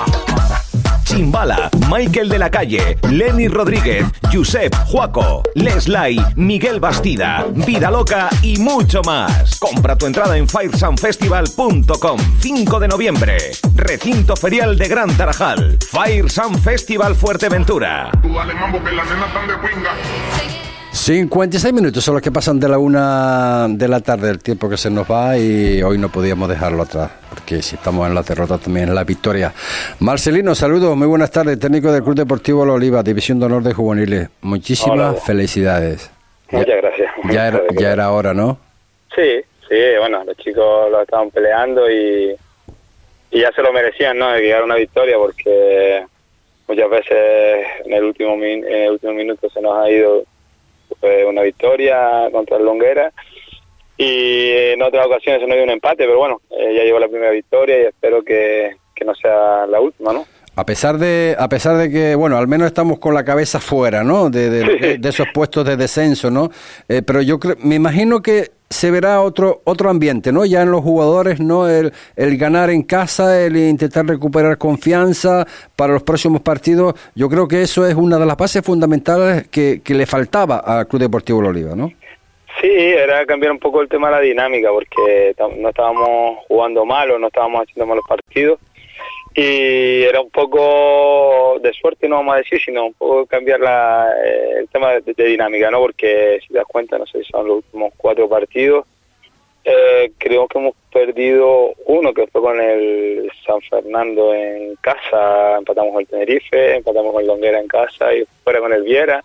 Chimbala, 1.14 1.70
Michael 1.92 2.28
de 2.28 2.40
la 2.40 2.50
Calle, 2.50 2.98
Lenny 3.08 3.48
Rodríguez, 3.48 4.04
Josep 4.34 4.74
Juaco, 4.88 5.44
Leslay, 5.54 6.20
Miguel 6.36 6.80
Bastida, 6.80 7.46
Vida 7.54 7.92
Loca 7.92 8.30
y 8.42 8.58
mucho 8.58 9.04
más. 9.04 9.60
Compra 9.60 9.96
tu 9.96 10.08
entrada 10.08 10.36
en 10.38 10.50
firesoundfestival.com. 10.50 12.20
5 12.40 12.80
de 12.80 12.88
noviembre, 12.88 13.38
recinto 13.76 14.36
ferial 14.36 14.76
de 14.76 14.88
Gran 14.88 15.16
Tarajal. 15.16 15.78
Fire 15.88 16.32
Sound 16.32 16.60
Festival 16.64 17.14
Fuerteventura. 17.14 18.10
56 20.96 21.74
minutos 21.74 22.04
son 22.04 22.14
los 22.14 22.22
que 22.22 22.32
pasan 22.32 22.60
de 22.60 22.70
la 22.70 22.78
una 22.78 23.66
de 23.68 23.88
la 23.88 24.00
tarde, 24.02 24.30
el 24.30 24.38
tiempo 24.44 24.70
que 24.70 24.78
se 24.78 24.92
nos 24.92 25.10
va 25.10 25.36
y 25.40 25.82
hoy 25.82 25.98
no 25.98 26.10
podíamos 26.10 26.48
dejarlo 26.48 26.84
atrás, 26.84 27.10
porque 27.30 27.64
si 27.64 27.76
estamos 27.76 28.08
en 28.08 28.14
la 28.14 28.22
derrota 28.22 28.60
también 28.60 28.90
en 28.90 28.96
la 28.96 29.04
victoria. 29.04 29.52
Marcelino, 30.00 30.54
saludos, 30.54 30.96
muy 30.96 31.08
buenas 31.08 31.32
tardes, 31.32 31.60
técnico 31.60 31.92
del 31.92 32.04
Club 32.04 32.16
Deportivo 32.16 32.64
La 32.64 32.74
Oliva, 32.74 33.02
División 33.02 33.40
de 33.40 33.48
Honor 33.48 33.64
de 33.64 33.74
Juveniles. 33.74 34.30
Muchísimas 34.42 35.14
Hola. 35.14 35.14
felicidades. 35.14 36.12
Muchas 36.52 36.76
gracias. 36.78 37.12
Ya 37.32 37.48
era, 37.48 37.62
ya 37.76 37.92
era 37.92 38.12
hora, 38.12 38.36
¿no? 38.36 38.60
Sí, 39.16 39.42
sí, 39.68 39.76
bueno, 40.00 40.24
los 40.24 40.38
chicos 40.38 40.92
lo 40.92 41.02
estaban 41.02 41.32
peleando 41.32 41.90
y, 41.90 42.36
y 43.32 43.40
ya 43.42 43.52
se 43.52 43.64
lo 43.64 43.74
merecían, 43.74 44.20
¿no? 44.20 44.30
De 44.32 44.42
llegar 44.42 44.62
a 44.62 44.66
una 44.66 44.76
victoria 44.76 45.16
porque 45.18 46.06
muchas 46.68 46.88
veces 46.88 47.66
en 47.84 47.94
el 47.94 48.04
último 48.04 48.38
min- 48.38 48.64
en 48.64 48.84
el 48.84 48.92
último 48.92 49.14
minuto 49.14 49.50
se 49.50 49.60
nos 49.60 49.76
ha 49.76 49.90
ido 49.90 50.24
una 51.28 51.42
victoria 51.42 52.30
contra 52.32 52.58
el 52.58 52.66
Longuera 52.66 53.12
y 53.98 54.50
en 54.74 54.82
otras 54.82 55.06
ocasiones 55.06 55.42
se 55.42 55.48
nos 55.48 55.56
dio 55.56 55.64
un 55.64 55.70
empate, 55.70 56.06
pero 56.06 56.18
bueno, 56.18 56.42
eh, 56.52 56.74
ya 56.76 56.84
llegó 56.84 57.00
la 57.00 57.08
primera 57.08 57.32
victoria 57.32 57.80
y 57.80 57.86
espero 57.86 58.24
que, 58.24 58.72
que 58.96 59.06
no 59.06 59.14
sea 59.16 59.66
la 59.68 59.80
última, 59.80 60.14
¿no? 60.14 60.26
A 60.56 60.66
pesar 60.66 60.98
de, 60.98 61.36
a 61.40 61.50
pesar 61.50 61.78
de 61.78 61.90
que, 61.90 62.14
bueno, 62.16 62.38
al 62.38 62.48
menos 62.48 62.68
estamos 62.68 63.00
con 63.00 63.14
la 63.16 63.24
cabeza 63.26 63.60
fuera, 63.60 64.04
¿no? 64.04 64.30
De, 64.30 64.50
de- 64.50 64.78
de- 64.78 64.98
de 65.00 65.10
esos 65.10 65.28
puestos 65.34 65.66
de 65.66 65.78
descenso, 65.78 66.30
¿no? 66.30 66.50
Eh, 66.88 67.02
pero 67.06 67.22
yo 67.22 67.40
creo, 67.40 67.56
me 67.60 67.76
imagino 67.76 68.22
que 68.22 68.52
se 68.74 68.92
verá 68.92 69.22
otro, 69.22 69.62
otro 69.64 69.90
ambiente, 69.90 70.32
¿no? 70.32 70.46
Ya 70.46 70.62
en 70.62 70.72
los 70.72 70.82
jugadores, 70.82 71.40
¿no? 71.40 71.70
El, 71.70 71.94
el 72.16 72.38
ganar 72.38 72.70
en 72.70 72.84
casa, 72.84 73.42
el 73.46 73.56
intentar 73.56 74.06
recuperar 74.06 74.58
confianza 74.58 75.46
para 75.76 75.94
los 75.94 76.04
próximos 76.04 76.42
partidos. 76.42 76.96
Yo 77.16 77.30
creo 77.30 77.48
que 77.48 77.62
eso 77.62 77.88
es 77.88 77.96
una 77.96 78.18
de 78.18 78.26
las 78.26 78.36
bases 78.36 78.64
fundamentales 78.64 79.48
que, 79.50 79.82
que 79.84 79.94
le 79.94 80.06
faltaba 80.06 80.58
al 80.58 80.88
Club 80.88 81.04
Deportivo 81.04 81.42
La 81.42 81.50
Oliva, 81.50 81.76
¿no? 81.76 81.92
Sí, 82.62 82.70
era 82.70 83.26
cambiar 83.26 83.52
un 83.52 83.60
poco 83.60 83.82
el 83.82 83.90
tema 83.90 84.08
de 84.08 84.14
la 84.16 84.22
dinámica, 84.22 84.70
porque 84.70 85.36
no 85.60 85.70
estábamos 85.70 86.40
jugando 86.48 86.86
mal 86.86 87.12
o 87.12 87.20
no 87.20 87.28
estábamos 87.28 87.62
haciendo 87.62 87.88
malos 87.88 88.06
partidos. 88.08 88.60
Y 89.36 90.04
era 90.04 90.22
un 90.22 90.30
poco 90.30 91.58
de 91.60 91.74
suerte, 91.74 92.08
no 92.08 92.18
vamos 92.18 92.36
a 92.36 92.38
decir, 92.38 92.62
sino 92.64 92.86
un 92.86 92.94
poco 92.94 93.26
cambiar 93.26 93.60
la, 93.60 94.14
eh, 94.24 94.60
el 94.60 94.68
tema 94.68 94.92
de, 94.94 95.14
dinámica, 95.16 95.72
¿no? 95.72 95.80
Porque 95.80 96.40
si 96.42 96.50
te 96.50 96.60
das 96.60 96.68
cuenta, 96.68 97.00
no 97.00 97.08
sé 97.08 97.24
si 97.24 97.32
son 97.32 97.48
los 97.48 97.58
últimos 97.58 97.94
cuatro 97.98 98.30
partidos, 98.30 98.86
eh, 99.66 100.12
creo 100.20 100.48
que 100.48 100.60
hemos 100.60 100.76
perdido 100.92 101.74
uno 101.88 102.14
que 102.14 102.28
fue 102.28 102.42
con 102.42 102.62
el 102.62 103.32
San 103.46 103.62
Fernando 103.62 104.36
en 104.36 104.76
casa, 104.76 105.58
empatamos 105.58 105.94
con 105.94 106.02
el 106.02 106.08
Tenerife, 106.08 106.76
empatamos 106.76 107.14
con 107.14 107.22
el 107.22 107.28
Longuera 107.28 107.60
en 107.60 107.68
casa 107.68 108.14
y 108.14 108.26
fuera 108.44 108.60
con 108.60 108.74
el 108.74 108.84
Viera. 108.84 109.24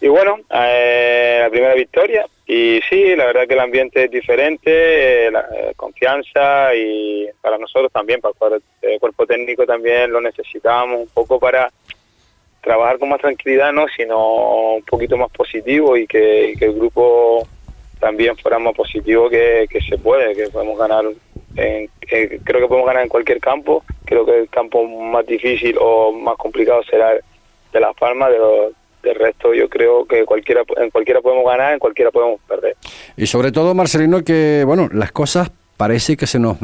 Y 0.00 0.08
bueno, 0.08 0.38
eh, 0.50 1.40
la 1.42 1.50
primera 1.50 1.74
victoria. 1.74 2.26
Y 2.52 2.80
sí, 2.90 3.14
la 3.14 3.26
verdad 3.26 3.46
que 3.46 3.54
el 3.54 3.60
ambiente 3.60 4.06
es 4.06 4.10
diferente, 4.10 5.28
eh, 5.28 5.30
la 5.30 5.46
eh, 5.54 5.72
confianza 5.76 6.74
y 6.74 7.28
para 7.40 7.56
nosotros 7.58 7.92
también, 7.92 8.20
para 8.20 8.32
el 8.32 8.38
cuerpo, 8.38 8.98
cuerpo 8.98 9.26
técnico 9.26 9.64
también 9.64 10.10
lo 10.10 10.20
necesitábamos 10.20 11.02
un 11.02 11.08
poco 11.14 11.38
para 11.38 11.70
trabajar 12.60 12.98
con 12.98 13.10
más 13.10 13.20
tranquilidad, 13.20 13.72
no, 13.72 13.86
sino 13.96 14.74
un 14.74 14.82
poquito 14.82 15.16
más 15.16 15.30
positivo 15.30 15.96
y 15.96 16.08
que, 16.08 16.54
el 16.54 16.72
grupo 16.74 17.46
también 18.00 18.36
fuera 18.36 18.58
más 18.58 18.74
positivo 18.74 19.30
que, 19.30 19.68
que 19.70 19.80
se 19.82 19.96
puede, 19.96 20.34
que 20.34 20.48
podemos 20.48 20.76
ganar, 20.76 21.04
en, 21.54 21.88
eh, 22.10 22.40
creo 22.42 22.62
que 22.62 22.66
podemos 22.66 22.88
ganar 22.88 23.04
en 23.04 23.10
cualquier 23.10 23.38
campo, 23.38 23.84
creo 24.04 24.26
que 24.26 24.40
el 24.40 24.48
campo 24.48 24.82
más 24.82 25.24
difícil 25.24 25.76
o 25.80 26.10
más 26.10 26.36
complicado 26.36 26.82
será 26.82 27.12
de 27.12 27.80
Las 27.80 27.94
Palmas, 27.94 28.32
de 28.32 28.38
los, 28.38 28.72
del 29.02 29.14
resto 29.14 29.54
yo 29.54 29.68
creo 29.68 30.04
que 30.04 30.24
cualquiera 30.24 30.62
en 30.76 30.90
cualquiera 30.90 31.20
podemos 31.20 31.44
ganar, 31.44 31.72
en 31.72 31.78
cualquiera 31.78 32.10
podemos 32.10 32.40
perder. 32.46 32.76
Y 33.16 33.26
sobre 33.26 33.52
todo, 33.52 33.74
Marcelino, 33.74 34.22
que, 34.24 34.62
bueno, 34.66 34.88
las 34.92 35.12
cosas 35.12 35.50
parece 35.80 36.14
que 36.14 36.26
se 36.26 36.38
nos... 36.38 36.58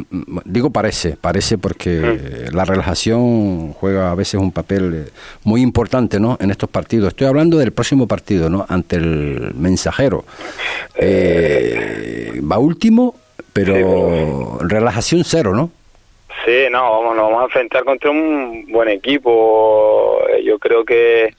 Digo 0.45 0.69
parece, 0.69 1.17
parece 1.19 1.57
porque 1.57 2.45
la 2.53 2.65
relajación 2.65 3.73
juega 3.73 4.11
a 4.11 4.15
veces 4.15 4.39
un 4.39 4.51
papel 4.51 5.07
eh, 5.07 5.11
muy 5.43 5.61
importante, 5.61 6.19
¿no? 6.19 6.37
En 6.39 6.51
estos 6.51 6.69
partidos. 6.69 7.07
Estoy 7.07 7.25
hablando 7.25 7.57
del 7.57 7.71
próximo 7.71 8.07
partido, 8.07 8.47
¿no? 8.47 8.65
Ante 8.69 8.97
el 8.97 9.55
mensajero. 9.55 10.23
Eh, 10.95 12.39
va 12.49 12.59
último, 12.59 13.15
pero 13.53 14.59
relajación 14.61 15.23
cero, 15.23 15.55
¿no? 15.55 15.71
Sí, 16.45 16.67
no, 16.71 16.91
vamos, 16.91 17.15
nos 17.15 17.25
vamos 17.25 17.41
a 17.41 17.45
enfrentar 17.45 17.83
contra 17.85 18.11
un 18.11 18.67
buen 18.69 18.89
equipo. 18.89 20.19
Eh, 20.29 20.43
Yo 20.43 20.59
creo 20.59 20.85
que 20.85 21.33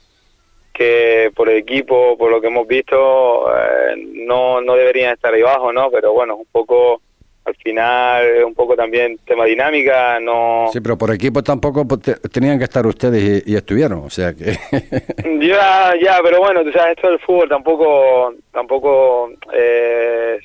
que 0.79 1.29
por 1.35 1.49
el 1.49 1.57
equipo, 1.57 2.17
por 2.17 2.31
lo 2.31 2.39
que 2.39 2.47
hemos 2.47 2.65
visto, 2.65 3.47
eh, 3.53 3.95
no, 4.25 4.61
no 4.61 4.75
deberían 4.75 5.13
estar 5.13 5.33
ahí 5.33 5.41
abajo, 5.41 5.73
¿no? 5.73 5.91
Pero 5.91 6.13
bueno, 6.13 6.37
un 6.37 6.45
poco, 6.49 7.01
al 7.43 7.53
final, 7.57 8.43
un 8.45 8.53
poco 8.55 8.77
también 8.77 9.17
tema 9.27 9.43
dinámica, 9.43 10.19
no... 10.21 10.69
Sí, 10.71 10.79
pero 10.79 10.97
por 10.97 11.13
equipo 11.13 11.43
tampoco 11.43 11.85
pues, 11.85 12.01
te- 12.01 12.15
tenían 12.29 12.57
que 12.57 12.63
estar 12.63 12.87
ustedes 12.87 13.43
y, 13.45 13.51
y 13.51 13.55
estuvieron, 13.57 14.05
o 14.05 14.09
sea 14.09 14.33
que... 14.33 14.57
Ya, 15.45 15.93
ya, 16.01 16.19
pero 16.23 16.39
bueno, 16.39 16.63
tú 16.63 16.71
sabes, 16.71 16.95
esto 16.95 17.09
del 17.09 17.19
fútbol 17.19 17.49
tampoco, 17.49 18.33
tampoco 18.53 19.31
eh, 19.53 20.39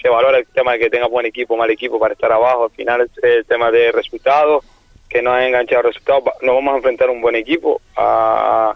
se 0.00 0.08
valora 0.08 0.38
el 0.38 0.46
tema 0.48 0.72
de 0.72 0.78
que 0.78 0.90
tenga 0.90 1.06
buen 1.06 1.24
equipo, 1.26 1.56
mal 1.56 1.70
equipo 1.70 1.98
para 1.98 2.12
estar 2.14 2.30
abajo. 2.32 2.64
Al 2.64 2.70
final 2.70 3.00
es 3.02 3.10
el 3.24 3.44
tema 3.46 3.70
de 3.70 3.92
resultados, 3.92 4.64
que 5.08 5.22
no 5.22 5.32
ha 5.32 5.46
enganchado 5.46 5.82
resultados. 5.82 6.24
Nos 6.42 6.54
vamos 6.56 6.74
a 6.74 6.76
enfrentar 6.78 7.08
a 7.08 7.12
un 7.12 7.20
buen 7.20 7.36
equipo, 7.36 7.80
a- 7.96 8.74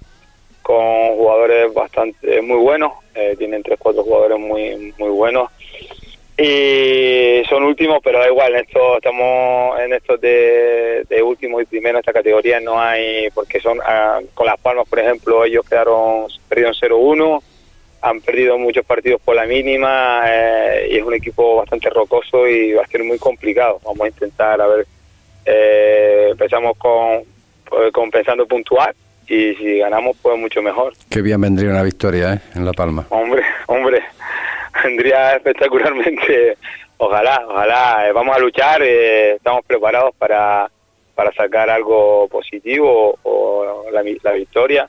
con 0.67 1.15
jugadores 1.15 1.73
bastante 1.73 2.43
muy 2.43 2.57
buenos. 2.57 2.95
eh, 3.15 3.37
tienen 3.39 3.63
tres, 3.63 3.79
cuatro 3.79 4.03
jugadores 4.03 4.37
muy, 4.37 4.93
muy 4.99 5.11
buenos. 5.11 5.49
Y 6.37 7.45
son 7.49 7.63
últimos, 7.63 8.01
pero 8.03 8.19
da 8.19 8.27
igual, 8.27 8.53
en 8.53 8.65
esto 8.65 8.97
estamos 8.97 9.79
en 9.79 9.93
estos 9.93 10.21
de, 10.21 11.05
de 11.09 11.23
último 11.23 11.61
y 11.61 11.67
primero 11.67 11.97
en 11.97 12.01
esta 12.01 12.13
categoría 12.13 12.59
no 12.59 12.81
hay, 12.81 13.31
porque 13.31 13.61
son 13.61 13.79
ah, 13.81 14.19
con 14.35 14.47
Las 14.47 14.59
Palmas, 14.59 14.89
por 14.89 14.99
ejemplo, 14.99 15.45
ellos 15.45 15.65
quedaron, 15.67 16.27
perdieron 16.49 16.75
0-1, 16.75 17.43
han 18.03 18.21
perdido 18.21 18.59
muchos 18.59 18.85
partidos 18.85 19.21
por 19.21 19.37
la 19.37 19.47
mínima 19.47 20.25
eh, 20.27 20.89
y 20.91 20.97
es 20.97 21.05
un 21.05 21.15
equipo 21.15 21.59
bastante 21.59 21.91
rocoso 21.91 22.49
y 22.49 22.73
va 22.73 22.83
a 22.83 22.89
ser 22.89 23.05
muy 23.05 23.19
complicado. 23.19 23.79
Vamos 23.85 24.01
a 24.01 24.09
intentar, 24.09 24.61
a 24.61 24.67
ver, 24.67 24.87
eh, 25.45 26.29
empezamos 26.33 26.77
con, 26.77 27.23
con 27.93 28.11
pensando 28.11 28.47
puntuar 28.47 28.97
y 29.29 29.55
si 29.57 29.79
ganamos, 29.79 30.17
pues 30.23 30.39
mucho 30.39 30.63
mejor. 30.63 30.93
Qué 31.11 31.21
bien 31.23 31.41
vendría 31.41 31.71
una 31.71 31.83
victoria, 31.83 32.35
¿eh? 32.35 32.41
En 32.55 32.65
La 32.65 32.73
Palma. 32.73 33.07
Hombre, 33.11 33.43
hombre, 33.67 34.03
vendría 34.85 35.37
espectacularmente. 35.37 36.57
Ojalá, 36.99 37.45
ojalá. 37.49 38.09
eh, 38.09 38.13
vamos 38.13 38.37
a 38.37 38.39
luchar, 38.41 38.83
eh, 38.83 39.35
estamos 39.35 39.65
preparados 39.67 40.15
para, 40.17 40.71
para 41.15 41.33
sacar 41.33 41.69
algo 41.69 42.27
positivo 42.29 43.19
o 43.23 43.85
la, 43.93 44.03
vi- 44.03 44.19
la 44.23 44.33
victoria. 44.33 44.89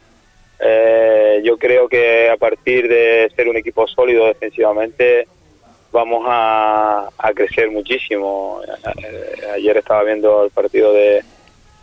Eh, 0.59 1.41
yo 1.43 1.57
creo 1.57 1.87
que 1.87 2.29
a 2.29 2.37
partir 2.37 2.87
de 2.87 3.31
ser 3.35 3.47
un 3.47 3.57
equipo 3.57 3.87
sólido 3.87 4.25
defensivamente 4.27 5.27
vamos 5.91 6.23
a, 6.27 7.09
a 7.17 7.33
crecer 7.33 7.69
muchísimo. 7.69 8.61
Ayer 9.53 9.77
estaba 9.77 10.03
viendo 10.03 10.45
el 10.45 10.51
partido 10.51 10.93
de 10.93 11.23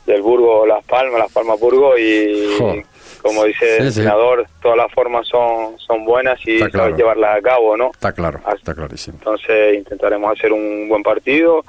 del 0.06 0.22
Burgo 0.22 0.66
Las 0.66 0.84
Palmas, 0.84 1.18
Las 1.20 1.32
Palmas 1.32 1.58
Burgo 1.60 1.96
y 1.98 2.82
como 3.22 3.44
dice 3.44 3.78
Sí, 3.78 3.82
el 3.84 3.92
sí. 3.92 4.00
entrenador, 4.00 4.46
todas 4.60 4.76
las 4.76 4.92
formas 4.92 5.26
son, 5.26 5.78
son 5.78 6.04
buenas 6.04 6.38
y 6.46 6.54
Está 6.56 6.64
sabes 6.70 6.72
claro. 6.72 6.96
llevarlas 6.96 7.38
a 7.38 7.40
cabo, 7.42 7.76
¿no? 7.76 7.90
Está 7.92 8.12
claro, 8.12 8.40
está 8.54 8.74
clarísimo. 8.74 9.16
Entonces 9.18 9.74
intentaremos 9.78 10.36
hacer 10.38 10.52
un 10.52 10.88
buen 10.88 11.02
partido, 11.02 11.64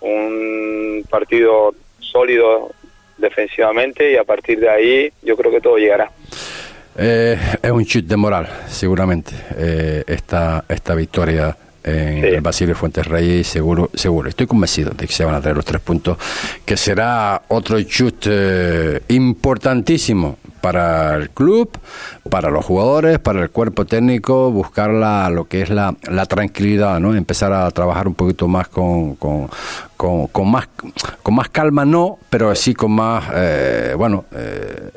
un 0.00 1.04
partido 1.08 1.74
sólido 2.00 2.70
defensivamente 3.18 4.12
y 4.12 4.16
a 4.16 4.24
partir 4.24 4.58
de 4.60 4.68
ahí 4.68 5.12
yo 5.22 5.36
creo 5.36 5.50
que 5.50 5.60
todo 5.60 5.76
llegará. 5.76 6.10
Eh, 6.98 7.38
es 7.62 7.70
un 7.70 7.84
chute 7.84 8.06
de 8.08 8.16
moral, 8.16 8.48
seguramente, 8.68 9.32
eh, 9.58 10.02
esta, 10.06 10.64
esta 10.68 10.94
victoria 10.94 11.56
en 11.86 12.24
el 12.24 12.40
Basilio 12.40 12.74
Fuentes 12.74 13.06
Reyes, 13.06 13.46
seguro, 13.46 13.90
seguro, 13.94 14.28
estoy 14.28 14.46
convencido 14.46 14.90
de 14.90 15.06
que 15.06 15.12
se 15.12 15.24
van 15.24 15.36
a 15.36 15.40
traer 15.40 15.56
los 15.56 15.64
tres 15.64 15.80
puntos, 15.80 16.18
que 16.64 16.76
será 16.76 17.42
otro 17.48 17.80
chute 17.82 18.28
eh, 18.32 19.02
importantísimo 19.08 20.36
para 20.60 21.14
el 21.14 21.30
club, 21.30 21.70
para 22.28 22.50
los 22.50 22.64
jugadores, 22.64 23.20
para 23.20 23.40
el 23.40 23.50
cuerpo 23.50 23.84
técnico, 23.84 24.50
buscar 24.50 24.90
la, 24.90 25.30
lo 25.30 25.46
que 25.46 25.62
es 25.62 25.70
la, 25.70 25.94
la 26.10 26.26
tranquilidad, 26.26 26.98
¿no? 26.98 27.14
Empezar 27.14 27.52
a 27.52 27.70
trabajar 27.70 28.08
un 28.08 28.14
poquito 28.14 28.48
más 28.48 28.66
con, 28.66 29.14
con, 29.14 29.48
con, 29.96 30.26
con 30.26 30.50
más 30.50 30.68
con 31.22 31.34
más 31.34 31.48
calma, 31.50 31.84
no, 31.84 32.18
pero 32.30 32.54
sí 32.54 32.74
con 32.74 32.92
más, 32.92 33.24
eh, 33.32 33.94
bueno, 33.96 34.24
eh, 34.32 34.90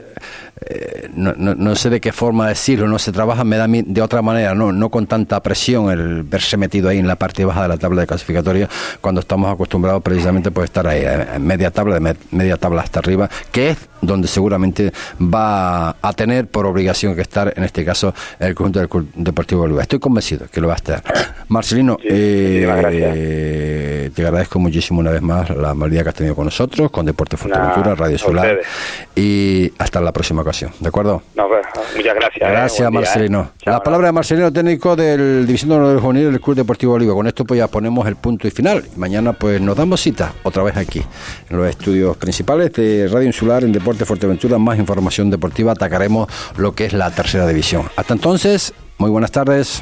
no, 1.16 1.34
no, 1.38 1.56
no 1.56 1.76
sé 1.76 1.90
de 1.90 2.00
qué 2.02 2.12
forma 2.12 2.48
decirlo, 2.48 2.88
no 2.88 3.00
se 3.00 3.12
trabaja 3.12 3.44
me 3.44 3.58
da 3.58 3.68
de 3.68 4.02
otra 4.02 4.22
manera, 4.22 4.54
no, 4.56 4.72
no 4.72 4.90
con 4.90 5.08
tanta 5.08 5.42
presión 5.42 5.90
el 5.90 6.24
verse 6.24 6.58
metido 6.58 6.90
ahí 6.90 6.98
en 6.98 7.08
la 7.08 7.16
parte 7.16 7.46
baja 7.46 7.64
de 7.64 7.68
la 7.70 7.78
tabla 7.78 8.02
de 8.02 8.08
clasificatoria 8.08 8.68
cuando 9.02 9.22
estamos 9.22 9.52
acostumbrados 9.54 10.02
precisamente 10.04 10.52
por 10.52 10.64
estar 10.66 10.86
ahí 10.88 11.02
eh, 11.04 11.28
en 11.36 11.46
media 11.46 11.72
tabla, 11.72 11.96
de 11.96 12.00
me- 12.02 12.16
media 12.32 12.58
tabla 12.58 12.82
hasta 12.82 13.00
arriba, 13.00 13.30
que 13.52 13.70
es 13.72 13.78
donde 14.02 14.28
seguramente 14.28 14.92
va 15.22 15.90
a 16.02 16.14
tener 16.14 16.48
por 16.48 16.66
obligación 16.66 17.16
que 17.16 17.22
estar, 17.22 17.54
en 17.56 17.64
este 17.64 17.84
caso, 17.86 18.14
el 18.40 18.56
conjunto 18.56 18.80
del 18.80 18.90
Deportivo 19.16 19.62
Bolívar. 19.62 19.84
Estoy 19.84 20.00
convencido 20.00 20.48
que 20.52 20.62
lo 20.62 20.68
va 20.68 20.74
a 20.74 20.78
estar. 20.78 21.04
Marcelino, 21.50 21.98
eh, 22.04 24.12
te 24.14 24.26
agradezco 24.26 24.60
muchísimo 24.60 25.00
una 25.00 25.12
vez 25.12 25.22
más 25.22 25.50
la 25.50 25.72
amabilidad 25.72 26.04
que 26.04 26.10
has 26.10 26.16
tenido 26.16 26.36
con 26.36 26.46
nosotros, 26.46 26.92
con 26.92 27.08
Deporte 27.08 27.38
Fuerteventura, 27.38 27.96
Radio 27.96 28.20
Solar, 28.20 28.60
y 29.16 29.74
hasta 29.80 30.00
la 30.00 30.12
próxima 30.12 30.44
ocasión, 30.44 30.72
¿de 30.80 30.88
acuerdo? 30.88 31.24
No, 31.36 31.48
pues, 31.48 31.66
muchas 31.96 32.14
gracias. 32.14 32.50
¿eh? 32.50 32.52
Gracias, 32.52 32.80
Buen 32.80 32.92
día, 32.92 33.00
¿eh? 33.00 33.04
Marcelino. 33.04 33.52
La 33.66 33.82
palabra 33.82 34.08
de 34.08 34.12
Marcelino, 34.12 34.54
técnico 34.54 34.96
del 34.96 35.48
División 35.48 35.70
de 35.70 35.76
Honor 35.76 35.90
del 35.90 36.00
Juvenil 36.00 36.32
del 36.32 36.40
Club 36.40 36.56
Deportivo 36.56 36.94
Oliva. 36.94 37.16
Con 37.16 37.26
esto 37.26 37.46
pues 37.46 37.58
ya 37.58 37.68
ponemos 37.68 38.08
el 38.08 38.16
punto 38.16 38.48
y 38.48 38.52
final. 38.52 38.86
Mañana 38.96 39.34
pues 39.34 39.60
nos 39.60 39.76
damos 39.76 40.02
cita 40.02 40.34
otra 40.44 40.62
vez 40.62 40.78
aquí, 40.78 41.02
en 41.50 41.58
los 41.58 41.68
estudios 41.68 42.16
principales 42.18 42.72
de 42.74 43.08
Radio 43.12 43.26
Insular 43.26 43.64
en 43.64 43.72
Deporte 43.72 44.06
Fuerteventura. 44.06 44.60
Más 44.60 44.78
información 44.78 45.32
deportiva, 45.32 45.72
atacaremos 45.72 46.30
lo 46.58 46.74
que 46.74 46.86
es 46.86 46.94
la 46.94 47.10
tercera 47.10 47.48
división. 47.48 47.90
Hasta 47.96 48.14
entonces, 48.14 48.72
muy 49.00 49.10
buenas 49.10 49.32
tardes. 49.32 49.82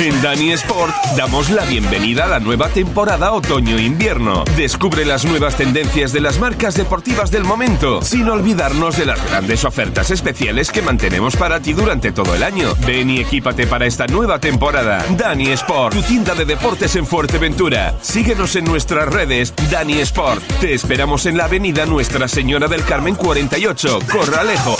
En 0.00 0.22
Dani 0.22 0.50
Sport 0.52 0.94
damos 1.14 1.50
la 1.50 1.66
bienvenida 1.66 2.24
a 2.24 2.26
la 2.26 2.40
nueva 2.40 2.70
temporada 2.70 3.32
otoño-invierno. 3.32 4.44
Descubre 4.56 5.04
las 5.04 5.26
nuevas 5.26 5.56
tendencias 5.56 6.10
de 6.14 6.22
las 6.22 6.38
marcas 6.38 6.74
deportivas 6.74 7.30
del 7.30 7.44
momento, 7.44 8.00
sin 8.00 8.26
olvidarnos 8.30 8.96
de 8.96 9.04
las 9.04 9.22
grandes 9.28 9.62
ofertas 9.66 10.10
especiales 10.10 10.70
que 10.70 10.80
mantenemos 10.80 11.36
para 11.36 11.60
ti 11.60 11.74
durante 11.74 12.12
todo 12.12 12.34
el 12.34 12.42
año. 12.42 12.72
Ven 12.86 13.10
y 13.10 13.20
equípate 13.20 13.66
para 13.66 13.84
esta 13.84 14.06
nueva 14.06 14.38
temporada. 14.38 15.04
Dani 15.18 15.50
Sport, 15.50 15.94
tu 15.94 16.02
tienda 16.02 16.34
de 16.34 16.46
deportes 16.46 16.96
en 16.96 17.04
Fuerteventura. 17.04 17.94
Síguenos 18.00 18.56
en 18.56 18.64
nuestras 18.64 19.06
redes 19.06 19.52
Dani 19.70 20.00
Sport. 20.00 20.42
Te 20.62 20.72
esperamos 20.72 21.26
en 21.26 21.36
la 21.36 21.44
avenida 21.44 21.84
Nuestra 21.84 22.26
Señora 22.26 22.68
del 22.68 22.84
Carmen 22.84 23.16
48, 23.16 23.98
Corralejo. 24.10 24.76